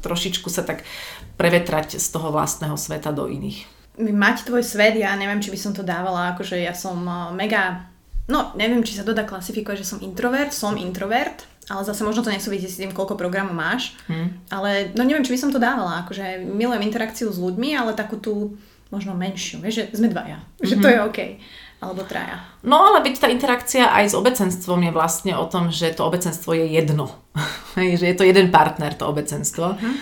trošičku 0.01 0.49
sa 0.49 0.65
tak 0.65 0.81
prevetrať 1.37 2.01
z 2.01 2.07
toho 2.09 2.33
vlastného 2.33 2.75
sveta 2.75 3.13
do 3.13 3.29
iných. 3.29 3.74
Mať 3.99 4.47
tvoj 4.47 4.63
svet, 4.63 4.99
ja 4.99 5.15
neviem, 5.15 5.39
či 5.39 5.51
by 5.51 5.59
som 5.59 5.71
to 5.71 5.83
dávala, 5.83 6.35
akože 6.35 6.59
ja 6.59 6.75
som 6.75 6.99
uh, 7.03 7.31
mega, 7.31 7.87
no 8.27 8.51
neviem, 8.59 8.83
či 8.83 8.95
sa 8.95 9.07
to 9.07 9.15
dá 9.15 9.23
klasifikovať, 9.23 9.81
že 9.81 9.89
som 9.95 9.99
introvert, 10.03 10.51
som 10.51 10.75
introvert, 10.75 11.47
ale 11.65 11.81
zase 11.81 12.05
možno 12.05 12.21
to 12.21 12.29
nesúvisí 12.29 12.69
s 12.69 12.77
tým, 12.77 12.93
koľko 12.93 13.17
programu 13.17 13.55
máš, 13.55 13.97
hmm. 14.05 14.51
ale 14.53 14.93
no 14.93 15.01
neviem, 15.01 15.25
či 15.25 15.33
by 15.33 15.39
som 15.39 15.51
to 15.51 15.57
dávala, 15.57 16.05
akože 16.05 16.43
milujem 16.45 16.85
interakciu 16.85 17.31
s 17.31 17.41
ľuďmi, 17.41 17.73
ale 17.73 17.97
takú 17.97 18.21
tú 18.21 18.59
možno 18.93 19.17
menšiu, 19.17 19.59
vieš, 19.59 19.89
že 19.89 19.97
sme 19.97 20.13
dvaja, 20.13 20.39
mm-hmm. 20.39 20.67
že 20.67 20.75
to 20.77 20.87
je 20.87 20.97
OK 21.01 21.19
alebo 21.85 22.01
traja. 22.07 22.41
No 22.63 22.81
ale 22.81 23.03
veď 23.05 23.15
tá 23.19 23.27
interakcia 23.29 23.91
aj 23.91 24.09
s 24.09 24.17
obecenstvom 24.17 24.89
je 24.89 24.91
vlastne 24.95 25.33
o 25.37 25.45
tom, 25.45 25.69
že 25.69 25.93
to 25.93 26.07
obecenstvo 26.07 26.55
je 26.55 26.65
jedno. 26.71 27.11
že 27.99 28.05
je 28.09 28.15
to 28.15 28.25
jeden 28.25 28.49
partner, 28.49 28.95
to 28.95 29.05
obecenstvo. 29.05 29.75
Uh-huh. 29.75 29.93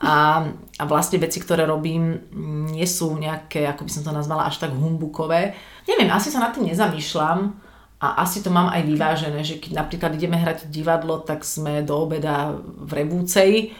A, 0.00 0.48
a 0.80 0.82
vlastne 0.88 1.20
veci, 1.20 1.44
ktoré 1.44 1.68
robím, 1.68 2.24
nie 2.72 2.88
sú 2.88 3.20
nejaké, 3.20 3.68
ako 3.68 3.84
by 3.84 3.90
som 3.92 4.02
to 4.08 4.16
nazvala, 4.16 4.48
až 4.48 4.56
tak 4.56 4.72
humbukové. 4.72 5.52
Neviem, 5.84 6.08
asi 6.08 6.32
sa 6.32 6.40
nad 6.40 6.56
tým 6.56 6.72
nezamýšľam 6.72 7.52
a 8.00 8.24
asi 8.24 8.40
to 8.40 8.48
mám 8.48 8.72
aj 8.72 8.80
vyvážené, 8.88 9.44
že 9.44 9.60
keď 9.60 9.76
napríklad 9.76 10.16
ideme 10.16 10.40
hrať 10.40 10.72
divadlo, 10.72 11.20
tak 11.20 11.44
sme 11.44 11.84
do 11.84 12.00
obeda 12.00 12.56
v 12.56 12.90
Rebúcej 12.96 13.76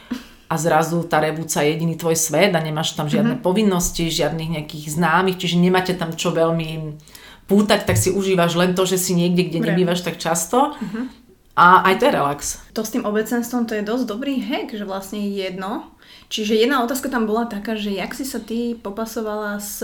a 0.51 0.55
zrazu 0.61 1.09
tá 1.09 1.25
Rebúca 1.25 1.65
je 1.65 1.73
jediný 1.73 1.97
tvoj 1.97 2.21
svet 2.21 2.53
a 2.53 2.61
nemáš 2.61 2.93
tam 2.93 3.09
žiadne 3.09 3.41
mm-hmm. 3.41 3.49
povinnosti, 3.49 4.13
žiadnych 4.13 4.61
nejakých 4.61 4.93
známych, 4.93 5.41
čiže 5.41 5.57
nemáte 5.57 5.97
tam 5.97 6.13
čo 6.13 6.37
veľmi 6.37 7.01
pútať, 7.49 7.89
tak 7.89 7.97
si 7.97 8.13
užívaš 8.13 8.61
len 8.61 8.77
to, 8.77 8.85
že 8.85 9.01
si 9.01 9.17
niekde, 9.17 9.49
kde 9.49 9.59
Vrem. 9.59 9.69
nebývaš 9.75 10.07
tak 10.07 10.23
často. 10.23 10.77
Uh-huh. 10.77 11.11
A 11.59 11.83
aj 11.91 11.99
to 11.99 12.07
je 12.07 12.13
relax. 12.15 12.41
To 12.79 12.87
s 12.87 12.95
tým 12.95 13.03
obecenstvom 13.03 13.67
to 13.67 13.75
je 13.75 13.83
dosť 13.83 14.05
dobrý 14.07 14.39
hack, 14.39 14.71
že 14.71 14.87
vlastne 14.87 15.19
jedno. 15.19 15.91
Čiže 16.31 16.55
jedna 16.55 16.87
otázka 16.87 17.11
tam 17.11 17.27
bola 17.27 17.43
taká, 17.51 17.75
že 17.75 17.91
jak 17.91 18.15
si 18.15 18.23
sa 18.23 18.39
ty 18.39 18.79
popasovala 18.79 19.59
s, 19.59 19.83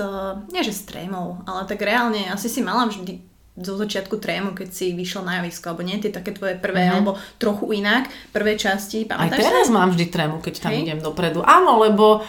nie 0.55 0.63
že 0.63 0.71
s 0.71 0.87
trémou, 0.87 1.43
ale 1.43 1.67
tak 1.67 1.83
reálne 1.83 2.31
asi 2.31 2.47
si 2.47 2.63
mala 2.63 2.87
vždy 2.87 3.19
zo 3.59 3.75
začiatku 3.75 4.21
trému, 4.23 4.55
keď 4.55 4.69
si 4.71 4.95
vyšla 4.95 5.23
na 5.27 5.33
javisko, 5.43 5.75
alebo 5.75 5.83
nie, 5.83 5.99
tie 5.99 6.15
také 6.15 6.31
tvoje 6.31 6.55
prvé, 6.55 6.87
mm-hmm. 6.87 6.97
alebo 7.03 7.19
trochu 7.43 7.83
inak, 7.83 8.07
prvé 8.31 8.55
časti, 8.55 9.09
pamätáš 9.09 9.43
Aj 9.43 9.49
teraz 9.49 9.67
sa? 9.67 9.75
mám 9.75 9.91
vždy 9.91 10.07
trému, 10.07 10.39
keď 10.39 10.55
tam 10.63 10.73
Hej. 10.77 10.81
idem 10.87 11.01
dopredu. 11.03 11.43
Áno, 11.43 11.83
lebo 11.83 12.23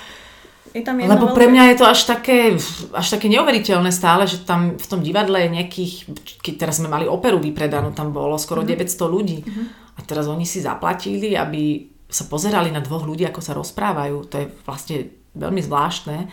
je 0.74 0.82
tam 0.82 0.98
Lebo 0.98 1.36
pre 1.36 1.52
mňa 1.52 1.74
je 1.74 1.78
to 1.78 1.86
až 1.86 2.00
také, 2.10 2.56
až 2.96 3.08
také 3.12 3.28
neuveriteľné 3.30 3.92
stále, 3.92 4.26
že 4.26 4.42
tam 4.42 4.80
v 4.80 4.88
tom 4.88 5.04
divadle 5.04 5.46
je 5.46 5.50
nejakých, 5.62 5.94
keď 6.42 6.54
teraz 6.58 6.82
sme 6.82 6.90
mali 6.90 7.06
operu 7.06 7.38
vypredanú, 7.38 7.92
tam 7.92 8.16
bolo 8.16 8.40
skoro 8.40 8.64
mm-hmm. 8.64 8.88
900 8.88 9.14
ľudí. 9.14 9.40
Mm-hmm. 9.44 9.66
A 9.98 10.00
teraz 10.08 10.26
oni 10.26 10.48
si 10.48 10.64
zaplatili, 10.64 11.36
aby 11.36 11.92
sa 12.08 12.24
pozerali 12.26 12.72
na 12.72 12.80
dvoch 12.80 13.04
ľudí, 13.04 13.28
ako 13.28 13.42
sa 13.44 13.54
rozprávajú. 13.56 14.32
To 14.32 14.36
je 14.40 14.48
vlastne 14.64 14.98
veľmi 15.38 15.62
zvláštne 15.62 16.28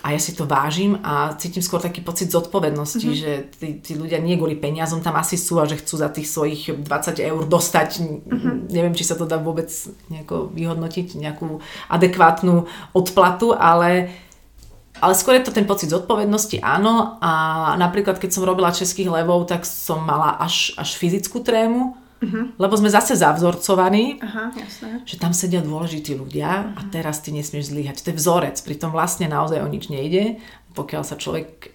a 0.00 0.16
ja 0.16 0.20
si 0.20 0.32
to 0.32 0.48
vážim 0.48 0.96
a 1.04 1.36
cítim 1.36 1.60
skôr 1.60 1.76
taký 1.76 2.00
pocit 2.00 2.32
zodpovednosti, 2.32 3.04
mm-hmm. 3.04 3.20
že 3.20 3.32
tí, 3.52 3.68
tí 3.84 3.92
ľudia 3.92 4.16
nie 4.16 4.40
kvôli 4.40 4.56
peniazom 4.56 5.04
tam 5.04 5.20
asi 5.20 5.36
sú 5.36 5.60
a 5.60 5.68
že 5.68 5.76
chcú 5.76 6.00
za 6.00 6.08
tých 6.08 6.24
svojich 6.24 6.72
20 6.72 7.20
eur 7.20 7.42
dostať, 7.44 7.90
mm-hmm. 8.00 8.56
neviem, 8.72 8.96
či 8.96 9.04
sa 9.04 9.16
to 9.16 9.28
dá 9.28 9.36
vôbec 9.36 9.68
nejako 10.08 10.48
vyhodnotiť, 10.56 11.20
nejakú 11.20 11.60
adekvátnu 11.92 12.64
odplatu, 12.96 13.52
ale 13.52 14.08
ale 15.00 15.16
skôr 15.16 15.40
je 15.40 15.48
to 15.48 15.56
ten 15.56 15.64
pocit 15.64 15.88
zodpovednosti, 15.88 16.60
áno. 16.60 17.16
A 17.24 17.32
napríklad, 17.80 18.20
keď 18.20 18.36
som 18.36 18.44
robila 18.44 18.68
českých 18.68 19.08
levov, 19.08 19.48
tak 19.48 19.64
som 19.64 20.04
mala 20.04 20.36
až, 20.36 20.76
až 20.76 20.92
fyzickú 21.00 21.40
trému, 21.40 21.96
Uh-huh. 22.20 22.52
Lebo 22.60 22.76
sme 22.76 22.92
zase 22.92 23.16
zavzorcovaní, 23.16 24.20
Aha, 24.20 24.52
jasné. 24.52 25.00
že 25.08 25.16
tam 25.16 25.32
sedia 25.32 25.64
dôležití 25.64 26.12
ľudia 26.12 26.68
uh-huh. 26.68 26.78
a 26.78 26.80
teraz 26.92 27.24
ty 27.24 27.32
nesmieš 27.32 27.72
zlyhať. 27.72 28.04
To 28.04 28.12
je 28.12 28.20
vzorec, 28.20 28.56
pritom 28.60 28.92
vlastne 28.92 29.24
naozaj 29.24 29.64
o 29.64 29.68
nič 29.68 29.88
nejde. 29.88 30.36
Pokiaľ 30.76 31.02
sa 31.02 31.18
človek 31.18 31.74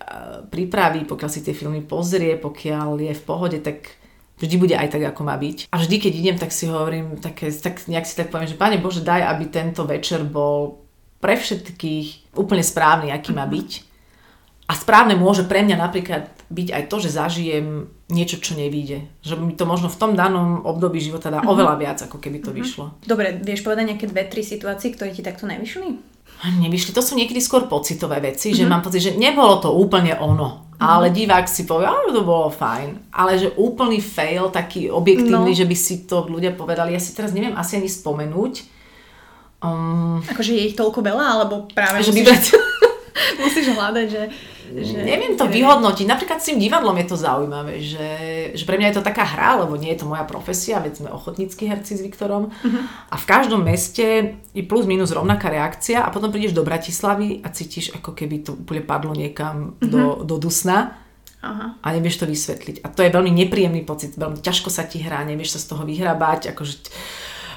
pripraví, 0.53 1.03
pokiaľ 1.03 1.29
si 1.33 1.43
tie 1.43 1.51
filmy 1.51 1.83
pozrie, 1.83 2.39
pokiaľ 2.39 3.11
je 3.11 3.13
v 3.17 3.23
pohode, 3.27 3.57
tak 3.59 3.91
vždy 4.39 4.55
bude 4.55 4.75
aj 4.77 4.95
tak, 4.95 5.03
ako 5.03 5.21
má 5.27 5.35
byť. 5.35 5.67
A 5.73 5.81
vždy, 5.81 5.95
keď 5.99 6.13
idem, 6.15 6.37
tak 6.39 6.55
si 6.55 6.69
hovorím, 6.71 7.19
také, 7.19 7.51
tak 7.51 7.83
nejak 7.91 8.07
si 8.07 8.15
tak 8.15 8.31
poviem, 8.31 8.47
že 8.47 8.55
Pane 8.55 8.79
Bože, 8.79 9.03
daj, 9.03 9.35
aby 9.35 9.51
tento 9.51 9.83
večer 9.83 10.23
bol 10.23 10.85
pre 11.19 11.35
všetkých 11.35 12.37
úplne 12.39 12.63
správny, 12.63 13.11
aký 13.11 13.35
má 13.35 13.43
byť 13.43 13.95
a 14.65 14.73
správne 14.73 15.13
môže 15.13 15.45
pre 15.45 15.61
mňa 15.61 15.77
napríklad 15.77 16.33
byť 16.49 16.67
aj 16.73 16.83
to, 16.89 16.97
že 16.97 17.09
zažijem 17.13 17.89
niečo, 18.05 18.37
čo 18.37 18.53
nevíde. 18.53 19.09
Že 19.25 19.41
mi 19.41 19.53
to 19.57 19.65
možno 19.65 19.89
v 19.89 19.97
tom 19.97 20.11
danom 20.13 20.61
období 20.61 21.01
života 21.01 21.33
dá 21.33 21.41
mm-hmm. 21.41 21.53
oveľa 21.53 21.75
viac, 21.81 21.97
ako 22.05 22.21
keby 22.21 22.37
to 22.41 22.53
mm-hmm. 22.53 22.59
vyšlo. 22.61 22.85
Dobre, 23.01 23.41
vieš 23.41 23.65
povedať 23.65 23.95
nejaké 23.95 24.05
dve, 24.05 24.29
tri 24.29 24.45
situácie, 24.45 24.93
ktoré 24.93 25.09
ti 25.09 25.25
takto 25.25 25.49
nevyšli? 25.49 26.13
Nevyšli, 26.45 26.91
to 26.93 27.01
sú 27.01 27.17
niekedy 27.17 27.41
skôr 27.41 27.65
pocitové 27.65 28.21
veci, 28.21 28.51
mm-hmm. 28.51 28.59
že 28.59 28.65
mhm. 28.67 28.69
mám 28.69 28.81
pocit, 28.85 29.01
že 29.01 29.17
nebolo 29.17 29.57
to 29.57 29.73
úplne 29.73 30.13
ono. 30.13 30.49
Mm-hmm. 30.75 30.83
Ale 30.85 31.07
divák 31.07 31.47
si 31.47 31.63
povie, 31.63 31.87
že 31.87 32.19
to 32.19 32.27
bolo 32.27 32.51
fajn. 32.51 33.09
Ale 33.15 33.39
že 33.39 33.55
úplný 33.55 34.03
fail, 34.03 34.51
taký 34.51 34.91
objektívny, 34.91 35.55
no. 35.55 35.57
že 35.57 35.65
by 35.65 35.75
si 35.75 36.03
to 36.03 36.27
ľudia 36.27 36.51
povedali, 36.51 36.91
ja 36.91 36.99
si 36.99 37.15
teraz 37.15 37.31
neviem 37.31 37.55
asi 37.55 37.79
ani 37.79 37.87
spomenúť. 37.87 38.75
Um, 39.63 40.19
akože 40.27 40.51
je 40.51 40.67
ich 40.67 40.75
toľko 40.75 40.99
veľa, 40.99 41.25
alebo 41.39 41.71
práve... 41.71 42.03
Že 42.03 42.11
musíš, 42.11 42.53
musíš 43.41 43.67
hľadať, 43.71 44.07
že 44.11 44.21
že 44.73 44.97
neviem 45.01 45.37
to 45.37 45.45
vyhodnotiť. 45.45 46.05
Napríklad 46.09 46.41
s 46.41 46.49
tým 46.49 46.57
divadlom 46.57 46.97
je 46.99 47.07
to 47.07 47.17
zaujímavé, 47.19 47.83
že, 47.83 48.09
že 48.57 48.63
pre 48.65 48.81
mňa 48.81 48.89
je 48.91 48.95
to 48.97 49.07
taká 49.07 49.23
hra, 49.23 49.61
lebo 49.61 49.77
nie 49.77 49.93
je 49.93 50.01
to 50.01 50.09
moja 50.09 50.25
profesia, 50.25 50.81
veď 50.81 51.05
sme 51.05 51.09
ochotnícky 51.13 51.69
herci 51.69 51.95
s 51.95 52.01
Viktorom. 52.01 52.49
Uh-huh. 52.49 52.81
A 53.11 53.15
v 53.15 53.25
každom 53.29 53.61
meste 53.61 54.39
je 54.55 54.63
plus 54.65 54.89
minus 54.89 55.13
rovnaká 55.13 55.53
reakcia 55.53 56.01
a 56.01 56.09
potom 56.09 56.33
prídeš 56.33 56.57
do 56.57 56.65
Bratislavy 56.65 57.45
a 57.45 57.51
cítiš, 57.53 57.93
ako 57.93 58.17
keby 58.17 58.41
to 58.41 58.51
úplne 58.57 58.81
padlo 58.81 59.13
niekam 59.13 59.77
uh-huh. 59.77 59.89
do, 59.89 60.03
do 60.25 60.35
dusna. 60.41 60.97
Aha. 61.45 61.77
A 61.77 61.87
nevieš 61.93 62.21
to 62.21 62.25
vysvetliť. 62.25 62.81
A 62.81 62.89
to 62.89 63.05
je 63.05 63.13
veľmi 63.13 63.29
nepríjemný 63.29 63.85
pocit, 63.85 64.17
veľmi 64.17 64.41
ťažko 64.41 64.73
sa 64.73 64.89
ti 64.89 65.05
hrá, 65.05 65.21
nevieš 65.21 65.55
sa 65.55 65.59
z 65.61 65.65
toho 65.75 65.83
vyhrabať, 65.85 66.57
akože 66.57 66.75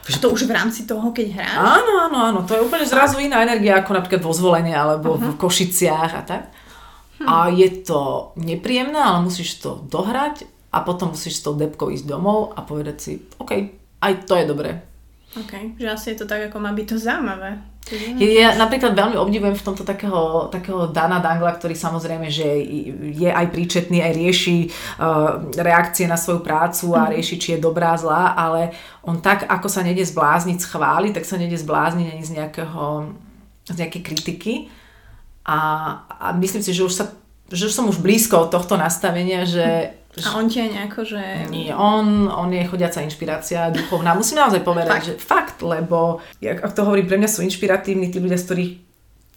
a 0.08 0.16
to 0.16 0.32
už 0.32 0.48
v 0.48 0.56
rámci 0.56 0.88
toho, 0.88 1.12
keď 1.12 1.36
hráš? 1.36 1.56
Áno, 1.60 1.92
áno, 2.08 2.16
áno. 2.16 2.40
To 2.48 2.56
je 2.56 2.64
úplne 2.64 2.88
zrazu 2.88 3.20
iná 3.20 3.44
energia 3.44 3.76
ako 3.84 3.92
napríklad 3.92 4.24
vo 4.24 4.32
zvolenie 4.32 4.72
alebo 4.72 5.20
uh-huh. 5.20 5.36
v 5.36 5.40
Košiciach 5.40 6.12
a 6.16 6.22
tak. 6.24 6.42
Hm. 7.18 7.26
A 7.26 7.34
je 7.50 7.68
to 7.82 8.32
nepríjemné, 8.38 8.98
ale 8.98 9.26
musíš 9.26 9.58
to 9.58 9.82
dohrať 9.90 10.46
a 10.70 10.80
potom 10.86 11.14
musíš 11.14 11.40
s 11.40 11.44
tou 11.44 11.58
depkou 11.58 11.90
ísť 11.90 12.06
domov 12.06 12.54
a 12.54 12.62
povedať 12.62 12.96
si, 13.00 13.12
OK, 13.40 13.52
aj 13.98 14.12
to 14.28 14.34
je 14.38 14.44
dobré. 14.46 14.70
OK, 15.36 15.76
že 15.76 15.88
asi 15.90 16.06
je 16.14 16.24
to 16.24 16.26
tak, 16.26 16.48
ako 16.48 16.56
má 16.62 16.72
byť 16.72 16.86
to 16.88 16.96
zaujímavé. 16.96 17.60
Ja 18.20 18.52
napríklad 18.52 18.92
veľmi 18.92 19.16
obdivujem 19.16 19.56
v 19.56 19.64
tomto 19.64 19.80
takého, 19.80 20.52
takého 20.52 20.92
Dana 20.92 21.24
Dangla, 21.24 21.56
ktorý 21.56 21.72
samozrejme, 21.72 22.28
že 22.28 22.44
je 23.16 23.32
aj 23.32 23.48
príčetný, 23.48 24.04
aj 24.04 24.12
rieši 24.12 24.56
uh, 24.68 25.48
reakcie 25.56 26.04
na 26.04 26.20
svoju 26.20 26.44
prácu 26.44 26.92
a 26.92 27.08
mhm. 27.08 27.10
rieši, 27.16 27.36
či 27.40 27.48
je 27.56 27.64
dobrá, 27.64 27.96
zlá, 27.96 28.36
ale 28.36 28.76
on 29.00 29.24
tak, 29.24 29.48
ako 29.48 29.72
sa 29.72 29.80
nede 29.80 30.04
zblázniť 30.04 30.58
z 30.60 30.66
chvály, 30.68 31.08
tak 31.16 31.24
sa 31.24 31.40
nede 31.40 31.56
zblázniť 31.56 32.06
ani 32.12 32.22
z 32.24 32.32
nejakého 32.36 32.84
z 33.68 33.76
nejakej 33.84 34.02
kritiky. 34.04 34.54
A, 35.48 35.58
a 36.12 36.26
myslím 36.36 36.60
si, 36.60 36.76
že 36.76 36.84
už, 36.84 36.92
sa, 36.92 37.04
že 37.48 37.64
už 37.64 37.72
som 37.72 37.88
už 37.88 38.04
blízko 38.04 38.44
od 38.44 38.52
tohto 38.52 38.76
nastavenia, 38.76 39.48
že... 39.48 39.96
A 40.18 40.36
on 40.36 40.50
ti 40.50 40.60
je 40.60 40.68
nejako, 40.76 41.00
že... 41.08 41.48
Nie, 41.48 41.72
on, 41.72 42.28
on 42.28 42.52
je 42.52 42.68
chodiaca 42.68 43.00
inšpirácia 43.00 43.72
duchovná. 43.72 44.12
Musím 44.12 44.44
naozaj 44.44 44.60
povedať, 44.60 45.00
fakt. 45.00 45.08
že 45.08 45.14
fakt, 45.16 45.58
lebo, 45.64 46.20
ak 46.44 46.76
to 46.76 46.84
hovorím, 46.84 47.08
pre 47.08 47.16
mňa 47.16 47.30
sú 47.32 47.40
inšpiratívni 47.40 48.12
tí 48.12 48.20
ľudia, 48.20 48.36
z 48.36 48.44
ktorých 48.44 48.72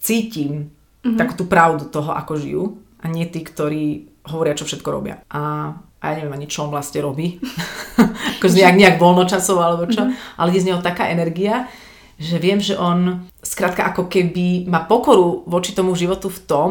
cítim 0.02 0.68
mm-hmm. 0.68 1.16
takú 1.16 1.32
tú 1.38 1.44
pravdu 1.48 1.88
toho, 1.88 2.12
ako 2.12 2.32
žijú 2.36 2.64
a 3.00 3.08
nie 3.08 3.24
tí, 3.30 3.40
ktorí 3.40 4.12
hovoria, 4.28 4.58
čo 4.58 4.68
všetko 4.68 4.88
robia. 4.90 5.22
A, 5.32 5.72
a 5.80 6.04
ja 6.12 6.14
neviem 6.18 6.34
ani, 6.34 6.50
čo 6.50 6.66
on 6.66 6.74
vlastne 6.74 7.00
robí. 7.00 7.38
akože 8.42 8.58
nejak, 8.58 8.76
nejak 8.76 8.96
voľnočasov 8.98 9.56
alebo 9.62 9.88
čo. 9.88 10.04
Mm-hmm. 10.04 10.36
Ale 10.36 10.48
je 10.52 10.60
z 10.60 10.68
neho 10.68 10.80
taká 10.82 11.08
energia, 11.08 11.70
že 12.18 12.36
viem, 12.38 12.60
že 12.60 12.76
on 12.76 13.26
skrátka 13.40 13.88
ako 13.88 14.06
keby 14.08 14.68
má 14.68 14.84
pokoru 14.84 15.44
voči 15.48 15.72
tomu 15.72 15.96
životu 15.96 16.28
v 16.28 16.40
tom, 16.44 16.70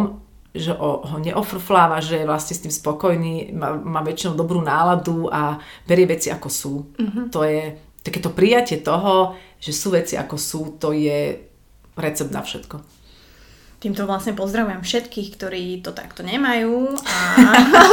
že 0.52 0.76
ho, 0.76 1.08
neofrfláva, 1.20 2.04
že 2.04 2.22
je 2.22 2.28
vlastne 2.28 2.56
s 2.60 2.64
tým 2.68 2.74
spokojný, 2.76 3.56
má, 3.56 3.72
má 3.80 4.04
väčšinou 4.04 4.36
dobrú 4.36 4.60
náladu 4.60 5.32
a 5.32 5.64
berie 5.88 6.04
veci 6.04 6.28
ako 6.28 6.50
sú. 6.52 6.74
Mm-hmm. 7.00 7.26
To 7.32 7.40
je 7.48 7.62
takéto 8.04 8.36
prijatie 8.36 8.84
toho, 8.84 9.40
že 9.64 9.72
sú 9.72 9.96
veci 9.96 10.20
ako 10.20 10.36
sú, 10.36 10.62
to 10.76 10.92
je 10.92 11.40
recept 11.96 12.36
na 12.36 12.44
všetko. 12.44 13.01
Týmto 13.82 14.06
vlastne 14.06 14.38
pozdravujem 14.38 14.86
všetkých, 14.86 15.42
ktorí 15.42 15.82
to 15.82 15.90
takto 15.90 16.22
nemajú. 16.22 16.94
A... 17.02 17.18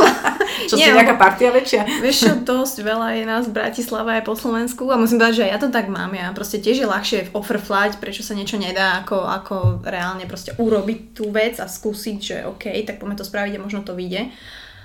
čo 0.68 0.76
si 0.76 0.84
nejaká 0.84 1.16
partia 1.16 1.48
väčšia? 1.48 2.04
Vieš 2.04 2.16
čo, 2.20 2.32
dosť 2.44 2.84
veľa 2.84 3.16
je 3.16 3.24
nás 3.24 3.48
v 3.48 3.56
Bratislave 3.56 4.20
aj 4.20 4.28
po 4.28 4.36
Slovensku 4.36 4.84
a 4.92 5.00
musím 5.00 5.16
povedať, 5.16 5.40
že 5.40 5.44
aj 5.48 5.52
ja 5.56 5.58
to 5.64 5.72
tak 5.72 5.88
mám. 5.88 6.12
Ja 6.12 6.28
proste 6.36 6.60
tiež 6.60 6.84
je 6.84 6.92
ľahšie 6.92 7.32
ofrflať, 7.32 8.04
prečo 8.04 8.20
sa 8.20 8.36
niečo 8.36 8.60
nedá, 8.60 9.00
ako, 9.00 9.16
ako 9.16 9.56
reálne 9.80 10.28
proste 10.28 10.52
urobiť 10.60 11.16
tú 11.16 11.32
vec 11.32 11.56
a 11.56 11.64
skúsiť, 11.64 12.18
že 12.20 12.36
OK, 12.44 12.68
tak 12.84 13.00
poďme 13.00 13.16
to 13.16 13.24
spraviť 13.24 13.56
a 13.56 13.64
možno 13.64 13.80
to 13.80 13.96
vyjde. 13.96 14.28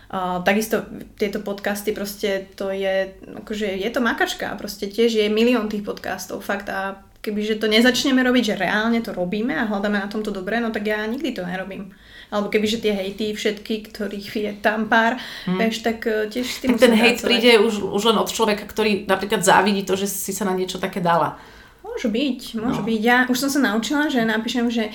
Uh, 0.07 0.39
takisto 0.47 0.87
tieto 1.19 1.43
podcasty 1.43 1.91
proste 1.91 2.47
to 2.55 2.71
je, 2.71 3.11
akože 3.43 3.75
je 3.75 3.89
to 3.91 3.99
makačka, 3.99 4.55
proste 4.55 4.87
tiež 4.87 5.19
je 5.19 5.27
milión 5.27 5.67
tých 5.67 5.83
podcastov, 5.83 6.39
fakt 6.39 6.71
a 6.71 7.03
kebyže 7.23 7.55
to 7.63 7.71
nezačneme 7.71 8.19
robiť, 8.19 8.43
že 8.53 8.59
reálne 8.59 8.99
to 8.99 9.15
robíme 9.15 9.55
a 9.55 9.63
hľadáme 9.63 9.95
na 9.95 10.11
tomto 10.11 10.27
dobré, 10.29 10.59
no 10.59 10.75
tak 10.75 10.83
ja 10.83 11.07
nikdy 11.07 11.31
to 11.31 11.47
nerobím. 11.47 11.95
alebo 12.27 12.51
keby 12.51 12.65
že 12.67 12.83
tie 12.83 12.91
hejty 12.91 13.31
všetky, 13.31 13.93
ktorých 13.93 14.27
je 14.35 14.51
tam 14.59 14.91
pár, 14.91 15.15
mm. 15.47 15.55
vieš, 15.55 15.85
tak 15.85 16.03
uh, 16.03 16.27
tiež 16.27 16.43
s 16.49 16.59
tým 16.59 16.75
Tak 16.75 16.83
ten 16.83 16.93
hejt 16.97 17.23
príde 17.23 17.61
už, 17.61 17.93
už 17.93 18.03
len 18.11 18.17
od 18.19 18.27
človeka, 18.27 18.67
ktorý 18.67 19.07
napríklad 19.07 19.45
závidí 19.45 19.87
to, 19.87 19.95
že 19.95 20.09
si 20.09 20.35
sa 20.35 20.43
na 20.43 20.57
niečo 20.57 20.81
také 20.81 20.99
dala. 20.99 21.39
Môže 21.85 22.09
byť, 22.09 22.41
môže 22.57 22.81
no. 22.81 22.87
byť. 22.89 22.99
Ja 22.99 23.17
už 23.29 23.37
som 23.37 23.49
sa 23.53 23.61
naučila, 23.61 24.09
že 24.09 24.25
napíšem, 24.25 24.65
že 24.73 24.89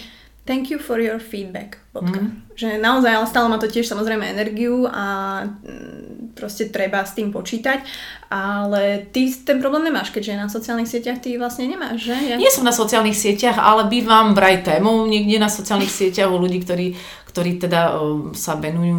thank 0.48 0.72
you 0.72 0.80
for 0.80 0.96
your 0.96 1.20
feedback. 1.20 1.76
Mm. 1.92 2.48
Že 2.56 2.80
naozaj, 2.80 3.12
ale 3.12 3.26
stále 3.28 3.46
má 3.52 3.60
to 3.60 3.68
tiež 3.68 3.84
samozrejme 3.84 4.24
energiu 4.24 4.88
a 4.88 5.04
mm, 5.44 6.32
proste 6.32 6.72
treba 6.72 7.04
s 7.04 7.12
tým 7.12 7.28
počítať, 7.28 7.84
ale 8.32 9.04
ty 9.12 9.28
ten 9.28 9.60
problém 9.60 9.92
nemáš, 9.92 10.08
keďže 10.08 10.40
na 10.40 10.48
sociálnych 10.48 10.88
sieťach 10.88 11.20
ty 11.20 11.36
vlastne 11.36 11.68
nemáš, 11.68 12.08
že? 12.08 12.16
Ja... 12.16 12.40
Nie 12.40 12.48
som 12.48 12.64
na 12.64 12.72
sociálnych 12.72 13.18
sieťach, 13.18 13.60
ale 13.60 13.92
bývam 13.92 14.32
vraj 14.32 14.64
témou 14.64 15.04
niekde 15.04 15.36
na 15.36 15.52
sociálnych 15.52 15.92
sieťach 15.92 16.32
u 16.32 16.40
ľudí, 16.40 16.64
ktorí, 16.64 16.96
ktorí 17.28 17.60
teda 17.60 18.00
sa 18.32 18.56
venujú 18.56 18.98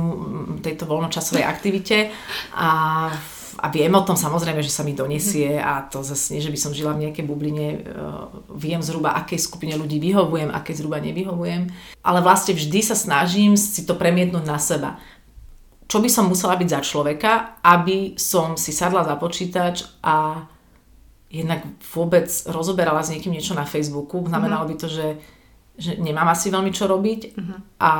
tejto 0.61 0.85
voľnočasovej 0.85 1.43
aktivite 1.47 2.13
a 2.53 2.69
a 3.59 3.67
viem 3.67 3.91
o 3.91 4.05
tom 4.07 4.15
samozrejme, 4.15 4.63
že 4.63 4.71
sa 4.71 4.87
mi 4.87 4.95
donesie 4.95 5.59
a 5.59 5.83
to 5.83 5.99
zase 5.99 6.31
nie, 6.31 6.41
že 6.41 6.51
by 6.51 6.59
som 6.59 6.71
žila 6.71 6.95
v 6.95 7.07
nejakej 7.07 7.25
bubline, 7.27 7.67
e, 7.75 7.79
viem 8.55 8.79
zhruba, 8.79 9.13
akej 9.19 9.43
skupine 9.43 9.75
ľudí 9.75 9.99
vyhovujem, 9.99 10.47
aké 10.49 10.71
zhruba 10.71 11.03
nevyhovujem, 11.03 11.67
ale 11.99 12.19
vlastne 12.23 12.55
vždy 12.55 12.79
sa 12.79 12.95
snažím 12.95 13.59
si 13.59 13.83
to 13.83 13.99
premietnúť 13.99 14.45
na 14.47 14.55
seba. 14.55 14.97
Čo 15.89 15.99
by 15.99 16.09
som 16.09 16.31
musela 16.31 16.55
byť 16.55 16.69
za 16.69 16.81
človeka, 16.85 17.31
aby 17.65 18.15
som 18.15 18.55
si 18.55 18.71
sadla 18.71 19.03
za 19.03 19.19
počítač 19.19 19.83
a 20.05 20.47
jednak 21.29 21.61
vôbec 21.93 22.25
rozoberala 22.49 23.05
s 23.05 23.13
niekým 23.13 23.33
niečo 23.33 23.53
na 23.53 23.65
Facebooku. 23.65 24.25
Znamenalo 24.25 24.65
mhm. 24.65 24.69
by 24.73 24.75
to, 24.77 24.87
že, 24.89 25.07
že 25.77 25.91
nemám 26.01 26.31
asi 26.33 26.49
veľmi 26.49 26.73
čo 26.73 26.89
robiť 26.89 27.21
uh-huh. 27.37 27.59
a 27.79 27.91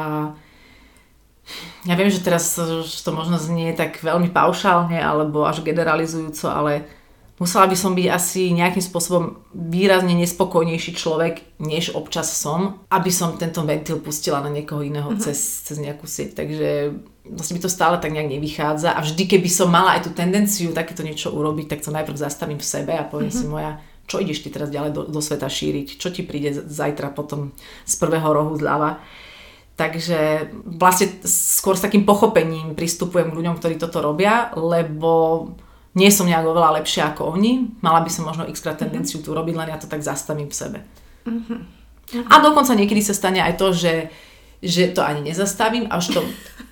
ja 1.87 1.95
viem, 1.95 2.11
že 2.11 2.19
teraz 2.19 2.59
to 3.03 3.09
možno 3.15 3.39
znie 3.39 3.71
tak 3.71 4.03
veľmi 4.03 4.29
paušálne 4.35 4.99
alebo 4.99 5.47
až 5.47 5.63
generalizujúco, 5.63 6.51
ale 6.51 6.85
musela 7.39 7.65
by 7.65 7.77
som 7.79 7.95
byť 7.95 8.07
asi 8.11 8.51
nejakým 8.51 8.83
spôsobom 8.83 9.39
výrazne 9.55 10.11
nespokojnejší 10.19 10.91
človek, 10.93 11.57
než 11.63 11.95
občas 11.95 12.35
som, 12.35 12.83
aby 12.91 13.07
som 13.09 13.39
tento 13.39 13.63
ventil 13.63 14.03
pustila 14.03 14.43
na 14.43 14.51
niekoho 14.51 14.83
iného 14.83 15.07
mm-hmm. 15.07 15.23
cez, 15.23 15.39
cez 15.63 15.79
nejakú 15.79 16.03
sieť. 16.03 16.35
Takže 16.35 16.99
vlastne 17.23 17.55
mi 17.55 17.63
to 17.63 17.71
stále 17.71 17.95
tak 17.97 18.11
nejak 18.11 18.27
nevychádza 18.27 18.91
a 18.91 18.99
vždy, 18.99 19.23
keby 19.25 19.49
som 19.49 19.71
mala 19.71 19.95
aj 19.97 20.05
tú 20.05 20.11
tendenciu 20.11 20.75
takéto 20.75 21.01
niečo 21.01 21.31
urobiť, 21.31 21.71
tak 21.71 21.79
to 21.81 21.95
najprv 21.95 22.19
zastavím 22.19 22.59
v 22.59 22.67
sebe 22.67 22.93
a 22.93 23.07
poviem 23.07 23.31
mm-hmm. 23.31 23.47
si 23.47 23.53
moja, 23.55 23.79
čo 24.03 24.19
ideš 24.19 24.43
ty 24.43 24.51
teraz 24.51 24.67
ďalej 24.67 24.91
do, 24.91 25.01
do 25.07 25.21
sveta 25.23 25.47
šíriť, 25.47 25.95
čo 25.95 26.11
ti 26.11 26.27
príde 26.27 26.51
zajtra 26.51 27.15
potom 27.15 27.55
z 27.87 27.93
prvého 27.95 28.27
rohu 28.35 28.59
zľava 28.59 28.99
Takže 29.79 30.51
vlastne 30.67 31.07
skôr 31.23 31.79
s 31.79 31.85
takým 31.87 32.03
pochopením 32.03 32.75
pristupujem 32.75 33.31
k 33.31 33.37
ľuďom, 33.39 33.55
ktorí 33.55 33.79
toto 33.79 34.03
robia, 34.03 34.51
lebo 34.59 35.47
nie 35.95 36.11
som 36.11 36.27
nejak 36.27 36.43
oveľa 36.43 36.83
lepšia 36.83 37.15
ako 37.15 37.39
oni. 37.39 37.79
Mala 37.79 38.03
by 38.03 38.11
som 38.11 38.27
možno 38.27 38.43
xkrát 38.51 38.75
mhm. 38.75 38.83
tendenciu 38.83 39.23
tu 39.23 39.31
robiť, 39.31 39.55
len 39.55 39.71
ja 39.71 39.79
to 39.79 39.87
tak 39.87 40.03
zastavím 40.03 40.51
v 40.51 40.59
sebe. 40.59 40.79
Uh-huh. 41.23 41.63
A 42.27 42.43
dokonca 42.43 42.75
niekedy 42.75 42.99
sa 42.99 43.15
stane 43.15 43.39
aj 43.39 43.55
to, 43.55 43.71
že, 43.71 44.11
že 44.59 44.91
to 44.91 44.99
ani 44.99 45.31
nezastavím, 45.31 45.87
až 45.87 46.17
to, 46.17 46.21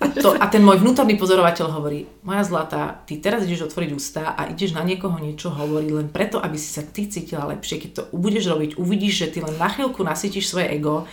a, 0.02 0.04
to, 0.12 0.28
a 0.34 0.44
ten 0.50 0.60
môj 0.60 0.82
vnútorný 0.82 1.14
pozorovateľ 1.14 1.66
hovorí, 1.78 2.10
moja 2.26 2.42
zlatá, 2.42 3.00
ty 3.06 3.22
teraz 3.22 3.46
ideš 3.46 3.70
otvoriť 3.70 3.90
ústa 3.94 4.34
a 4.34 4.50
ideš 4.50 4.74
na 4.74 4.82
niekoho 4.82 5.14
niečo 5.16 5.54
hovoriť 5.54 5.90
len 5.94 6.08
preto, 6.10 6.42
aby 6.42 6.58
si 6.58 6.74
sa 6.74 6.82
ty 6.82 7.06
cítila 7.06 7.46
lepšie. 7.54 7.78
Keď 7.78 7.90
to 7.94 8.02
budeš 8.12 8.50
robiť, 8.50 8.70
uvidíš, 8.76 9.14
že 9.24 9.30
ty 9.32 9.38
len 9.40 9.54
na 9.56 9.70
chvíľku 9.70 10.02
nasytíš 10.02 10.50
svoje 10.50 10.74
ego 10.74 11.06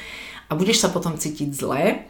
a 0.50 0.52
budeš 0.54 0.86
sa 0.86 0.90
potom 0.94 1.18
cítiť 1.18 1.50
zle 1.52 2.06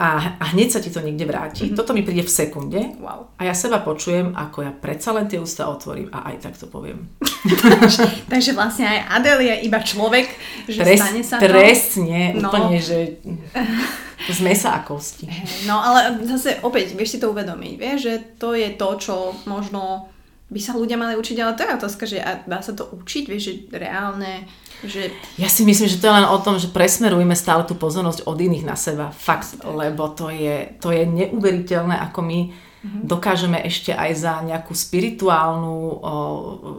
a, 0.00 0.40
a 0.40 0.44
hneď 0.56 0.68
sa 0.72 0.80
ti 0.80 0.88
to 0.88 1.04
niekde 1.04 1.28
vráti. 1.28 1.68
Mm-hmm. 1.68 1.76
Toto 1.76 1.92
mi 1.92 2.00
príde 2.00 2.24
v 2.24 2.32
sekunde 2.32 2.80
wow. 3.04 3.36
a 3.36 3.44
ja 3.44 3.52
seba 3.52 3.84
počujem, 3.84 4.32
ako 4.32 4.64
ja 4.64 4.72
predsa 4.72 5.12
len 5.12 5.28
tie 5.28 5.36
ústa 5.36 5.68
otvorím 5.68 6.08
a 6.08 6.32
aj 6.32 6.36
tak 6.40 6.54
to 6.56 6.64
poviem. 6.64 7.12
Takže 8.32 8.56
vlastne 8.56 8.88
aj 8.88 8.98
Adel 9.20 9.44
je 9.44 9.54
iba 9.68 9.76
človek, 9.76 10.24
že 10.72 10.80
Pres, 10.80 10.98
stane 11.04 11.20
sa 11.20 11.36
to. 11.36 11.52
Presne, 11.52 12.32
no. 12.32 12.48
úplne, 12.48 12.80
že 12.80 13.20
z 14.36 14.40
mesa 14.40 14.72
a 14.72 14.80
kosti. 14.80 15.28
No 15.68 15.76
ale 15.84 16.16
zase 16.24 16.64
opäť, 16.64 16.96
vieš 16.96 17.16
si 17.16 17.18
to 17.20 17.28
uvedomiť, 17.28 17.74
vieš, 17.76 17.98
že 18.00 18.14
to 18.40 18.56
je 18.56 18.72
to, 18.80 18.88
čo 18.96 19.14
možno 19.44 20.08
by 20.48 20.60
sa 20.64 20.74
ľudia 20.74 20.96
mali 20.96 21.14
učiť, 21.14 21.36
ale 21.44 21.54
to 21.54 21.62
je 21.62 21.76
otázka, 21.76 22.04
že 22.08 22.18
dá 22.48 22.58
sa 22.64 22.72
to 22.72 22.88
učiť, 22.88 23.24
vieš, 23.28 23.42
že 23.44 23.54
reálne 23.76 24.48
že... 24.84 25.12
Ja 25.36 25.48
si 25.50 25.66
myslím, 25.66 25.88
že 25.88 26.00
to 26.00 26.08
je 26.08 26.16
len 26.16 26.28
o 26.28 26.38
tom, 26.40 26.56
že 26.56 26.72
presmerujeme 26.72 27.36
stále 27.36 27.64
tú 27.68 27.76
pozornosť 27.76 28.24
od 28.24 28.36
iných 28.38 28.64
na 28.64 28.76
seba. 28.76 29.12
Fakt, 29.12 29.60
lebo 29.64 30.12
to 30.12 30.32
je, 30.32 30.76
to 30.80 30.92
je 30.94 31.04
neuveriteľné, 31.04 31.96
ako 32.10 32.20
my 32.24 32.38
mm-hmm. 32.80 33.04
dokážeme 33.04 33.60
ešte 33.64 33.92
aj 33.92 34.10
za 34.16 34.34
nejakú 34.40 34.72
spirituálnu 34.72 35.76
o, 35.76 35.96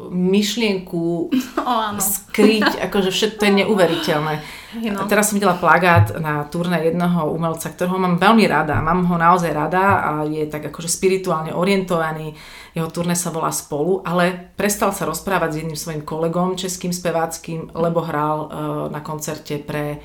myšlienku 0.10 1.30
o, 1.30 1.62
áno. 1.62 2.02
skryť, 2.02 2.82
akože 2.89 3.10
všetko 3.14 3.38
to 3.38 3.47
je 3.47 3.54
neuveriteľné. 3.66 4.36
No. 4.72 5.04
Teraz 5.04 5.28
som 5.28 5.36
videla 5.36 5.60
plagát 5.60 6.16
na 6.16 6.47
turné 6.47 6.88
jedného 6.88 7.28
umelca, 7.28 7.68
ktorého 7.68 7.99
mám 7.99 8.16
veľmi 8.16 8.47
rada. 8.47 8.80
Mám 8.80 9.04
ho 9.04 9.20
naozaj 9.20 9.52
rada 9.52 9.99
a 9.99 10.12
je 10.24 10.47
tak 10.47 10.64
akože 10.72 10.88
spirituálne 10.88 11.52
orientovaný. 11.52 12.32
Jeho 12.72 12.88
turné 12.88 13.20
sa 13.20 13.36
volá 13.36 13.52
Spolu, 13.52 13.99
ale 14.08 14.56
prestal 14.56 14.95
sa 14.95 15.04
rozprávať 15.04 15.49
s 15.52 15.60
jedným 15.60 15.76
svojim 15.76 16.04
kolegom, 16.08 16.56
českým 16.56 16.95
speváckým, 16.95 17.76
lebo 17.76 17.99
hral 17.99 18.38
uh, 18.39 18.47
na 18.88 19.04
koncerte 19.04 19.60
pre, 19.60 19.99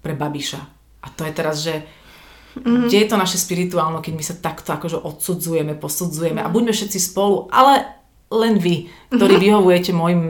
pre 0.00 0.16
Babiša. 0.16 0.60
A 1.04 1.12
to 1.12 1.28
je 1.28 1.32
teraz, 1.36 1.60
že 1.60 1.84
Mm-hmm. 2.56 2.88
Kde 2.88 2.98
je 3.04 3.08
to 3.08 3.16
naše 3.20 3.36
spirituálno, 3.36 4.00
keď 4.00 4.12
my 4.16 4.24
sa 4.24 4.34
takto 4.40 4.72
akože 4.72 4.96
odsudzujeme, 4.96 5.76
posudzujeme 5.76 6.40
a 6.40 6.48
buďme 6.48 6.72
všetci 6.72 6.98
spolu, 6.98 7.52
ale 7.52 7.96
len 8.26 8.58
vy, 8.58 8.90
ktorí 9.14 9.38
mhm. 9.38 9.42
vyhovujete 9.42 9.90
môjim, 9.94 10.22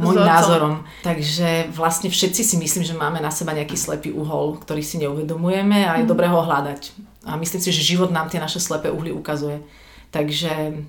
môjim 0.00 0.24
názorom. 0.24 0.88
Takže 1.04 1.68
vlastne 1.68 2.08
všetci 2.08 2.40
si 2.40 2.56
myslím, 2.56 2.80
že 2.80 2.96
máme 2.96 3.20
na 3.20 3.28
seba 3.28 3.52
nejaký 3.52 3.76
slepý 3.76 4.08
uhol, 4.08 4.56
ktorý 4.56 4.80
si 4.80 4.96
neuvedomujeme 5.04 5.84
a 5.84 6.00
je 6.00 6.08
mm. 6.08 6.10
dobré 6.10 6.32
ho 6.32 6.40
hľadať. 6.40 6.96
A 7.28 7.36
myslím 7.36 7.60
si, 7.60 7.68
že 7.68 7.84
život 7.84 8.08
nám 8.08 8.32
tie 8.32 8.40
naše 8.40 8.56
slepé 8.56 8.88
uhly 8.88 9.12
ukazuje. 9.12 9.60
Takže 10.08 10.80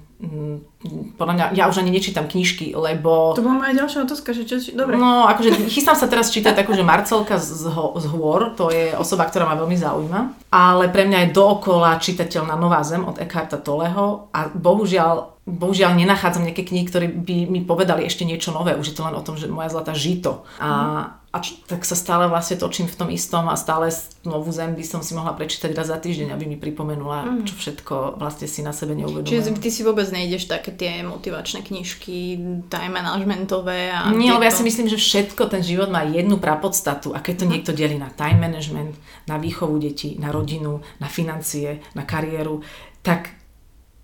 podľa 1.20 1.34
mňa, 1.36 1.46
ja 1.52 1.68
už 1.68 1.84
ani 1.84 1.92
nečítam 1.92 2.32
knižky, 2.32 2.72
lebo... 2.72 3.36
To 3.36 3.44
bola 3.44 3.60
moja 3.60 3.76
ďalšia 3.76 4.08
otázka, 4.08 4.32
že 4.32 4.48
čo... 4.48 4.56
Dobre. 4.72 4.96
No, 4.96 5.28
akože 5.28 5.68
chystám 5.68 6.00
sa 6.00 6.08
teraz 6.08 6.32
čítať 6.32 6.56
akože 6.64 6.84
Marcelka 6.84 7.36
z, 7.36 7.68
ho, 7.68 7.92
z 8.00 8.06
hôr, 8.08 8.56
to 8.56 8.72
je 8.72 8.96
osoba, 8.96 9.28
ktorá 9.28 9.44
ma 9.44 9.60
veľmi 9.60 9.76
zaujíma, 9.76 10.20
ale 10.48 10.88
pre 10.88 11.04
mňa 11.04 11.28
je 11.28 11.36
dookola 11.36 12.00
čitateľná 12.00 12.56
Nová 12.56 12.80
zem 12.88 13.04
od 13.04 13.20
Eckharta 13.20 13.60
Toleho 13.60 14.32
a 14.32 14.48
bohužiaľ 14.48 15.33
bohužiaľ 15.44 16.00
nenachádzam 16.00 16.48
nejaké 16.48 16.64
knihy, 16.64 16.88
ktoré 16.88 17.08
by 17.12 17.52
mi 17.52 17.60
povedali 17.68 18.08
ešte 18.08 18.24
niečo 18.24 18.56
nové. 18.56 18.80
Už 18.80 18.92
je 18.92 18.96
to 18.96 19.04
len 19.04 19.12
o 19.12 19.26
tom, 19.26 19.36
že 19.36 19.52
moja 19.52 19.68
zlatá 19.68 19.92
žito. 19.92 20.48
A, 20.56 21.20
a 21.20 21.38
č- 21.44 21.60
tak 21.68 21.84
sa 21.84 22.00
stále 22.00 22.32
vlastne 22.32 22.56
točím 22.56 22.88
v 22.88 22.96
tom 22.96 23.12
istom 23.12 23.52
a 23.52 23.60
stále 23.60 23.92
novú 24.24 24.56
zem 24.56 24.72
by 24.72 24.88
som 24.88 25.04
si 25.04 25.12
mohla 25.12 25.36
prečítať 25.36 25.76
raz 25.76 25.92
za 25.92 26.00
týždeň, 26.00 26.32
aby 26.32 26.48
mi 26.48 26.56
pripomenula, 26.56 27.28
mm. 27.28 27.44
čo 27.44 27.60
všetko 27.60 28.24
vlastne 28.24 28.48
si 28.48 28.64
na 28.64 28.72
sebe 28.72 28.96
neuvedomujem. 28.96 29.28
Čiže 29.28 29.60
ty 29.60 29.68
si 29.68 29.84
vôbec 29.84 30.08
nejdeš 30.08 30.48
také 30.48 30.72
tie 30.72 31.04
motivačné 31.04 31.68
knižky, 31.68 32.40
time 32.72 32.96
managementové 32.96 33.92
a 33.92 34.16
Nie, 34.16 34.32
lebo 34.32 34.48
ja 34.48 34.54
si 34.56 34.64
myslím, 34.64 34.88
že 34.88 34.96
všetko, 34.96 35.52
ten 35.52 35.60
život 35.60 35.92
má 35.92 36.08
jednu 36.08 36.40
prapodstatu 36.40 37.12
a 37.12 37.20
keď 37.20 37.44
to 37.44 37.46
mm. 37.46 37.52
niekto 37.52 37.72
delí 37.76 38.00
na 38.00 38.08
time 38.16 38.40
management, 38.40 38.96
na 39.28 39.36
výchovu 39.36 39.76
detí, 39.76 40.16
na 40.24 40.32
rodinu, 40.32 40.80
na 41.04 41.12
financie, 41.12 41.84
na 42.00 42.08
kariéru, 42.08 42.64
tak 43.04 43.43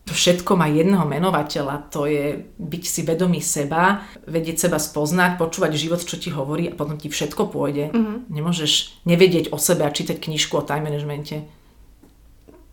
to 0.10 0.18
všetko 0.18 0.58
má 0.58 0.66
jedného 0.66 1.06
menovateľa, 1.06 1.94
to 1.94 2.10
je 2.10 2.42
byť 2.58 2.84
si 2.90 3.06
vedomý 3.06 3.46
seba, 3.46 4.02
vedieť 4.26 4.66
seba 4.66 4.82
spoznať, 4.82 5.38
počúvať 5.38 5.78
život, 5.78 6.02
čo 6.02 6.18
ti 6.18 6.34
hovorí 6.34 6.66
a 6.66 6.74
potom 6.74 6.98
ti 6.98 7.14
všetko 7.14 7.54
pôjde. 7.54 7.94
Mm-hmm. 7.94 8.34
Nemôžeš 8.34 9.06
nevedieť 9.06 9.54
o 9.54 9.62
sebe 9.62 9.86
a 9.86 9.94
čítať 9.94 10.18
knižku 10.18 10.58
o 10.58 10.66
time 10.66 10.90
managemente. 10.90 11.46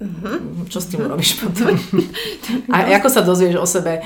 Mm-hmm. 0.01 0.64
Čo 0.72 0.80
s 0.80 0.89
tým 0.89 1.05
urobíš 1.05 1.37
potom? 1.45 1.76
a 2.72 2.76
ako 2.97 3.09
sa 3.12 3.20
dozvieš 3.20 3.61
o 3.61 3.68
sebe 3.68 4.01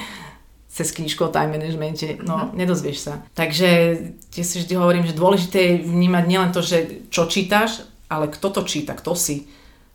cez 0.67 0.91
knižku 0.91 1.23
o 1.23 1.31
time 1.31 1.55
managemente? 1.55 2.19
No, 2.27 2.51
mm-hmm. 2.51 2.59
nedozvieš 2.59 2.99
sa. 2.99 3.23
Takže 3.39 3.69
ja 4.27 4.43
si 4.43 4.59
vždy 4.59 4.75
hovorím, 4.75 5.07
že 5.07 5.15
dôležité 5.15 5.59
je 5.63 5.75
vnímať 5.87 6.25
nielen 6.27 6.51
to, 6.51 6.67
že 6.67 7.07
čo 7.15 7.31
čítaš, 7.31 7.87
ale 8.11 8.27
kto 8.27 8.51
to 8.59 8.67
číta, 8.67 8.99
kto 8.99 9.15
si 9.15 9.47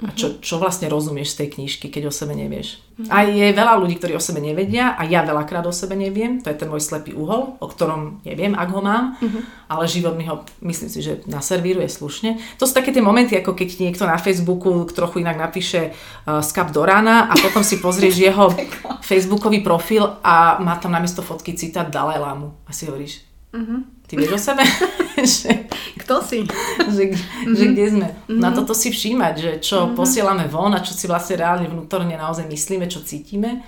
a 0.03 0.11
čo, 0.11 0.43
čo 0.43 0.59
vlastne 0.59 0.91
rozumieš 0.91 1.31
z 1.31 1.37
tej 1.39 1.47
knižky, 1.55 1.87
keď 1.87 2.11
o 2.11 2.13
sebe 2.13 2.35
nevieš. 2.35 2.83
A 3.07 3.23
je 3.23 3.47
veľa 3.55 3.79
ľudí, 3.79 3.95
ktorí 3.95 4.11
o 4.11 4.19
sebe 4.19 4.43
nevedia 4.43 4.91
a 4.91 5.07
ja 5.07 5.23
veľakrát 5.23 5.63
o 5.63 5.71
sebe 5.71 5.95
neviem, 5.95 6.43
to 6.43 6.51
je 6.51 6.59
ten 6.59 6.67
môj 6.67 6.83
slepý 6.83 7.15
uhol, 7.15 7.55
o 7.63 7.67
ktorom 7.71 8.19
neviem, 8.27 8.59
ak 8.59 8.69
ho 8.75 8.83
mám, 8.83 9.15
uh-huh. 9.15 9.41
ale 9.71 9.87
život 9.87 10.19
mi 10.19 10.27
ho, 10.27 10.43
myslím 10.67 10.91
si, 10.91 10.99
že 10.99 11.23
naservíruje 11.31 11.87
slušne. 11.87 12.35
To 12.59 12.67
sú 12.67 12.75
také 12.75 12.91
tie 12.91 12.99
momenty, 12.99 13.39
ako 13.39 13.55
keď 13.55 13.87
niekto 13.87 14.03
na 14.03 14.19
Facebooku 14.19 14.83
trochu 14.91 15.23
inak 15.23 15.39
napíše 15.39 15.95
uh, 15.95 16.43
skap 16.43 16.75
do 16.75 16.83
rána 16.83 17.31
a 17.31 17.33
potom 17.39 17.63
si 17.63 17.79
pozrieš 17.79 18.19
jeho 18.27 18.51
facebookový 18.99 19.63
profil 19.63 20.19
a 20.19 20.59
má 20.59 20.75
tam 20.75 20.91
namiesto 20.91 21.23
fotky 21.23 21.55
citát 21.55 21.87
Dalaj 21.87 22.19
Lámu 22.19 22.51
a 22.67 22.75
si 22.75 22.83
hovoríš, 22.91 23.23
uh-huh 23.55 23.94
Ty 24.05 24.13
vieš 24.21 24.37
o 24.37 24.39
sebe? 24.39 24.63
že, 25.35 25.65
Kto 26.05 26.21
si? 26.21 26.45
že, 26.93 27.17
že 27.49 27.63
kde 27.73 27.85
sme. 27.89 28.07
Na 28.29 28.53
toto 28.53 28.77
si 28.77 28.93
všímať, 28.93 29.33
že 29.37 29.51
čo 29.61 29.97
posielame 29.97 30.45
von 30.45 30.73
a 30.77 30.85
čo 30.85 30.93
si 30.93 31.09
vlastne 31.09 31.41
reálne 31.41 31.65
vnútorne 31.65 32.13
naozaj 32.13 32.45
myslíme, 32.45 32.85
čo 32.85 33.01
cítime 33.01 33.65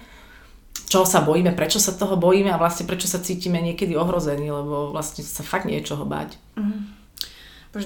čo 0.88 1.04
sa 1.04 1.20
bojíme, 1.20 1.52
prečo 1.52 1.84
sa 1.84 1.92
toho 1.92 2.16
bojíme 2.16 2.48
a 2.48 2.56
vlastne 2.56 2.88
prečo 2.88 3.12
sa 3.12 3.20
cítime 3.20 3.60
niekedy 3.60 4.00
ohrození, 4.00 4.48
lebo 4.48 4.96
vlastne 4.96 5.20
sa 5.20 5.44
fakt 5.44 5.68
niečoho 5.68 6.08
báť. 6.08 6.40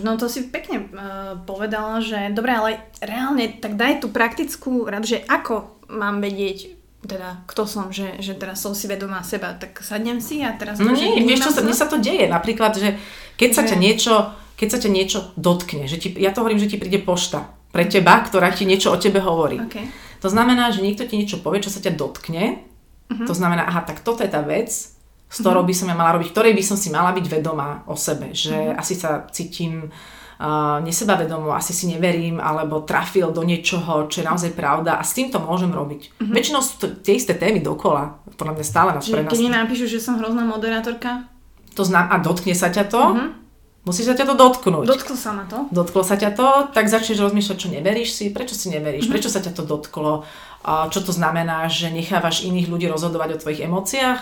No 0.06 0.16
to 0.16 0.30
si 0.30 0.48
pekne 0.48 0.88
uh, 0.94 1.36
povedala, 1.44 2.00
že 2.00 2.32
dobre, 2.32 2.54
ale 2.54 2.72
reálne 3.02 3.58
tak 3.58 3.76
daj 3.76 4.06
tú 4.06 4.14
praktickú 4.14 4.88
radu, 4.88 5.18
že 5.18 5.26
ako 5.26 5.82
mám 5.92 6.22
vedieť, 6.22 6.78
teda 7.02 7.42
kto 7.50 7.66
som, 7.66 7.90
že, 7.90 8.22
že 8.22 8.38
teraz 8.38 8.62
som 8.62 8.78
si 8.78 8.86
vedomá 8.86 9.26
seba, 9.26 9.58
tak 9.58 9.82
sadnem 9.82 10.22
si 10.22 10.46
a 10.46 10.54
teraz... 10.54 10.78
No 10.78 10.94
nie, 10.94 11.26
vieš 11.26 11.50
čo, 11.50 11.52
sa, 11.52 11.62
mne 11.66 11.74
sa 11.74 11.90
to 11.90 11.98
deje. 11.98 12.30
Napríklad, 12.30 12.78
že 12.78 12.98
keď 13.42 13.50
sa 13.58 13.62
Že- 13.66 13.70
ťa 13.74 13.78
niečo, 13.82 14.14
keď 14.54 14.68
sa 14.70 14.78
ťa 14.78 14.90
niečo 14.94 15.20
dotkne, 15.34 15.90
že 15.90 15.98
ti, 15.98 16.14
ja 16.22 16.30
to 16.30 16.46
hovorím, 16.46 16.62
že 16.62 16.70
ti 16.70 16.78
príde 16.78 17.02
pošta 17.02 17.50
pre 17.74 17.90
teba, 17.90 18.22
ktorá 18.22 18.54
ti 18.54 18.70
niečo 18.70 18.94
o 18.94 19.02
tebe 19.02 19.18
hovorí. 19.18 19.58
OK. 19.58 19.78
To 20.22 20.30
znamená, 20.30 20.70
že 20.70 20.86
niekto 20.86 21.10
ti 21.10 21.18
niečo 21.18 21.42
povie, 21.42 21.66
čo 21.66 21.74
sa 21.74 21.82
ťa 21.82 21.98
dotkne. 21.98 22.62
Mhm. 23.10 23.26
To 23.26 23.34
znamená, 23.34 23.66
aha, 23.66 23.82
tak 23.82 24.06
toto 24.06 24.22
je 24.22 24.30
tá 24.30 24.46
vec, 24.46 24.70
s 25.32 25.40
ktorou 25.40 25.64
by 25.64 25.72
som 25.72 25.88
ja 25.88 25.96
mala 25.96 26.12
robiť, 26.14 26.28
ktorej 26.30 26.52
by 26.52 26.62
som 26.62 26.76
si 26.76 26.90
mala 26.90 27.10
byť 27.10 27.26
vedomá 27.26 27.70
o 27.86 27.96
sebe. 27.96 28.36
Že 28.36 28.52
Mhm. 28.52 28.76
asi 28.76 28.94
sa 28.94 29.10
cítim 29.28 29.88
uh, 30.38 30.82
nesebavedomo, 30.82 31.52
asi 31.52 31.72
si 31.72 31.86
neverím, 31.86 32.38
alebo 32.38 32.82
trafil 32.82 33.30
do 33.30 33.42
niečoho, 33.42 34.06
čo 34.08 34.20
je 34.20 34.26
naozaj 34.26 34.52
pravda 34.52 34.98
a 34.98 35.04
s 35.04 35.14
týmto 35.14 35.38
môžem 35.38 35.70
robiť. 35.72 36.18
Väčšinou 36.20 36.60
sú 36.60 36.74
to 36.78 36.98
tie 36.98 37.14
isté 37.14 37.32
témy 37.34 37.62
dokola. 37.62 38.18
Podľa 38.34 38.54
mňa 38.56 38.66
stále 38.66 38.90
nás 38.92 39.02
Mhm. 39.02 39.06
Že 39.06 39.14
pre 39.14 39.22
nás. 39.22 39.30
keď 39.30 39.40
mi 39.40 39.50
napíšu, 39.52 39.86
že 39.86 39.98
som 39.98 40.18
hrozná 40.18 40.44
moderátorka, 40.44 41.30
To 41.72 41.84
znam, 41.84 42.04
a 42.06 42.18
dotkne 42.18 42.52
sa 42.52 42.68
ťa 42.68 42.84
to, 42.86 43.02
musí 43.82 44.02
sa 44.02 44.12
ťa 44.12 44.26
to 44.26 44.36
dotknúť. 44.36 44.84
dotklo 44.84 45.16
sa 45.16 45.32
ma 45.32 45.46
to. 45.46 45.70
Dotklo 45.70 46.02
sa 46.02 46.16
ťa 46.16 46.34
to, 46.34 46.48
tak 46.70 46.86
začneš 46.86 47.22
rozmýšľať, 47.22 47.58
čo 47.58 47.70
neveríš 47.70 48.10
si, 48.12 48.28
prečo 48.28 48.52
si 48.52 48.68
neveríš, 48.68 49.06
Mhm. 49.06 49.12
prečo 49.12 49.30
sa 49.30 49.40
ťa 49.40 49.54
to 49.54 49.64
dotklo, 49.64 50.26
čo 50.90 51.00
to 51.00 51.12
znamená, 51.12 51.64
že 51.68 51.88
nechávaš 51.90 52.44
iných 52.44 52.68
ľudí 52.68 52.88
rozhodovať 52.88 53.30
o 53.32 53.40
tvojich 53.40 53.62
emóciách, 53.64 54.20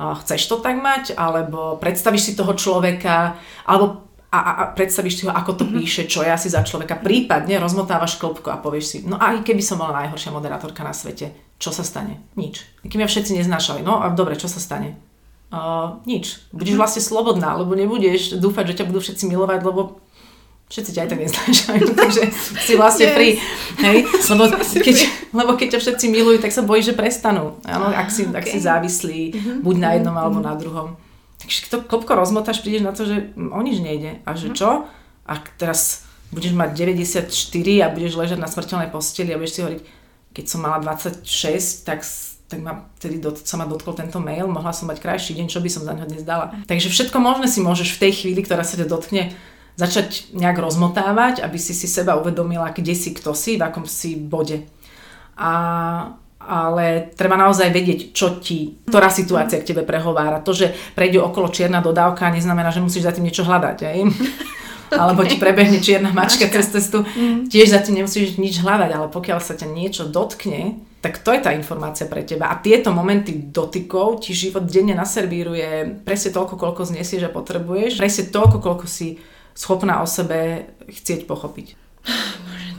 chceš 0.00 0.48
to 0.48 0.56
tak 0.58 0.80
mať, 0.80 1.12
alebo 1.12 1.76
predstavíš 1.76 2.22
si 2.22 2.32
toho 2.32 2.56
človeka, 2.56 3.36
alebo 3.68 4.08
a, 4.30 4.38
a, 4.38 4.50
a 4.56 4.62
predstavíš 4.72 5.14
si 5.14 5.22
ho, 5.26 5.32
ako 5.34 5.58
to 5.58 5.64
Mhm. 5.66 5.72
píše, 5.74 6.02
čo 6.06 6.22
je 6.22 6.30
asi 6.30 6.46
za 6.46 6.62
človeka, 6.62 7.02
prípadne 7.02 7.58
rozmotávaš 7.58 8.14
klopku 8.16 8.46
a 8.48 8.62
povieš 8.62 8.86
si, 8.86 8.96
no 9.02 9.18
a 9.18 9.34
keby 9.42 9.58
som 9.58 9.82
bola 9.82 10.06
najhoršia 10.06 10.30
moderátorka 10.30 10.86
na 10.86 10.94
svete, 10.94 11.34
čo 11.58 11.74
sa 11.74 11.82
stane? 11.82 12.22
Nič. 12.38 12.62
Kým 12.86 13.02
mňa 13.02 13.10
všetci 13.10 13.36
neznášali, 13.42 13.82
no 13.82 14.00
a 14.00 14.06
dobre, 14.14 14.38
čo 14.38 14.46
sa 14.46 14.62
stane? 14.62 14.94
Uh, 15.50 15.98
nič. 16.06 16.46
Budeš 16.54 16.78
vlastne 16.78 17.02
slobodná, 17.02 17.58
lebo 17.58 17.74
nebudeš 17.74 18.38
dúfať, 18.38 18.70
že 18.70 18.76
ťa 18.78 18.84
budú 18.86 19.02
všetci 19.02 19.26
milovať, 19.26 19.66
lebo 19.66 19.98
všetci 20.70 20.90
ťa 20.94 21.00
aj 21.02 21.08
tak 21.10 21.20
neznášajú, 21.26 21.84
takže 22.00 22.22
si 22.62 22.72
vlastne 22.78 23.10
Yes. 23.10 23.14
free. 23.18 23.34
Hej? 23.82 23.96
Lebo, 24.30 24.44
keď, 24.54 24.96
lebo 25.38 25.50
keď 25.58 25.68
ťa 25.76 25.80
všetci 25.82 26.06
milujú, 26.08 26.38
tak 26.38 26.54
sa 26.54 26.62
bojíš, 26.62 26.94
že 26.94 26.98
prestanú. 26.98 27.58
Áno, 27.66 27.90
ak 27.90 28.08
si, 28.14 28.22
ak 28.30 28.46
si 28.46 28.62
ok. 28.62 28.64
závislý, 28.64 29.20
buď 29.66 29.76
na 29.82 29.90
jednom 29.98 30.14
alebo 30.14 30.38
na 30.38 30.54
druhom. 30.54 30.94
Takže 31.42 31.72
to 31.72 31.76
klopko 31.82 32.14
rozmotáš, 32.14 32.62
prídeš 32.62 32.86
na 32.86 32.94
to, 32.94 33.02
že 33.08 33.34
mm, 33.34 33.50
o 33.50 33.60
nič 33.66 33.82
nejde. 33.82 34.22
A 34.22 34.38
že 34.38 34.54
čo? 34.54 34.86
Ak 35.26 35.50
teraz 35.58 36.06
budeš 36.30 36.54
mať 36.54 36.70
94 36.78 37.26
a 37.82 37.86
budeš 37.90 38.14
ležať 38.14 38.38
na 38.38 38.46
smrteľnej 38.46 38.94
posteli 38.94 39.34
a 39.34 39.40
budeš 39.40 39.58
si 39.58 39.60
hovoriť, 39.66 39.80
keď 40.30 40.44
som 40.46 40.62
mala 40.62 40.78
26, 40.78 41.26
tak 41.82 42.06
tak 42.50 42.66
ma 42.66 42.90
vtedy 42.98 43.22
dot, 43.22 43.38
sa 43.38 43.54
ma 43.54 43.62
dotkol 43.62 43.94
tento 43.94 44.18
mail, 44.18 44.50
mohla 44.50 44.74
som 44.74 44.90
mať 44.90 44.98
krajší 44.98 45.38
deň, 45.38 45.46
čo 45.46 45.62
by 45.62 45.70
som 45.70 45.86
za 45.86 45.94
ňo 45.94 46.02
dnes 46.10 46.26
dala. 46.26 46.50
Takže 46.66 46.90
všetko 46.90 47.22
možné 47.22 47.46
si 47.46 47.62
môžeš 47.62 47.94
v 47.94 48.02
tej 48.02 48.12
chvíli, 48.26 48.42
ktorá 48.42 48.66
sa 48.66 48.74
ťa 48.74 48.90
dotkne, 48.90 49.30
začať 49.76 50.34
nejak 50.34 50.58
rozmotávať, 50.58 51.42
aby 51.44 51.58
si 51.58 51.74
si 51.74 51.86
seba 51.86 52.18
uvedomila, 52.18 52.74
kde 52.74 52.94
si, 52.94 53.14
kto 53.14 53.34
si, 53.34 53.58
v 53.58 53.64
akom 53.66 53.86
si 53.86 54.16
bode. 54.16 54.66
A, 55.40 55.52
ale 56.40 57.12
treba 57.16 57.36
naozaj 57.36 57.70
vedieť, 57.72 58.00
čo 58.12 58.40
ti, 58.40 58.80
ktorá 58.88 59.12
situácia 59.12 59.60
k 59.60 59.72
tebe 59.72 59.82
prehovára. 59.86 60.42
To, 60.42 60.52
že 60.52 60.72
prejde 60.96 61.20
okolo 61.20 61.52
čierna 61.52 61.84
dodávka, 61.84 62.32
neznamená, 62.32 62.72
že 62.72 62.84
musíš 62.84 63.08
za 63.08 63.14
tým 63.14 63.28
niečo 63.28 63.46
hľadať. 63.46 63.78
Hej? 63.86 63.98
Alebo 65.00 65.22
ti 65.22 65.38
prebehne 65.38 65.78
čierna 65.78 66.10
mačka 66.10 66.50
cez 66.50 66.66
cestu, 66.66 67.06
tiež 67.46 67.70
za 67.70 67.78
tým 67.78 68.02
nemusíš 68.02 68.42
nič 68.42 68.58
hľadať, 68.58 68.90
ale 68.90 69.06
pokiaľ 69.06 69.38
sa 69.38 69.54
ťa 69.54 69.70
niečo 69.70 70.10
dotkne, 70.10 70.82
tak 71.00 71.22
to 71.22 71.32
je 71.32 71.40
tá 71.40 71.54
informácia 71.54 72.10
pre 72.10 72.26
teba. 72.26 72.50
A 72.50 72.60
tieto 72.60 72.90
momenty 72.92 73.32
dotykov 73.54 74.20
ti 74.20 74.36
život 74.36 74.66
denne 74.66 74.92
naservíruje 74.92 76.02
presne 76.04 76.34
toľko, 76.34 76.58
koľko 76.58 76.82
znesieš 76.90 77.30
a 77.30 77.34
potrebuješ, 77.34 78.02
presne 78.02 78.28
toľko, 78.28 78.58
koľko 78.60 78.86
si 78.90 79.16
schopná 79.52 80.00
o 80.00 80.06
sebe 80.06 80.70
chcieť 80.86 81.24
pochopiť. 81.24 81.74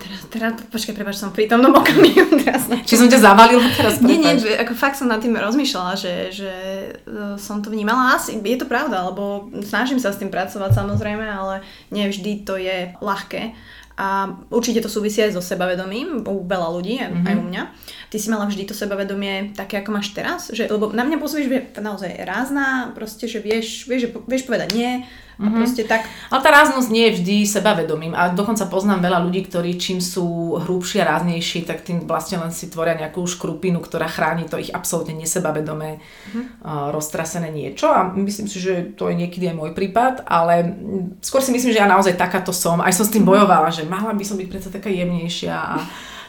Teraz, 0.01 0.21
teraz, 0.33 0.51
počkaj, 0.65 0.97
prepáč, 0.97 1.21
som 1.21 1.29
pri 1.29 1.45
tomto 1.45 1.69
okamihu 1.69 2.33
teraz. 2.41 2.65
Či 2.83 2.97
som 2.97 3.05
ťa 3.05 3.21
zavalila 3.21 3.61
teraz? 3.77 4.01
Nie, 4.01 4.17
nie, 4.17 4.33
prepáč. 4.33 4.57
ako 4.59 4.73
fakt 4.73 4.97
som 4.97 5.05
nad 5.05 5.21
tým 5.21 5.37
rozmýšľala, 5.37 5.93
že, 5.93 6.13
že 6.33 6.51
e, 6.97 7.37
som 7.37 7.61
to 7.61 7.69
vnímala. 7.69 8.17
Asi 8.17 8.33
je 8.33 8.57
to 8.57 8.65
pravda, 8.65 9.05
lebo 9.05 9.53
snažím 9.61 10.01
sa 10.01 10.09
s 10.09 10.17
tým 10.17 10.27
pracovať 10.27 10.73
samozrejme, 10.73 11.21
ale 11.21 11.61
nie 11.89 12.09
vždy 12.09 12.31
to 12.41 12.57
je 12.57 12.97
ľahké. 12.97 13.53
A 14.01 14.33
určite 14.49 14.81
to 14.81 14.89
súvisí 14.89 15.21
aj 15.21 15.37
so 15.37 15.43
sebavedomím 15.45 16.25
u 16.25 16.41
veľa 16.41 16.73
ľudí, 16.73 16.97
aj, 16.97 17.11
Mhm. 17.11 17.21
aj 17.21 17.35
u 17.37 17.43
mňa. 17.45 17.63
Ty 18.09 18.17
si 18.17 18.27
mala 18.33 18.49
vždy 18.49 18.63
to 18.65 18.73
sebavedomie 18.73 19.53
také, 19.53 19.77
ako 19.77 19.93
máš 19.93 20.09
teraz? 20.09 20.49
Že, 20.49 20.73
lebo 20.73 20.89
na 20.89 21.05
mňa 21.05 21.21
pôsobíš, 21.21 21.77
naozaj 21.77 22.17
rázna, 22.25 22.89
proste, 22.97 23.29
že 23.29 23.37
vieš, 23.37 23.85
vieš, 23.85 24.09
vieš 24.25 24.49
povedať 24.49 24.73
nie 24.73 25.05
a 25.39 25.47
Mhm. 25.47 25.57
proste 25.57 25.83
tak. 25.83 26.03
Ale 26.33 26.41
tá 26.43 26.49
ráznosť 26.51 26.89
nie 26.91 27.05
je 27.07 27.15
vždy 27.21 27.35
sebavedomím 27.47 28.13
a 28.17 28.29
dokonca 28.31 28.67
poznám 28.67 29.05
veľa 29.05 29.19
ľudí, 29.25 29.47
ktorí 29.47 29.79
čím 29.79 30.01
sú 30.01 30.57
hrubší 30.59 31.01
a 31.01 31.17
ráznejší, 31.17 31.63
tak 31.65 31.81
tým 31.81 32.07
vlastne 32.07 32.41
len 32.41 32.51
si 32.51 32.67
tvoria 32.67 32.93
nejakú 32.93 33.23
škrupinu, 33.25 33.79
ktorá 33.79 34.05
chráni 34.09 34.45
to 34.49 34.59
ich 34.59 34.69
absolútne 34.69 35.15
nesebavedomé 35.15 35.97
uh, 35.97 36.91
roztrasené 36.91 37.49
niečo 37.49 37.89
a 37.89 38.11
myslím 38.13 38.47
si, 38.47 38.57
že 38.59 38.93
to 38.97 39.09
je 39.09 39.15
niekedy 39.15 39.49
aj 39.49 39.55
môj 39.55 39.71
prípad, 39.73 40.25
ale 40.25 40.75
skôr 41.21 41.41
si 41.41 41.51
myslím, 41.51 41.73
že 41.73 41.81
ja 41.81 41.89
naozaj 41.89 42.17
takáto 42.17 42.53
som. 42.53 42.81
Aj 42.81 42.93
som 42.93 43.05
s 43.05 43.13
tým 43.13 43.25
bojovala, 43.25 43.71
že 43.73 43.87
mala 43.87 44.13
by 44.13 44.23
som 44.25 44.37
byť 44.37 44.47
predsa 44.49 44.69
taká 44.69 44.89
jemnejšia 44.89 45.53
a 45.53 45.75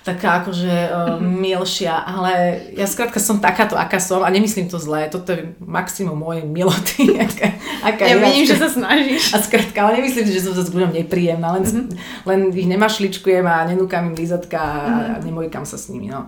taká 0.03 0.43
akože 0.43 0.75
uh, 0.91 1.23
milšia, 1.23 1.95
ale 1.95 2.59
ja 2.75 2.91
skrátka 2.91 3.23
som 3.23 3.39
takáto, 3.39 3.79
aká 3.79 4.03
som 4.03 4.27
a 4.27 4.31
nemyslím 4.35 4.67
to 4.67 4.79
zlé, 4.83 5.07
toto 5.07 5.31
je 5.31 5.55
maximum 5.63 6.19
mojej 6.19 6.43
miloty, 6.43 7.15
aká, 7.25 7.55
aká 7.87 8.03
Ja 8.11 8.19
vidím, 8.19 8.47
že 8.51 8.59
sa 8.59 8.67
snažíš. 8.67 9.31
A 9.31 9.39
skrátka, 9.39 9.79
ale 9.87 10.03
nemyslím 10.03 10.27
že 10.27 10.43
som 10.43 10.59
sa 10.59 10.67
s 10.67 10.75
ľuďom 10.75 10.91
nepríjemná, 10.99 11.55
len, 11.55 11.63
mm-hmm. 11.63 11.87
len 12.27 12.41
ich 12.51 12.67
nemašličkujem 12.67 13.47
a 13.47 13.63
nenúkam 13.71 14.11
im 14.11 14.19
lízatka 14.19 14.59
a, 14.59 14.75
a 14.75 15.17
nemojkam 15.23 15.63
sa 15.63 15.79
s 15.79 15.87
nimi. 15.87 16.11
No. 16.11 16.27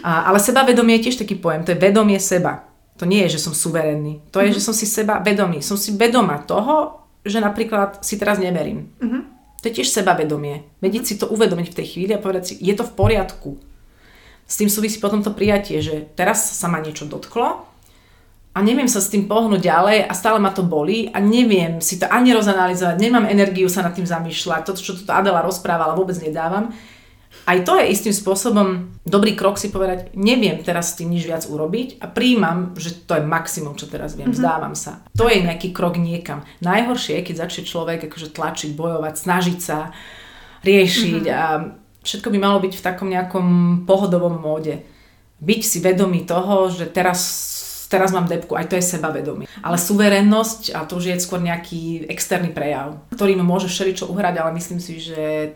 A, 0.00 0.32
ale 0.32 0.40
sebavedomie 0.40 0.96
je 0.98 1.12
tiež 1.12 1.20
taký 1.20 1.36
pojem, 1.36 1.68
to 1.68 1.76
je 1.76 1.78
vedomie 1.78 2.16
seba. 2.16 2.64
To 2.96 3.04
nie 3.04 3.28
je, 3.28 3.36
že 3.36 3.44
som 3.44 3.52
suverénny. 3.52 4.24
To 4.32 4.40
je, 4.40 4.56
že 4.56 4.64
som 4.64 4.72
si 4.72 4.88
seba 4.88 5.20
vedomý. 5.20 5.60
Som 5.60 5.76
si 5.76 5.92
vedomá 5.92 6.40
toho, 6.40 7.04
že 7.20 7.44
napríklad 7.44 8.00
si 8.00 8.16
teraz 8.16 8.40
neverím. 8.40 8.88
To 9.66 9.74
je 9.74 9.82
tiež 9.82 9.90
sebavedomie. 9.90 10.62
Vedieť 10.78 11.04
si 11.10 11.14
to 11.18 11.26
uvedomiť 11.26 11.74
v 11.74 11.76
tej 11.82 11.86
chvíli 11.90 12.14
a 12.14 12.22
povedať 12.22 12.42
si, 12.46 12.54
je 12.62 12.70
to 12.70 12.86
v 12.86 12.94
poriadku. 12.94 13.58
S 14.46 14.62
tým 14.62 14.70
súvisí 14.70 15.02
potom 15.02 15.26
to 15.26 15.34
prijatie, 15.34 15.82
že 15.82 16.06
teraz 16.14 16.54
sa 16.54 16.70
ma 16.70 16.78
niečo 16.78 17.02
dotklo 17.02 17.66
a 18.54 18.58
neviem 18.62 18.86
sa 18.86 19.02
s 19.02 19.10
tým 19.10 19.26
pohnúť 19.26 19.66
ďalej 19.66 20.06
a 20.06 20.12
stále 20.14 20.38
ma 20.38 20.54
to 20.54 20.62
bolí 20.62 21.10
a 21.10 21.18
neviem 21.18 21.82
si 21.82 21.98
to 21.98 22.06
ani 22.06 22.30
rozanalizovať, 22.30 22.94
nemám 22.94 23.26
energiu 23.26 23.66
sa 23.66 23.82
nad 23.82 23.90
tým 23.90 24.06
zamýšľať, 24.06 24.70
to, 24.70 24.78
čo 24.78 25.02
tu 25.02 25.02
Adela 25.10 25.42
rozprávala, 25.42 25.98
vôbec 25.98 26.14
nedávam. 26.22 26.70
Aj 27.46 27.58
to 27.62 27.78
je 27.78 27.94
istým 27.94 28.10
spôsobom 28.10 28.98
dobrý 29.06 29.38
krok 29.38 29.54
si 29.54 29.70
povedať, 29.70 30.10
neviem 30.18 30.58
teraz 30.66 30.92
s 30.92 30.98
tým 30.98 31.14
nič 31.14 31.30
viac 31.30 31.46
urobiť 31.46 32.02
a 32.02 32.10
príjmam, 32.10 32.74
že 32.74 33.06
to 33.06 33.14
je 33.14 33.22
maximum, 33.22 33.78
čo 33.78 33.86
teraz 33.86 34.18
viem, 34.18 34.28
mm-hmm. 34.28 34.42
vzdávam 34.42 34.74
sa. 34.74 35.06
To 35.14 35.30
je 35.30 35.46
nejaký 35.46 35.70
krok 35.70 35.94
niekam. 35.94 36.42
Najhoršie 36.58 37.22
je, 37.22 37.26
keď 37.30 37.46
začne 37.46 37.62
človek 37.70 38.10
akože 38.10 38.34
tlačiť, 38.34 38.70
bojovať, 38.74 39.14
snažiť 39.14 39.58
sa, 39.62 39.94
riešiť 40.66 41.22
mm-hmm. 41.22 41.38
a 41.38 41.44
všetko 42.02 42.28
by 42.34 42.38
malo 42.42 42.58
byť 42.58 42.72
v 42.74 42.84
takom 42.84 43.08
nejakom 43.14 43.46
pohodovom 43.86 44.42
móde. 44.42 44.82
Byť 45.38 45.60
si 45.62 45.78
vedomý 45.78 46.26
toho, 46.26 46.66
že 46.74 46.90
teraz 46.90 47.54
teraz 47.86 48.10
mám 48.10 48.26
depku, 48.26 48.58
aj 48.58 48.66
to 48.66 48.74
je 48.74 48.82
sebavedomie. 48.82 49.46
Ale 49.62 49.78
suverennosť, 49.78 50.74
a 50.74 50.82
to 50.90 50.98
už 50.98 51.14
je 51.14 51.22
skôr 51.22 51.38
nejaký 51.38 52.10
externý 52.10 52.50
prejav, 52.50 52.98
ktorým 53.14 53.38
môže 53.46 53.70
všeličo 53.70 54.10
uhrať, 54.10 54.42
ale 54.42 54.58
myslím 54.58 54.82
si, 54.82 54.98
že 54.98 55.54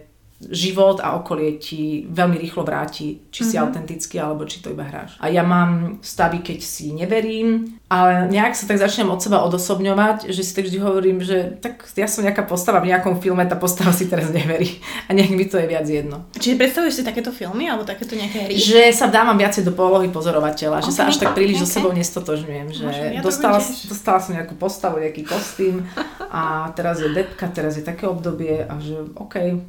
život 0.49 1.05
a 1.05 1.21
okolie 1.21 1.61
ti 1.61 2.09
veľmi 2.09 2.41
rýchlo 2.41 2.65
vráti, 2.65 3.29
či 3.29 3.41
si 3.45 3.55
mm-hmm. 3.55 3.65
autentický, 3.69 4.17
alebo 4.17 4.49
či 4.49 4.65
to 4.65 4.73
iba 4.73 4.89
hráš. 4.89 5.21
A 5.21 5.29
ja 5.29 5.45
mám 5.45 6.01
stavy, 6.01 6.41
keď 6.41 6.65
si 6.65 6.97
neverím, 6.97 7.77
ale 7.93 8.25
nejak 8.33 8.57
sa 8.57 8.65
tak 8.65 8.81
začnem 8.81 9.13
od 9.13 9.21
seba 9.21 9.45
odosobňovať, 9.45 10.33
že 10.33 10.41
si 10.41 10.57
tak 10.57 10.65
vždy 10.65 10.79
hovorím, 10.81 11.21
že 11.21 11.61
tak 11.61 11.85
ja 11.93 12.09
som 12.09 12.25
nejaká 12.25 12.49
postava 12.49 12.81
v 12.81 12.89
nejakom 12.89 13.21
filme, 13.21 13.45
tá 13.45 13.59
postava 13.59 13.93
si 13.93 14.09
teraz 14.09 14.33
neverí. 14.33 14.81
A 15.09 15.13
nejak 15.13 15.37
mi 15.37 15.45
to 15.45 15.61
je 15.61 15.67
viac 15.69 15.85
jedno. 15.85 16.25
Čiže 16.33 16.57
predstavuješ 16.57 16.95
si 16.97 17.05
takéto 17.05 17.37
filmy, 17.37 17.69
alebo 17.69 17.85
takéto 17.85 18.17
nejaké 18.17 18.49
hry? 18.49 18.55
Že 18.57 18.83
sa 18.97 19.13
dávam 19.13 19.37
viacej 19.37 19.69
do 19.69 19.77
polohy 19.77 20.09
pozorovateľa, 20.09 20.81
okay. 20.81 20.87
že 20.89 20.93
sa 20.97 21.05
až 21.05 21.21
tak 21.21 21.37
príliš 21.37 21.61
okay. 21.61 21.69
so 21.69 21.75
sebou 21.77 21.93
nestotožňujem, 21.93 22.69
že 22.73 22.89
ja 22.89 23.21
dostala, 23.21 23.61
dostala 23.61 24.19
som 24.25 24.33
nejakú 24.33 24.57
postavu, 24.57 25.05
nejaký 25.05 25.29
kostým 25.29 25.85
a 26.33 26.73
teraz 26.73 27.05
je 27.05 27.13
depka, 27.13 27.51
teraz 27.53 27.77
je 27.77 27.85
také 27.85 28.09
obdobie 28.09 28.65
a 28.65 28.79
že 28.79 29.03
OK, 29.19 29.61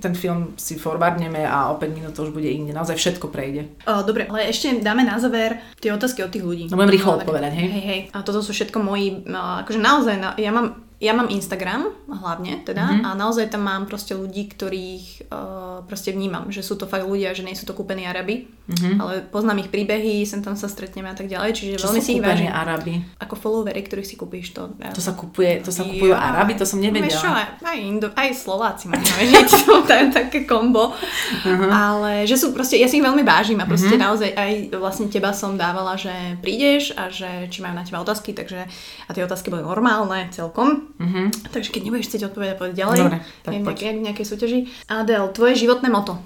ten 0.00 0.14
film 0.14 0.54
si 0.56 0.78
forwardneme 0.78 1.44
a 1.44 1.72
o 1.72 1.76
5 1.76 1.92
minút 1.92 2.12
to 2.14 2.24
už 2.24 2.32
bude 2.32 2.48
inde. 2.48 2.72
Naozaj 2.72 2.96
všetko 2.96 3.28
prejde. 3.28 3.68
O, 3.88 4.06
dobre, 4.06 4.28
ale 4.30 4.48
ešte 4.48 4.80
dáme 4.80 5.04
na 5.04 5.18
záver 5.18 5.60
tie 5.82 5.92
otázky 5.92 6.22
od 6.24 6.30
tých 6.30 6.44
ľudí. 6.44 6.64
No 6.70 6.78
budem 6.78 6.94
rýchlo 6.94 7.20
odpovedať, 7.20 7.52
hej? 7.52 7.68
Hej, 7.68 7.84
hej. 7.84 8.00
A 8.14 8.22
toto 8.24 8.40
sú 8.40 8.54
všetko 8.54 8.78
moji, 8.80 9.26
akože 9.28 9.80
naozaj, 9.82 10.14
ja 10.38 10.50
mám 10.54 10.91
ja 11.02 11.18
mám 11.18 11.26
Instagram 11.34 11.90
hlavne 12.06 12.62
teda 12.62 12.86
mm-hmm. 12.86 13.06
a 13.10 13.18
naozaj 13.18 13.50
tam 13.50 13.66
mám 13.66 13.90
proste 13.90 14.14
ľudí, 14.14 14.46
ktorých 14.54 15.26
uh, 15.26 15.82
proste 15.82 16.14
vnímam, 16.14 16.46
že 16.54 16.62
sú 16.62 16.78
to 16.78 16.86
fakt 16.86 17.02
ľudia, 17.02 17.34
že 17.34 17.42
nie 17.42 17.58
sú 17.58 17.66
to 17.66 17.74
kúpení 17.74 18.06
Araby, 18.06 18.46
mm-hmm. 18.46 18.94
ale 19.02 19.26
poznám 19.26 19.66
ich 19.66 19.70
príbehy, 19.74 20.22
sem 20.22 20.46
tam 20.46 20.54
sa 20.54 20.70
stretneme 20.70 21.10
a 21.10 21.16
tak 21.18 21.26
ďalej, 21.26 21.58
čiže 21.58 21.72
Čo 21.82 21.90
veľmi 21.90 22.02
si 22.06 22.10
ich 22.14 22.22
vážim. 22.22 22.46
Araby? 22.46 23.02
Ako 23.18 23.34
followery, 23.34 23.82
ktorých 23.82 24.06
si 24.06 24.14
kúpiš 24.14 24.54
to. 24.54 24.70
Ja. 24.78 24.94
To 24.94 25.02
sa 25.02 25.18
kupuje, 25.18 25.58
to 25.66 25.74
sa 25.74 25.82
kupujú 25.82 26.14
ja, 26.14 26.22
Araby, 26.22 26.54
to 26.54 26.62
som 26.62 26.78
nevedela. 26.78 27.10
Čo, 27.10 27.34
aj, 27.34 27.78
Indo, 27.82 28.14
aj 28.14 28.30
Slováci 28.38 28.86
že 29.26 29.58
to 29.66 29.82
je 29.90 30.06
také 30.14 30.46
kombo, 30.46 30.94
uh-huh. 30.94 31.66
ale 31.66 32.30
že 32.30 32.38
sú 32.38 32.54
proste, 32.54 32.78
ja 32.78 32.86
si 32.86 33.02
ich 33.02 33.04
veľmi 33.04 33.26
vážim 33.26 33.58
a 33.58 33.66
proste 33.66 33.98
uh-huh. 33.98 34.06
naozaj 34.06 34.30
aj 34.38 34.52
vlastne 34.78 35.10
teba 35.10 35.34
som 35.34 35.58
dávala, 35.58 35.98
že 35.98 36.38
prídeš 36.38 36.94
a 36.94 37.10
že 37.10 37.50
či 37.50 37.58
majú 37.58 37.74
na 37.74 37.82
teba 37.82 37.98
otázky, 37.98 38.30
takže 38.30 38.70
a 39.06 39.10
tie 39.10 39.26
otázky 39.26 39.50
boli 39.50 39.66
normálne 39.66 40.30
celkom. 40.30 40.91
Uh-huh. 40.98 41.26
Takže 41.52 41.70
keď 41.72 41.80
nebudeš 41.88 42.06
chcieť 42.12 42.32
odpovedať, 42.32 42.56
povedať 42.58 42.76
ďalej. 42.76 42.98
Dobre, 43.00 43.18
tak 43.42 43.50
Neviem, 43.52 43.66
poď. 43.66 43.76
Jak 43.80 43.96
v 43.96 44.06
nejakej 44.10 44.26
súťaži. 44.26 44.58
Adel, 44.90 45.24
tvoje 45.32 45.54
životné 45.56 45.88
moto. 45.88 46.18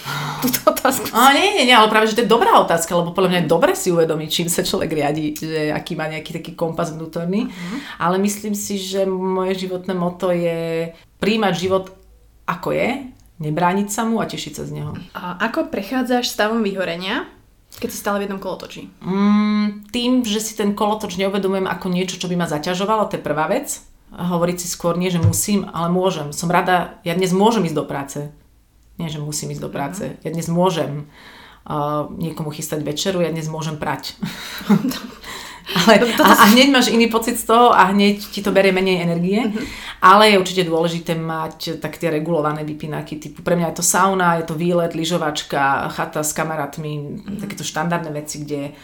Túto 0.44 0.72
otázku. 0.72 1.12
A 1.12 1.32
nie, 1.36 1.60
nie, 1.60 1.64
nie, 1.68 1.76
ale 1.76 1.92
práve, 1.92 2.08
že 2.08 2.16
to 2.16 2.24
je 2.24 2.32
dobrá 2.32 2.56
otázka, 2.60 2.96
lebo 2.96 3.12
podľa 3.12 3.30
mňa 3.30 3.40
je 3.44 3.52
dobre 3.52 3.72
si 3.76 3.92
uvedomiť, 3.92 4.28
čím 4.28 4.48
sa 4.48 4.64
človek 4.64 4.90
riadi, 4.90 5.36
že 5.36 5.70
aký 5.70 5.96
má 5.96 6.08
nejaký 6.08 6.40
taký 6.40 6.52
kompas 6.56 6.92
vnútorný. 6.94 7.48
Uh-huh. 7.48 7.78
Ale 8.00 8.16
myslím 8.22 8.56
si, 8.56 8.80
že 8.80 9.04
moje 9.04 9.60
životné 9.60 9.92
moto 9.92 10.32
je 10.32 10.90
príjmať 11.20 11.54
život 11.56 11.84
ako 12.48 12.74
je, 12.74 13.06
nebrániť 13.40 13.88
sa 13.88 14.02
mu 14.02 14.18
a 14.18 14.26
tešiť 14.26 14.52
sa 14.58 14.62
z 14.66 14.70
neho. 14.74 14.92
A 15.14 15.38
ako 15.38 15.70
prechádzaš 15.70 16.28
stavom 16.28 16.66
vyhorenia, 16.66 17.30
keď 17.78 17.88
si 17.88 17.98
stále 18.02 18.18
v 18.18 18.24
jednom 18.26 18.42
kolotočí? 18.42 18.90
Mm, 19.00 19.88
tým, 19.94 20.26
že 20.26 20.42
si 20.42 20.58
ten 20.58 20.74
kolotoč 20.74 21.14
neuvedomujem 21.16 21.70
ako 21.70 21.86
niečo, 21.88 22.18
čo 22.18 22.26
by 22.26 22.36
ma 22.36 22.50
zaťažovalo, 22.50 23.06
to 23.06 23.16
je 23.16 23.22
prvá 23.22 23.46
vec 23.46 23.89
hovoriť 24.10 24.56
si 24.58 24.68
skôr 24.68 24.98
nie, 24.98 25.10
že 25.10 25.22
musím, 25.22 25.66
ale 25.70 25.88
môžem. 25.90 26.34
Som 26.34 26.50
rada, 26.50 26.98
ja 27.06 27.14
dnes 27.14 27.30
môžem 27.30 27.66
ísť 27.66 27.78
do 27.78 27.86
práce. 27.86 28.18
Nie, 28.98 29.08
že 29.08 29.22
musím 29.22 29.54
ísť 29.54 29.62
do 29.62 29.70
práce. 29.70 30.04
Mhm. 30.04 30.16
Ja 30.26 30.30
dnes 30.34 30.48
môžem 30.50 30.90
uh, 31.66 32.10
niekomu 32.10 32.50
chystať 32.50 32.82
večeru, 32.82 33.22
ja 33.22 33.30
dnes 33.30 33.48
môžem 33.48 33.78
prať. 33.78 34.18
Ale, 35.70 36.02
a, 36.02 36.30
a 36.34 36.44
hneď 36.50 36.68
máš 36.74 36.90
iný 36.90 37.06
pocit 37.06 37.38
z 37.38 37.46
toho 37.46 37.70
a 37.70 37.94
hneď 37.94 38.18
ti 38.18 38.42
to 38.42 38.50
berie 38.50 38.74
menej 38.74 39.06
energie. 39.06 39.38
Mm-hmm. 39.38 39.66
Ale 40.02 40.34
je 40.34 40.40
určite 40.42 40.66
dôležité 40.66 41.14
mať 41.14 41.78
tak 41.78 41.94
tie 41.94 42.10
regulované 42.10 42.66
vypínaky. 42.66 43.22
Typu 43.22 43.46
pre 43.46 43.54
mňa 43.54 43.70
je 43.70 43.76
to 43.78 43.84
sauna, 43.86 44.40
je 44.42 44.50
to 44.50 44.58
výlet, 44.58 44.98
lyžovačka, 44.98 45.94
chata 45.94 46.26
s 46.26 46.34
kamarátmi, 46.34 46.92
mm-hmm. 46.98 47.38
takéto 47.38 47.62
štandardné 47.62 48.10
veci, 48.10 48.42
kde 48.42 48.74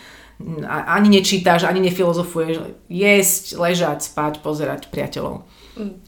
ani 0.69 1.09
nečítaš, 1.09 1.65
ani 1.65 1.81
nefilozofuješ. 1.89 2.87
Jesť, 2.93 3.45
ležať, 3.57 4.05
spať, 4.05 4.45
pozerať 4.45 4.93
priateľov. 4.93 5.49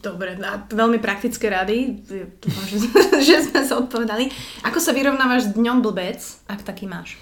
Dobre, 0.01 0.33
a 0.41 0.65
veľmi 0.65 0.97
praktické 0.97 1.49
rady. 1.49 2.01
Dúfam, 2.41 2.65
že, 2.65 2.77
že 3.27 3.35
sme 3.49 3.61
sa 3.65 3.77
odpovedali. 3.77 4.33
Ako 4.65 4.81
sa 4.81 4.93
vyrovnávaš 4.93 5.49
s 5.49 5.53
dňom 5.53 5.85
blbec, 5.85 6.21
ak 6.49 6.65
taký 6.65 6.89
máš? 6.89 7.17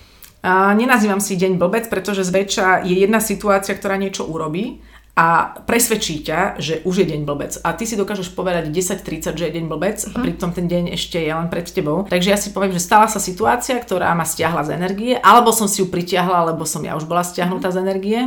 A 0.45 0.71
nenazývam 0.71 1.19
si 1.19 1.35
deň 1.35 1.59
blbec, 1.59 1.91
pretože 1.91 2.23
zväčša 2.23 2.87
je 2.87 2.95
jedna 3.03 3.19
situácia, 3.19 3.75
ktorá 3.75 3.99
niečo 3.99 4.23
urobí 4.23 4.79
a 5.17 5.57
presvedčí 5.65 6.21
ťa, 6.21 6.61
že 6.61 6.85
už 6.85 7.01
je 7.01 7.05
deň 7.09 7.25
blbec. 7.25 7.57
A 7.65 7.73
ty 7.73 7.89
si 7.89 7.97
dokážeš 7.97 8.37
povedať 8.37 8.69
10.30, 8.69 9.33
že 9.33 9.49
je 9.49 9.55
deň 9.57 9.65
blbec 9.65 9.97
uh-huh. 9.97 10.13
a 10.13 10.17
mhm. 10.21 10.23
pritom 10.29 10.49
ten 10.53 10.69
deň 10.69 10.93
ešte 10.93 11.17
je 11.17 11.33
len 11.33 11.49
pred 11.49 11.65
tebou. 11.65 12.05
Takže 12.05 12.29
ja 12.29 12.37
si 12.37 12.53
poviem, 12.53 12.69
že 12.69 12.85
stala 12.85 13.09
sa 13.09 13.17
situácia, 13.17 13.81
ktorá 13.81 14.13
ma 14.13 14.21
stiahla 14.21 14.61
z 14.61 14.77
energie, 14.77 15.17
alebo 15.17 15.49
som 15.49 15.65
si 15.65 15.81
ju 15.81 15.89
pritiahla, 15.89 16.53
lebo 16.53 16.69
som 16.69 16.85
ja 16.85 16.93
už 16.93 17.09
bola 17.09 17.25
stiahnutá 17.25 17.73
uh-huh. 17.73 17.81
z 17.81 17.83
energie 17.83 18.19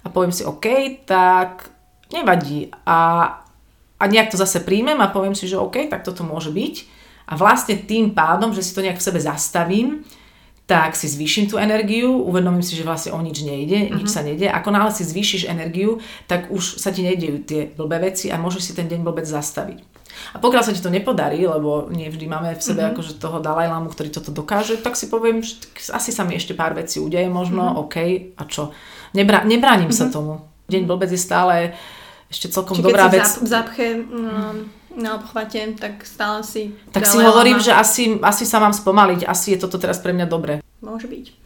a 0.00 0.06
poviem 0.08 0.32
si, 0.32 0.48
OK, 0.48 0.64
tak 1.04 1.68
nevadí. 2.08 2.72
A, 2.88 3.28
a 4.00 4.04
nejak 4.08 4.32
to 4.32 4.40
zase 4.40 4.64
príjmem 4.64 4.96
a 4.96 5.12
poviem 5.12 5.36
si, 5.36 5.44
že 5.44 5.60
OK, 5.60 5.92
tak 5.92 6.08
toto 6.08 6.24
môže 6.24 6.48
byť. 6.48 6.74
A 7.30 7.36
vlastne 7.36 7.76
tým 7.76 8.16
pádom, 8.16 8.56
že 8.56 8.64
si 8.64 8.72
to 8.72 8.80
nejak 8.80 8.96
v 8.96 9.06
sebe 9.12 9.20
zastavím, 9.20 10.08
tak 10.70 10.94
si 10.94 11.10
zvýšim 11.10 11.50
tú 11.50 11.58
energiu, 11.58 12.14
uvedomím 12.22 12.62
si, 12.62 12.78
že 12.78 12.86
vlastne 12.86 13.10
o 13.10 13.18
nič 13.18 13.42
nejde, 13.42 13.90
uh-huh. 13.90 13.98
nič 13.98 14.06
mhm. 14.06 14.14
sa 14.14 14.22
nejde. 14.22 14.46
Ako 14.46 14.70
náhle 14.70 14.94
si 14.94 15.02
zvýšiš 15.02 15.50
energiu, 15.50 15.98
tak 16.30 16.46
už 16.54 16.78
sa 16.78 16.94
ti 16.94 17.02
nejdejú 17.02 17.42
tie 17.42 17.74
blbé 17.74 17.98
veci 17.98 18.30
a 18.30 18.38
môžeš 18.38 18.70
si 18.70 18.72
ten 18.78 18.86
deň 18.86 19.02
vôbec 19.02 19.26
zastaviť. 19.26 19.82
A 20.34 20.38
pokiaľ 20.38 20.62
sa 20.62 20.70
ti 20.70 20.78
to 20.78 20.94
nepodarí, 20.94 21.42
lebo 21.42 21.90
nie 21.90 22.06
vždy 22.06 22.26
máme 22.30 22.54
v 22.54 22.62
sebe 22.62 22.86
uh-huh. 22.86 22.94
akože 22.94 23.18
toho 23.18 23.42
Dalajlámu, 23.42 23.90
ktorý 23.90 24.14
toto 24.14 24.30
dokáže, 24.30 24.78
tak 24.78 24.94
si 24.94 25.10
poviem, 25.10 25.42
že 25.42 25.58
asi 25.90 26.14
sa 26.14 26.22
mi 26.22 26.38
ešte 26.38 26.54
pár 26.54 26.78
vecí 26.78 27.02
udeje 27.02 27.26
možno, 27.26 27.66
uh-huh. 27.66 27.90
OK, 27.90 27.96
a 28.38 28.42
čo? 28.46 28.70
Nebra- 29.10 29.42
nebránim 29.42 29.90
uh-huh. 29.90 30.06
sa 30.06 30.14
tomu. 30.14 30.46
Deň 30.70 30.86
vôbec 30.86 31.10
je 31.10 31.18
stále 31.18 31.74
ešte 32.30 32.46
celkom 32.46 32.78
Či 32.78 32.86
dobrá 32.86 33.10
vec. 33.10 33.26
Zap- 33.26 33.42
zapche, 33.42 33.98
no, 34.06 34.70
na 34.96 35.18
obchvate, 35.18 35.74
tak 35.78 36.02
stále 36.06 36.42
si... 36.42 36.74
Tak 36.90 37.06
si 37.06 37.18
hovorím, 37.18 37.62
že 37.62 37.70
asi, 37.70 38.18
asi 38.22 38.44
sa 38.46 38.58
mám 38.58 38.74
spomaliť, 38.74 39.26
asi 39.26 39.54
je 39.54 39.62
toto 39.62 39.78
teraz 39.78 40.02
pre 40.02 40.10
mňa 40.10 40.26
dobré. 40.26 40.64
Môže 40.82 41.06
byť. 41.06 41.40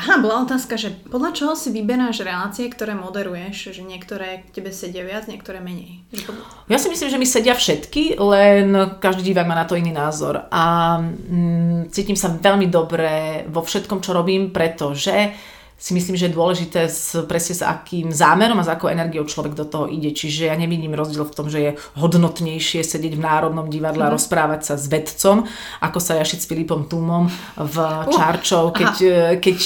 Aha, 0.00 0.16
bola 0.16 0.48
otázka, 0.48 0.80
že 0.80 0.96
podľa 1.12 1.36
čoho 1.36 1.52
si 1.52 1.68
vyberáš 1.68 2.24
relácie, 2.24 2.72
ktoré 2.72 2.96
moderuješ, 2.96 3.76
že 3.76 3.84
niektoré 3.84 4.48
k 4.48 4.56
tebe 4.56 4.72
sedia 4.72 5.04
viac, 5.04 5.28
niektoré 5.28 5.60
menej? 5.60 6.00
Ja 6.72 6.80
si 6.80 6.88
myslím, 6.88 7.12
že 7.12 7.20
mi 7.20 7.28
sedia 7.28 7.52
všetky, 7.52 8.16
len 8.16 8.96
každý 8.96 9.28
divák 9.28 9.44
má 9.44 9.52
na 9.52 9.68
to 9.68 9.76
iný 9.76 9.92
názor. 9.92 10.48
A 10.48 10.96
mm, 11.04 11.92
cítim 11.92 12.16
sa 12.16 12.32
veľmi 12.32 12.72
dobre 12.72 13.44
vo 13.52 13.60
všetkom, 13.60 14.00
čo 14.00 14.16
robím, 14.16 14.48
pretože 14.48 15.36
si 15.80 15.96
myslím, 15.96 16.12
že 16.12 16.28
je 16.28 16.36
dôležité 16.36 16.92
s, 16.92 17.16
presne 17.24 17.56
s 17.56 17.64
akým 17.64 18.12
zámerom 18.12 18.60
a 18.60 18.66
s 18.68 18.68
akou 18.68 18.92
energiou 18.92 19.24
človek 19.24 19.56
do 19.56 19.64
toho 19.64 19.88
ide. 19.88 20.12
Čiže 20.12 20.52
ja 20.52 20.54
nevidím 20.54 20.92
rozdiel 20.92 21.24
v 21.24 21.32
tom, 21.32 21.48
že 21.48 21.58
je 21.58 21.70
hodnotnejšie 21.96 22.84
sedieť 22.84 23.16
v 23.16 23.24
Národnom 23.24 23.72
divadle 23.72 24.04
a 24.04 24.12
mm. 24.12 24.16
rozprávať 24.20 24.60
sa 24.60 24.74
s 24.76 24.92
vedcom, 24.92 25.48
ako 25.80 25.98
sa 25.98 26.20
jašiť 26.20 26.38
s 26.44 26.48
Filipom 26.52 26.84
Tumom 26.84 27.32
v 27.56 27.76
Čarčov, 28.12 28.76
keď, 28.76 28.94
keď 29.40 29.58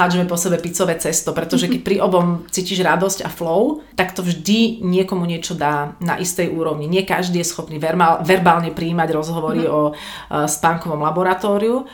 hádžeme 0.00 0.24
po 0.24 0.40
sebe 0.40 0.56
picové 0.56 0.96
cesto, 0.96 1.36
pretože 1.36 1.68
keď 1.68 1.80
pri 1.84 1.96
obom 2.00 2.48
cítiš 2.48 2.80
radosť 2.80 3.28
a 3.28 3.28
flow, 3.28 3.84
tak 4.00 4.16
to 4.16 4.24
vždy 4.24 4.80
niekomu 4.80 5.28
niečo 5.28 5.52
dá 5.52 6.00
na 6.00 6.16
istej 6.16 6.48
úrovni. 6.48 6.88
Nie 6.88 7.04
každý 7.04 7.44
je 7.44 7.50
schopný 7.52 7.76
verbálne 8.24 8.72
príjmať 8.72 9.08
rozhovory 9.12 9.68
mm. 9.68 9.72
o 9.72 9.80
uh, 9.92 10.48
spánkovom 10.48 11.04
laboratóriu, 11.04 11.84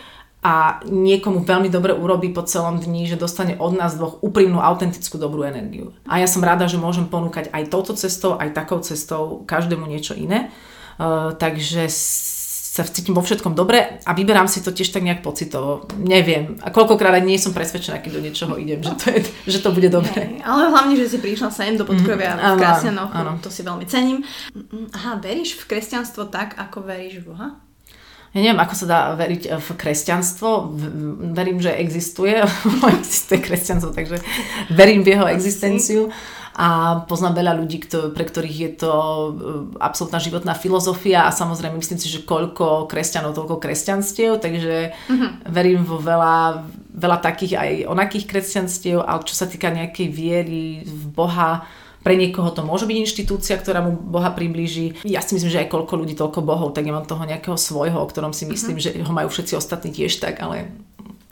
a 0.47 0.79
niekomu 0.87 1.43
veľmi 1.43 1.67
dobre 1.67 1.91
urobí 1.91 2.31
po 2.31 2.47
celom 2.47 2.79
dni, 2.79 3.11
že 3.11 3.19
dostane 3.19 3.59
od 3.59 3.75
nás 3.75 3.99
dvoch 3.99 4.23
úprimnú, 4.23 4.63
autentickú, 4.63 5.19
dobrú 5.19 5.43
energiu. 5.43 5.91
A 6.07 6.23
ja 6.23 6.31
som 6.31 6.39
rada, 6.39 6.71
že 6.71 6.79
môžem 6.79 7.11
ponúkať 7.11 7.51
aj 7.51 7.67
touto 7.67 7.99
cestou, 7.99 8.39
aj 8.39 8.55
takou 8.55 8.79
cestou 8.79 9.43
každému 9.43 9.91
niečo 9.91 10.15
iné. 10.15 10.55
Uh, 11.03 11.35
takže 11.35 11.91
sa 11.91 12.87
cítim 12.87 13.17
vo 13.17 13.27
všetkom 13.27 13.59
dobre 13.59 13.99
a 14.05 14.11
vyberám 14.15 14.47
si 14.47 14.63
to 14.63 14.71
tiež 14.71 14.95
tak 14.95 15.03
nejak 15.03 15.27
pocitovo. 15.27 15.89
Neviem. 15.99 16.63
A 16.63 16.71
koľkokrát 16.71 17.19
aj 17.19 17.25
nie 17.27 17.43
som 17.43 17.51
presvedčená, 17.51 17.99
keď 17.99 18.21
do 18.21 18.23
niečoho 18.23 18.55
idem, 18.55 18.87
že 18.87 18.93
to, 19.01 19.05
je, 19.11 19.21
že 19.51 19.59
to 19.65 19.75
bude 19.75 19.91
dobre. 19.91 20.15
Hey, 20.15 20.45
ale 20.47 20.71
hlavne, 20.71 20.95
že 20.95 21.11
si 21.11 21.19
prišla 21.19 21.51
sem 21.51 21.75
do 21.75 21.89
podkrovia 21.89 22.39
mm, 22.39 22.55
v 22.55 22.61
Krásenoch, 22.63 23.11
to 23.43 23.51
si 23.51 23.67
veľmi 23.67 23.89
cením. 23.89 24.23
Aha, 24.95 25.19
veríš 25.19 25.59
v 25.59 25.75
kresťanstvo 25.75 26.31
tak, 26.31 26.55
ako 26.55 26.87
veríš 26.87 27.25
v 27.25 27.35
Boha? 27.35 27.66
Ja 28.37 28.45
neviem, 28.45 28.61
ako 28.61 28.75
sa 28.77 28.87
dá 28.87 29.01
veriť 29.17 29.43
eh, 29.49 29.57
v 29.57 29.69
kresťanstvo. 29.73 30.77
Verím, 31.33 31.65
že 31.65 31.73
existuje, 31.73 32.37
existuje 33.01 33.41
kresťanstvo, 33.41 33.97
takže 33.97 34.21
verím 34.69 35.01
v 35.01 35.17
jeho 35.17 35.27
existenciu 35.33 36.13
a 36.57 37.05
poznám 37.05 37.45
veľa 37.45 37.53
ľudí, 37.61 37.85
pre 37.89 38.25
ktorých 38.25 38.59
je 38.61 38.71
to 38.77 38.93
eh, 38.93 39.05
absolútna 39.81 40.21
životná 40.21 40.53
filozofia 40.53 41.25
a 41.25 41.33
samozrejme 41.33 41.81
myslím 41.81 41.97
si, 41.97 42.13
že 42.13 42.29
koľko 42.29 42.85
kresťanov, 42.93 43.33
toľko 43.33 43.57
kresťanstiev, 43.57 44.37
takže 44.37 44.93
uh-huh. 44.93 45.29
verím 45.49 45.89
vo 45.89 45.97
veľa, 45.97 46.69
veľa 46.93 47.19
takých 47.25 47.57
aj 47.57 47.73
onakých 47.89 48.29
kresťanstiev, 48.29 49.01
ale 49.01 49.25
čo 49.25 49.33
sa 49.33 49.49
týka 49.49 49.73
nejakej 49.73 50.13
viery 50.13 50.85
v 50.85 51.03
Boha, 51.09 51.65
pre 52.07 52.15
niekoho 52.15 52.55
to 52.55 52.63
môže 52.63 52.87
byť 52.87 53.03
inštitúcia, 53.03 53.59
ktorá 53.59 53.83
mu 53.83 53.99
Boha 53.99 54.31
priblíži. 54.31 54.95
Ja 55.03 55.19
si 55.19 55.35
myslím, 55.35 55.51
že 55.51 55.67
aj 55.67 55.75
koľko 55.75 55.99
ľudí, 55.99 56.15
toľko 56.15 56.39
bohov, 56.47 56.71
tak 56.71 56.87
ja 56.87 56.95
mám 56.95 57.03
toho 57.03 57.27
nejakého 57.27 57.59
svojho, 57.59 57.99
o 57.99 58.07
ktorom 58.07 58.31
si 58.31 58.47
myslím, 58.47 58.79
mm-hmm. 58.79 59.03
že 59.03 59.03
ho 59.03 59.11
majú 59.11 59.27
všetci 59.27 59.59
ostatní 59.59 59.91
tiež 59.91 60.23
tak, 60.23 60.39
ale 60.39 60.71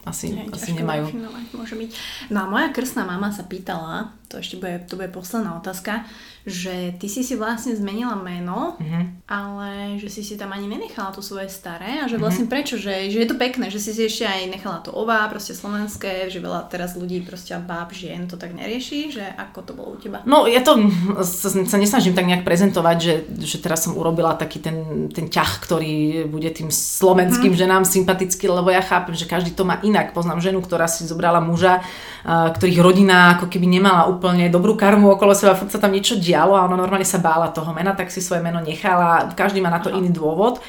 asi, 0.03 0.35
Hej, 0.35 0.51
asi 0.51 0.75
nemajú. 0.75 1.14
Môže 1.55 1.79
byť. 1.79 1.91
No 2.35 2.43
a 2.43 2.47
moja 2.51 2.75
krstná 2.75 3.07
mama 3.07 3.31
sa 3.31 3.47
pýtala, 3.47 4.18
to 4.35 4.43
ešte 4.43 4.59
bude, 4.59 4.82
to 4.91 4.99
bude 4.99 5.14
posledná 5.14 5.55
otázka, 5.55 6.03
že 6.45 6.93
ty 6.99 7.07
si 7.07 7.22
si 7.22 7.39
vlastne 7.39 7.72
zmenila 7.72 8.18
meno, 8.18 8.74
mm-hmm. 8.76 9.30
ale 9.30 9.97
že 10.03 10.11
si 10.11 10.26
si 10.26 10.35
tam 10.35 10.53
ani 10.53 10.66
nenechala 10.66 11.14
to 11.14 11.22
svoje 11.22 11.49
staré 11.49 12.03
a 12.03 12.11
že 12.11 12.18
vlastne 12.18 12.51
mm-hmm. 12.51 12.53
prečo, 12.53 12.74
že, 12.76 13.09
že 13.09 13.22
je 13.22 13.28
to 13.30 13.39
pekné, 13.39 13.70
že 13.70 13.80
si 13.80 13.95
si 13.95 14.11
ešte 14.11 14.26
aj 14.26 14.51
nechala 14.51 14.82
to 14.82 14.91
ová, 14.93 15.24
proste 15.30 15.55
slovenské, 15.55 16.28
že 16.28 16.43
veľa 16.43 16.66
teraz 16.66 16.99
ľudí 16.99 17.22
proste 17.22 17.55
báb, 17.55 17.95
žien 17.95 18.26
to 18.26 18.35
tak 18.35 18.53
nerieši, 18.53 19.14
že 19.14 19.24
ako 19.39 19.59
to 19.62 19.72
bolo 19.78 19.95
u 19.95 19.99
teba? 20.03 20.20
No 20.26 20.51
ja 20.51 20.61
to 20.61 20.76
sa, 21.22 21.49
sa 21.55 21.76
nesnažím 21.78 22.12
tak 22.12 22.26
nejak 22.26 22.43
prezentovať, 22.43 22.97
že, 22.99 23.14
že 23.39 23.62
teraz 23.62 23.87
som 23.87 23.95
urobila 23.95 24.35
taký 24.35 24.59
ten, 24.59 25.09
ten 25.14 25.30
ťah, 25.30 25.62
ktorý 25.62 26.26
bude 26.26 26.51
tým 26.51 26.68
slovenským 26.74 27.55
mm-hmm. 27.55 27.62
ženám 27.62 27.82
sympatický, 27.87 28.51
lebo 28.51 28.74
ja 28.74 28.82
chápem, 28.82 29.14
že 29.14 29.30
každý 29.30 29.55
to 29.55 29.62
má 29.62 29.78
inak. 29.87 30.11
Poznám 30.12 30.43
ženu, 30.43 30.61
ktorá 30.61 30.91
si 30.91 31.07
zobrala 31.07 31.39
muža, 31.39 31.85
ktorých 32.24 32.80
rodina 32.80 33.37
ako 33.37 33.53
keby 33.53 33.68
nemala 33.68 34.09
úplne 34.09 34.24
dobrú 34.49 34.72
karmu 34.79 35.12
okolo 35.18 35.37
seba, 35.37 35.59
sa 35.59 35.77
tam 35.77 35.93
niečo 35.93 36.16
dialo 36.16 36.57
a 36.57 36.64
ona 36.64 36.81
normálne 36.81 37.05
sa 37.05 37.20
bála 37.20 37.53
toho 37.53 37.75
mena, 37.77 37.93
tak 37.93 38.09
si 38.09 38.25
svoje 38.25 38.41
meno 38.41 38.62
nechala. 38.64 39.35
Každý 39.37 39.61
má 39.61 39.68
na 39.68 39.85
to 39.85 39.93
iný 39.93 40.09
dôvod. 40.09 40.64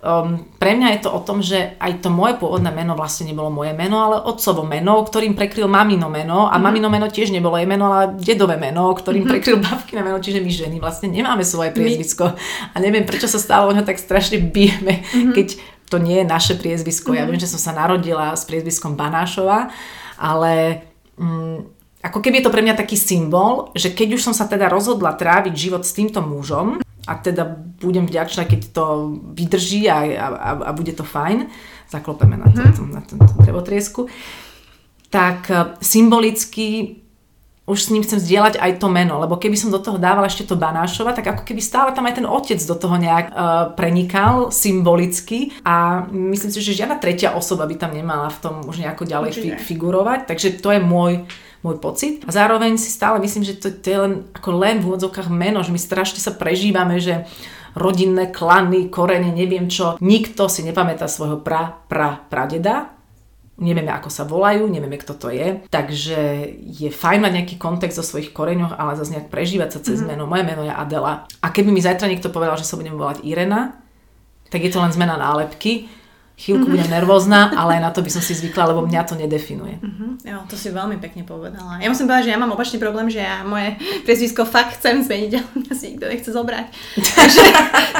Um, 0.00 0.48
pre 0.56 0.72
mňa 0.72 0.96
je 0.96 1.00
to 1.04 1.12
o 1.12 1.20
tom, 1.20 1.44
že 1.44 1.76
aj 1.76 2.00
to 2.00 2.08
moje 2.08 2.40
pôvodné 2.40 2.72
meno 2.72 2.96
vlastne 2.96 3.28
nebolo 3.28 3.52
moje 3.52 3.76
meno, 3.76 4.00
ale 4.00 4.16
otcovo 4.16 4.64
meno, 4.64 5.04
ktorým 5.04 5.36
prekryl 5.36 5.68
mamino 5.68 6.08
meno 6.08 6.48
a 6.48 6.56
mm-hmm. 6.56 6.62
mamino 6.64 6.88
meno 6.88 7.12
tiež 7.12 7.28
nebolo 7.28 7.60
jej 7.60 7.68
meno, 7.68 7.92
ale 7.92 8.16
dedové 8.16 8.56
meno, 8.56 8.96
ktorým 8.96 9.28
mm-hmm. 9.28 9.32
prekryl 9.36 9.60
babkina 9.60 10.00
meno, 10.00 10.16
čiže 10.16 10.40
my 10.40 10.48
ženy 10.48 10.76
vlastne 10.80 11.12
nemáme 11.12 11.44
svoje 11.44 11.76
priezvisko 11.76 12.32
a 12.72 12.76
neviem 12.80 13.04
prečo 13.04 13.28
sa 13.28 13.36
stále 13.36 13.68
o 13.68 13.76
ňo 13.76 13.84
tak 13.84 14.00
strašne 14.00 14.40
bijeme, 14.40 15.04
mm-hmm. 15.04 15.36
keď 15.36 15.60
to 15.92 16.00
nie 16.00 16.24
je 16.24 16.26
naše 16.32 16.56
priezvisko. 16.56 17.12
Mm-hmm. 17.12 17.20
Ja 17.20 17.28
viem, 17.28 17.40
že 17.44 17.52
som 17.52 17.60
sa 17.60 17.76
narodila 17.76 18.32
s 18.32 18.48
priezviskom 18.48 18.96
Banášova, 18.96 19.68
ale 20.16 20.80
mm, 21.20 21.79
ako 22.00 22.18
keby 22.24 22.40
je 22.40 22.44
to 22.48 22.54
pre 22.54 22.64
mňa 22.64 22.80
taký 22.80 22.96
symbol, 22.96 23.72
že 23.76 23.92
keď 23.92 24.16
už 24.16 24.24
som 24.24 24.34
sa 24.34 24.48
teda 24.48 24.72
rozhodla 24.72 25.12
tráviť 25.12 25.52
život 25.52 25.84
s 25.84 25.92
týmto 25.92 26.24
mužom, 26.24 26.80
a 27.08 27.12
teda 27.16 27.42
budem 27.80 28.04
vďačná, 28.04 28.44
keď 28.44 28.60
to 28.76 28.84
vydrží 29.32 29.88
a, 29.88 29.98
a, 30.20 30.50
a 30.68 30.70
bude 30.76 30.92
to 30.92 31.02
fajn, 31.02 31.48
zaklopeme 31.88 32.36
na, 32.36 32.46
to, 32.52 32.60
mm. 32.60 32.92
na 32.92 33.00
tento 33.00 33.34
drevotriesku, 33.40 34.06
tak 35.10 35.50
e, 35.50 35.74
symbolicky 35.82 37.00
už 37.70 37.78
s 37.86 37.92
ním 37.94 38.02
chcem 38.02 38.18
zdieľať 38.18 38.58
aj 38.58 38.82
to 38.82 38.90
meno, 38.90 39.22
lebo 39.22 39.38
keby 39.38 39.54
som 39.54 39.70
do 39.70 39.78
toho 39.78 39.94
dávala 39.94 40.26
ešte 40.26 40.42
to 40.42 40.58
Banášova, 40.58 41.14
tak 41.14 41.30
ako 41.30 41.42
keby 41.46 41.62
stále 41.62 41.94
tam 41.94 42.02
aj 42.10 42.18
ten 42.18 42.26
otec 42.26 42.58
do 42.66 42.74
toho 42.74 42.98
nejak 42.98 43.30
uh, 43.30 43.70
prenikal 43.78 44.50
symbolicky 44.50 45.54
a 45.62 46.02
myslím 46.10 46.50
si, 46.50 46.58
že 46.66 46.82
žiadna 46.82 46.98
tretia 46.98 47.30
osoba 47.30 47.70
by 47.70 47.78
tam 47.78 47.94
nemala 47.94 48.26
v 48.26 48.38
tom 48.42 48.54
už 48.66 48.82
nejako 48.82 49.06
ďalej 49.06 49.32
fi- 49.38 49.58
figurovať, 49.62 50.26
takže 50.26 50.58
to 50.58 50.74
je 50.74 50.80
môj 50.82 51.30
môj 51.60 51.76
pocit. 51.78 52.24
A 52.24 52.30
zároveň 52.32 52.80
si 52.80 52.88
stále 52.88 53.20
myslím, 53.20 53.44
že 53.44 53.60
to, 53.60 53.68
to 53.68 53.86
je 53.86 53.98
len 54.00 54.12
ako 54.32 54.50
len 54.56 54.80
v 54.80 54.88
úvodzovkách 54.92 55.28
meno, 55.28 55.60
že 55.60 55.72
my 55.72 55.80
strašne 55.80 56.20
sa 56.20 56.32
prežívame, 56.32 56.96
že 57.00 57.28
rodinné 57.76 58.32
klany, 58.32 58.90
korene, 58.90 59.30
neviem 59.30 59.70
čo. 59.70 59.94
Nikto 60.02 60.50
si 60.50 60.66
nepamätá 60.66 61.06
svojho 61.06 61.38
pra, 61.38 61.84
pra, 61.86 62.18
pradeda, 62.26 62.90
nevieme 63.60 63.92
ako 63.92 64.08
sa 64.08 64.24
volajú, 64.24 64.66
nevieme 64.66 64.96
kto 64.96 65.14
to 65.14 65.28
je. 65.30 65.60
Takže 65.68 66.50
je 66.58 66.88
fajn 66.88 67.20
mať 67.20 67.32
nejaký 67.36 67.54
kontext 67.60 68.00
o 68.00 68.04
svojich 68.04 68.32
koreňoch, 68.32 68.74
ale 68.74 68.96
zase 68.96 69.14
nejak 69.14 69.28
prežívať 69.28 69.68
sa 69.76 69.80
cez 69.84 70.00
mm-hmm. 70.00 70.08
meno. 70.16 70.24
Moje 70.24 70.44
meno 70.48 70.64
je 70.64 70.72
Adela. 70.72 71.28
A 71.44 71.46
keby 71.52 71.68
mi 71.70 71.84
zajtra 71.84 72.08
niekto 72.08 72.32
povedal, 72.32 72.56
že 72.56 72.66
sa 72.66 72.80
budem 72.80 72.96
volať 72.96 73.22
Irena, 73.22 73.76
tak 74.50 74.66
je 74.66 74.72
to 74.72 74.82
len 74.82 74.90
zmena 74.90 75.14
nálepky 75.14 75.99
chvíľku 76.40 76.64
mm-hmm. 76.64 76.72
budem 76.72 76.88
nervózna, 76.88 77.52
ale 77.52 77.76
na 77.84 77.92
to 77.92 78.00
by 78.00 78.08
som 78.08 78.24
si 78.24 78.32
zvykla, 78.32 78.72
lebo 78.72 78.80
mňa 78.88 79.02
to 79.04 79.12
nedefinuje. 79.12 79.76
Mm-hmm. 79.76 80.10
Jo, 80.24 80.38
to 80.48 80.56
si 80.56 80.72
veľmi 80.72 80.96
pekne 80.96 81.28
povedala. 81.28 81.76
Ja 81.84 81.92
musím 81.92 82.08
povedať, 82.08 82.32
že 82.32 82.32
ja 82.32 82.40
mám 82.40 82.56
opačný 82.56 82.80
problém, 82.80 83.12
že 83.12 83.20
ja 83.20 83.44
moje 83.44 83.76
priezvisko 84.08 84.48
fakt 84.48 84.80
chcem 84.80 85.04
zmeniť, 85.04 85.30
ale 85.38 85.48
mňa 85.60 85.74
si 85.76 85.84
nikto 85.92 86.06
nechce 86.08 86.30
zobrať. 86.32 86.66
takže... 86.96 87.44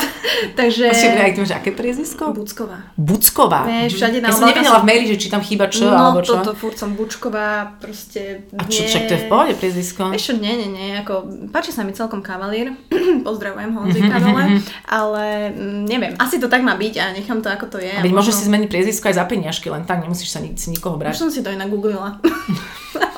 takže... 0.61 0.85
Asi 0.89 1.07
aj 1.13 1.33
ty 1.37 1.39
máš 1.45 1.53
aké 1.53 1.71
priezvisko? 1.77 2.33
Bucková. 2.33 2.81
Bucková? 2.97 3.69
Vieš, 3.69 4.01
všade 4.01 4.19
na 4.25 4.33
Ja 4.33 4.37
som 4.37 4.49
nevedela 4.49 4.81
v 4.81 4.87
maili, 4.89 5.05
že 5.13 5.17
či 5.21 5.29
tam 5.29 5.45
chýba 5.45 5.69
čo, 5.69 5.93
no, 5.93 6.01
alebo 6.01 6.25
čo. 6.25 6.41
No, 6.41 6.41
toto 6.41 6.57
furt 6.57 6.81
som 6.81 6.97
Bučková, 6.97 7.77
proste... 7.77 8.49
A 8.57 8.65
čo, 8.65 8.89
čak 8.89 9.05
to 9.05 9.21
je 9.21 9.21
v 9.21 9.29
pohode 9.29 9.53
priezvisko? 9.61 10.17
Čo, 10.17 10.41
nie, 10.41 10.57
nie, 10.57 10.69
nie, 10.73 10.89
ako 10.97 11.29
páči 11.53 11.77
sa 11.77 11.85
mi 11.85 11.93
celkom 11.93 12.25
kavalír, 12.25 12.73
pozdravujem 13.29 13.73
Honzika 13.77 14.17
dole, 14.25 14.65
ale 14.89 15.53
mm, 15.53 15.83
neviem, 15.85 16.13
asi 16.17 16.41
to 16.41 16.49
tak 16.49 16.65
má 16.65 16.73
byť 16.77 16.95
a 17.01 17.05
nechám 17.13 17.45
to 17.45 17.49
ako 17.53 17.77
to 17.77 17.79
je. 17.81 17.93
A 17.93 18.05
môžeš 18.31 18.39
si 18.39 18.49
zmeniť 18.49 18.69
priezvisko 18.71 19.11
aj 19.11 19.17
za 19.19 19.25
peniažky, 19.27 19.67
len 19.67 19.83
tak 19.83 19.99
nemusíš 20.01 20.31
sa 20.31 20.39
ni- 20.39 20.55
si 20.55 20.71
nikoho 20.71 20.95
brať. 20.95 21.13
Už 21.13 21.21
som 21.21 21.31
si 21.31 21.43
to 21.43 21.51
inak 21.51 21.67
googlila. 21.67 22.23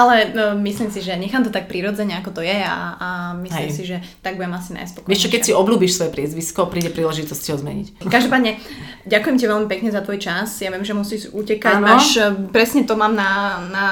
Ale 0.00 0.14
no, 0.32 0.44
myslím 0.64 0.88
si, 0.88 1.04
že 1.04 1.12
nechám 1.20 1.44
to 1.44 1.52
tak 1.52 1.68
prirodzene, 1.68 2.16
ako 2.16 2.40
to 2.40 2.42
je 2.42 2.56
a, 2.56 2.96
a 2.96 3.08
myslím 3.36 3.68
Hej. 3.68 3.76
si, 3.76 3.82
že 3.84 3.96
tak 4.24 4.40
budem 4.40 4.56
asi 4.56 4.72
najspokojnejšia. 4.72 5.12
Vieš 5.12 5.20
čo, 5.20 5.28
keď 5.28 5.42
si 5.44 5.52
obľúbiš 5.52 5.92
svoje 6.00 6.10
priezvisko, 6.16 6.72
príde 6.72 6.88
príležitosť 6.88 7.40
si 7.40 7.50
ho 7.52 7.58
zmeniť. 7.60 7.86
Každopádne, 8.08 8.56
ďakujem 9.04 9.36
ti 9.36 9.44
veľmi 9.44 9.68
pekne 9.68 9.92
za 9.92 10.00
tvoj 10.00 10.16
čas. 10.16 10.56
Ja 10.64 10.72
viem, 10.72 10.80
že 10.80 10.96
musíš 10.96 11.28
utekať. 11.36 11.76
Máš, 11.84 12.16
e, 12.16 12.32
presne 12.48 12.88
to 12.88 12.96
mám 12.96 13.12
na... 13.12 13.60
na 13.68 13.84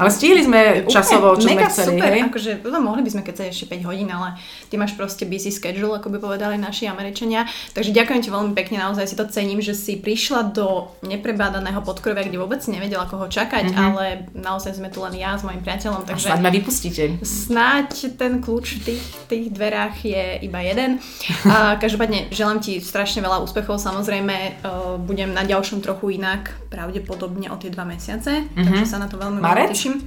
ale 0.00 0.08
stihli 0.08 0.40
sme 0.40 0.88
časovo, 0.88 1.36
čo 1.36 1.44
mega 1.44 1.68
sme 1.68 1.74
chceli. 1.76 1.96
super, 2.00 2.10
hej? 2.10 2.22
akože 2.32 2.50
no, 2.64 2.78
mohli 2.80 3.02
by 3.04 3.10
sme 3.12 3.22
keď 3.26 3.52
ešte 3.52 3.68
5 3.68 3.88
hodín, 3.88 4.08
ale 4.08 4.40
ty 4.72 4.80
máš 4.80 4.96
proste 4.96 5.28
busy 5.28 5.52
schedule, 5.52 6.00
ako 6.00 6.08
by 6.08 6.18
povedali 6.22 6.56
naši 6.56 6.88
Američania. 6.88 7.44
Takže 7.76 7.92
ďakujem 7.92 8.20
ti 8.24 8.30
veľmi 8.32 8.52
pekne, 8.56 8.80
naozaj 8.80 9.04
si 9.04 9.14
to 9.18 9.28
cením, 9.28 9.60
že 9.60 9.76
si 9.76 10.00
prišla 10.00 10.56
do 10.56 10.88
neprebádaného 11.04 11.84
podkrovia, 11.84 12.24
kde 12.24 12.40
vôbec 12.40 12.62
nevedela, 12.70 13.04
koho 13.10 13.26
čakať, 13.28 13.70
mm-hmm. 13.70 13.84
ale 13.84 14.04
naozaj 14.32 14.78
sme 14.78 14.88
tu 14.88 15.02
len 15.02 15.14
ja 15.18 15.36
s 15.36 15.42
mojim 15.50 15.62
priateľom. 15.66 16.06
Takže 16.06 16.30
snáď 16.30 16.40
ma 16.40 16.50
vypustíte. 16.54 17.02
Snáď 17.26 18.14
ten 18.14 18.38
kľúč 18.38 18.78
v 18.78 18.94
tých, 18.94 19.02
tých 19.26 19.46
dverách 19.50 19.98
je 20.06 20.24
iba 20.46 20.62
jeden. 20.62 21.02
A 21.50 21.74
každopádne 21.82 22.30
želám 22.30 22.62
ti 22.62 22.78
strašne 22.78 23.18
veľa 23.18 23.42
úspechov. 23.42 23.82
Samozrejme 23.82 24.62
uh, 24.62 24.96
budem 25.02 25.34
na 25.34 25.42
ďalšom 25.42 25.82
trochu 25.82 26.22
inak, 26.22 26.54
pravdepodobne 26.70 27.50
o 27.50 27.58
tie 27.58 27.74
dva 27.74 27.82
mesiace. 27.82 28.46
Mm-hmm. 28.46 28.66
Takže 28.70 28.86
sa 28.86 29.02
na 29.02 29.10
to 29.10 29.18
veľmi, 29.18 29.42
veľmi 29.42 29.66
teším. 29.74 29.98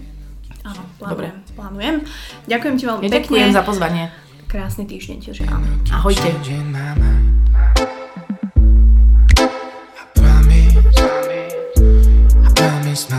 Áno, 0.63 0.79
plánujem, 0.95 1.11
Dobre. 1.11 1.27
plánujem. 1.59 1.95
Ďakujem 2.47 2.75
ti 2.79 2.83
veľmi 2.87 3.03
ja 3.03 3.11
pekne. 3.11 3.27
Ďakujem 3.27 3.51
za 3.51 3.63
pozvanie. 3.67 4.03
Krásny 4.47 4.83
týždeň 4.87 5.17
ti 5.19 5.29
želám. 5.35 5.59
Ahojte. 5.91 6.31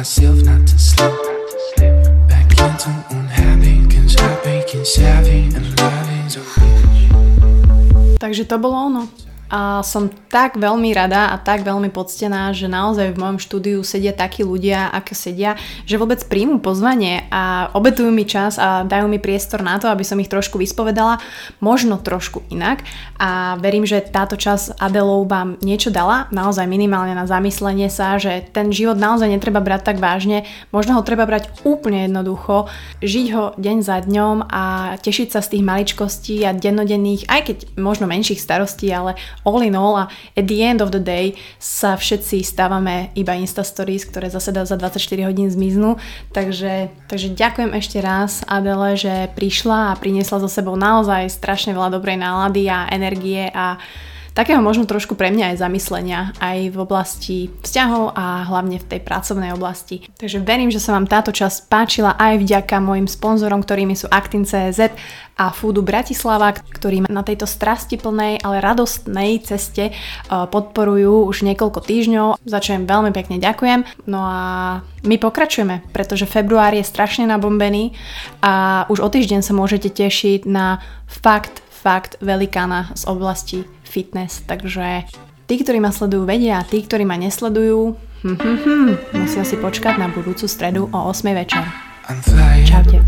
myself 0.05 0.45
not 0.45 0.67
to 0.67 0.79
slip 0.79 1.34
Takže 8.21 8.45
to 8.45 8.57
bolo 8.61 8.77
ono 8.93 9.24
a 9.53 9.85
som 9.85 10.09
tak 10.33 10.57
veľmi 10.57 10.91
rada 10.97 11.31
a 11.31 11.37
tak 11.37 11.63
veľmi 11.63 11.93
poctená, 11.93 12.51
že 12.57 12.67
naozaj 12.67 13.13
v 13.15 13.21
mojom 13.21 13.39
štúdiu 13.39 13.79
sedia 13.85 14.17
takí 14.17 14.43
ľudia, 14.43 14.89
ako 14.91 15.13
sedia, 15.13 15.55
že 15.85 16.01
vôbec 16.01 16.25
príjmu 16.27 16.59
pozvanie 16.65 17.29
a 17.29 17.69
obetujú 17.77 18.09
mi 18.09 18.25
čas 18.25 18.57
a 18.57 18.83
dajú 18.83 19.07
mi 19.07 19.21
priestor 19.21 19.61
na 19.61 19.77
to, 19.77 19.87
aby 19.93 20.03
som 20.03 20.19
ich 20.19 20.33
trošku 20.33 20.57
vyspovedala, 20.57 21.21
možno 21.61 22.01
trošku 22.01 22.43
inak. 22.49 22.83
A 23.21 23.61
verím, 23.61 23.85
že 23.85 24.03
táto 24.03 24.35
čas 24.35 24.73
Adelou 24.81 25.29
vám 25.29 25.61
niečo 25.61 25.93
dala, 25.93 26.27
naozaj 26.33 26.65
minimálne 26.67 27.13
na 27.15 27.29
zamyslenie 27.29 27.93
sa, 27.93 28.17
že 28.19 28.43
ten 28.51 28.73
život 28.75 28.99
naozaj 28.99 29.29
netreba 29.29 29.61
brať 29.61 29.95
tak 29.95 29.99
vážne, 30.01 30.49
možno 30.73 30.97
ho 30.99 31.07
treba 31.07 31.29
brať 31.29 31.53
úplne 31.63 32.09
jednoducho, 32.09 32.67
žiť 33.05 33.27
ho 33.37 33.45
deň 33.55 33.79
za 33.85 34.03
dňom 34.03 34.37
a 34.51 34.63
tešiť 34.99 35.29
sa 35.37 35.41
z 35.45 35.57
tých 35.57 35.63
maličkostí 35.63 36.37
a 36.43 36.57
dennodenných, 36.57 37.29
aj 37.29 37.41
keď 37.45 37.57
možno 37.79 38.11
menších 38.11 38.41
starostí, 38.41 38.89
ale 38.91 39.15
all 39.45 39.61
in 39.61 39.77
all 39.77 39.95
a 39.95 40.09
at 40.35 40.49
the 40.49 40.65
end 40.65 40.81
of 40.81 40.91
the 40.91 41.01
day 41.01 41.37
sa 41.61 41.95
všetci 41.95 42.43
stávame 42.43 43.13
iba 43.15 43.37
Insta 43.37 43.63
Stories, 43.63 44.09
ktoré 44.09 44.33
zase 44.33 44.51
za 44.51 44.77
24 44.77 45.29
hodín 45.29 45.53
zmiznú. 45.53 46.01
Takže, 46.33 46.91
takže 47.07 47.37
ďakujem 47.37 47.73
ešte 47.77 47.99
raz 48.01 48.43
Adele, 48.49 48.97
že 48.97 49.31
prišla 49.37 49.95
a 49.95 49.99
priniesla 50.01 50.43
so 50.43 50.51
sebou 50.51 50.75
naozaj 50.75 51.31
strašne 51.31 51.77
veľa 51.77 51.95
dobrej 51.95 52.19
nálady 52.19 52.67
a 52.73 52.89
energie 52.91 53.47
a 53.53 53.79
takého 54.35 54.59
možno 54.59 54.85
trošku 54.85 55.15
pre 55.15 55.31
mňa 55.31 55.55
aj 55.55 55.63
zamyslenia 55.63 56.21
aj 56.43 56.75
v 56.75 56.77
oblasti 56.77 57.39
vzťahov 57.63 58.13
a 58.19 58.43
hlavne 58.51 58.83
v 58.83 58.89
tej 58.91 59.01
pracovnej 59.01 59.55
oblasti. 59.55 60.11
Takže 60.19 60.43
verím, 60.43 60.75
že 60.75 60.83
sa 60.83 60.93
vám 60.99 61.07
táto 61.07 61.31
časť 61.31 61.71
páčila 61.71 62.19
aj 62.19 62.43
vďaka 62.43 62.77
mojim 62.83 63.07
sponzorom, 63.07 63.63
ktorými 63.63 63.95
sú 63.95 64.11
Actin.cz 64.11 64.91
a 65.35 65.51
Foodu 65.51 65.83
Bratislava, 65.83 66.55
ktorí 66.55 67.07
na 67.07 67.23
tejto 67.27 67.47
strastiplnej, 67.47 68.43
ale 68.43 68.63
radostnej 68.63 69.43
ceste 69.43 69.91
e, 69.91 69.93
podporujú 70.31 71.27
už 71.27 71.43
niekoľko 71.43 71.81
týždňov, 71.83 72.29
za 72.43 72.59
čo 72.63 72.79
im 72.79 72.87
veľmi 72.87 73.11
pekne 73.11 73.43
ďakujem. 73.43 74.07
No 74.07 74.23
a 74.23 74.43
my 75.03 75.17
pokračujeme, 75.19 75.91
pretože 75.91 76.31
február 76.31 76.75
je 76.75 76.87
strašne 76.87 77.27
nabombený 77.27 77.95
a 78.43 78.87
už 78.91 79.03
o 79.03 79.09
týždeň 79.11 79.43
sa 79.43 79.55
môžete 79.55 79.91
tešiť 79.91 80.47
na 80.47 80.79
fakt, 81.11 81.67
fakt 81.71 82.15
velikána 82.23 82.95
z 82.95 83.03
oblasti 83.11 83.59
fitness. 83.95 84.43
Takže 84.43 85.07
tí, 85.47 85.55
ktorí 85.63 85.79
ma 85.79 85.95
sledujú, 85.95 86.27
vedia 86.27 86.59
a 86.59 86.67
tí, 86.67 86.83
ktorí 86.83 87.07
ma 87.07 87.15
nesledujú, 87.15 87.95
hm, 88.27 88.35
hm, 88.35 88.59
hm, 88.67 88.91
musia 89.23 89.47
si 89.47 89.55
počkať 89.55 90.03
na 90.03 90.11
budúcu 90.11 90.51
stredu 90.51 90.91
o 90.91 90.99
8 91.15 91.31
večer. 91.31 91.63
Čaute. 92.67 92.99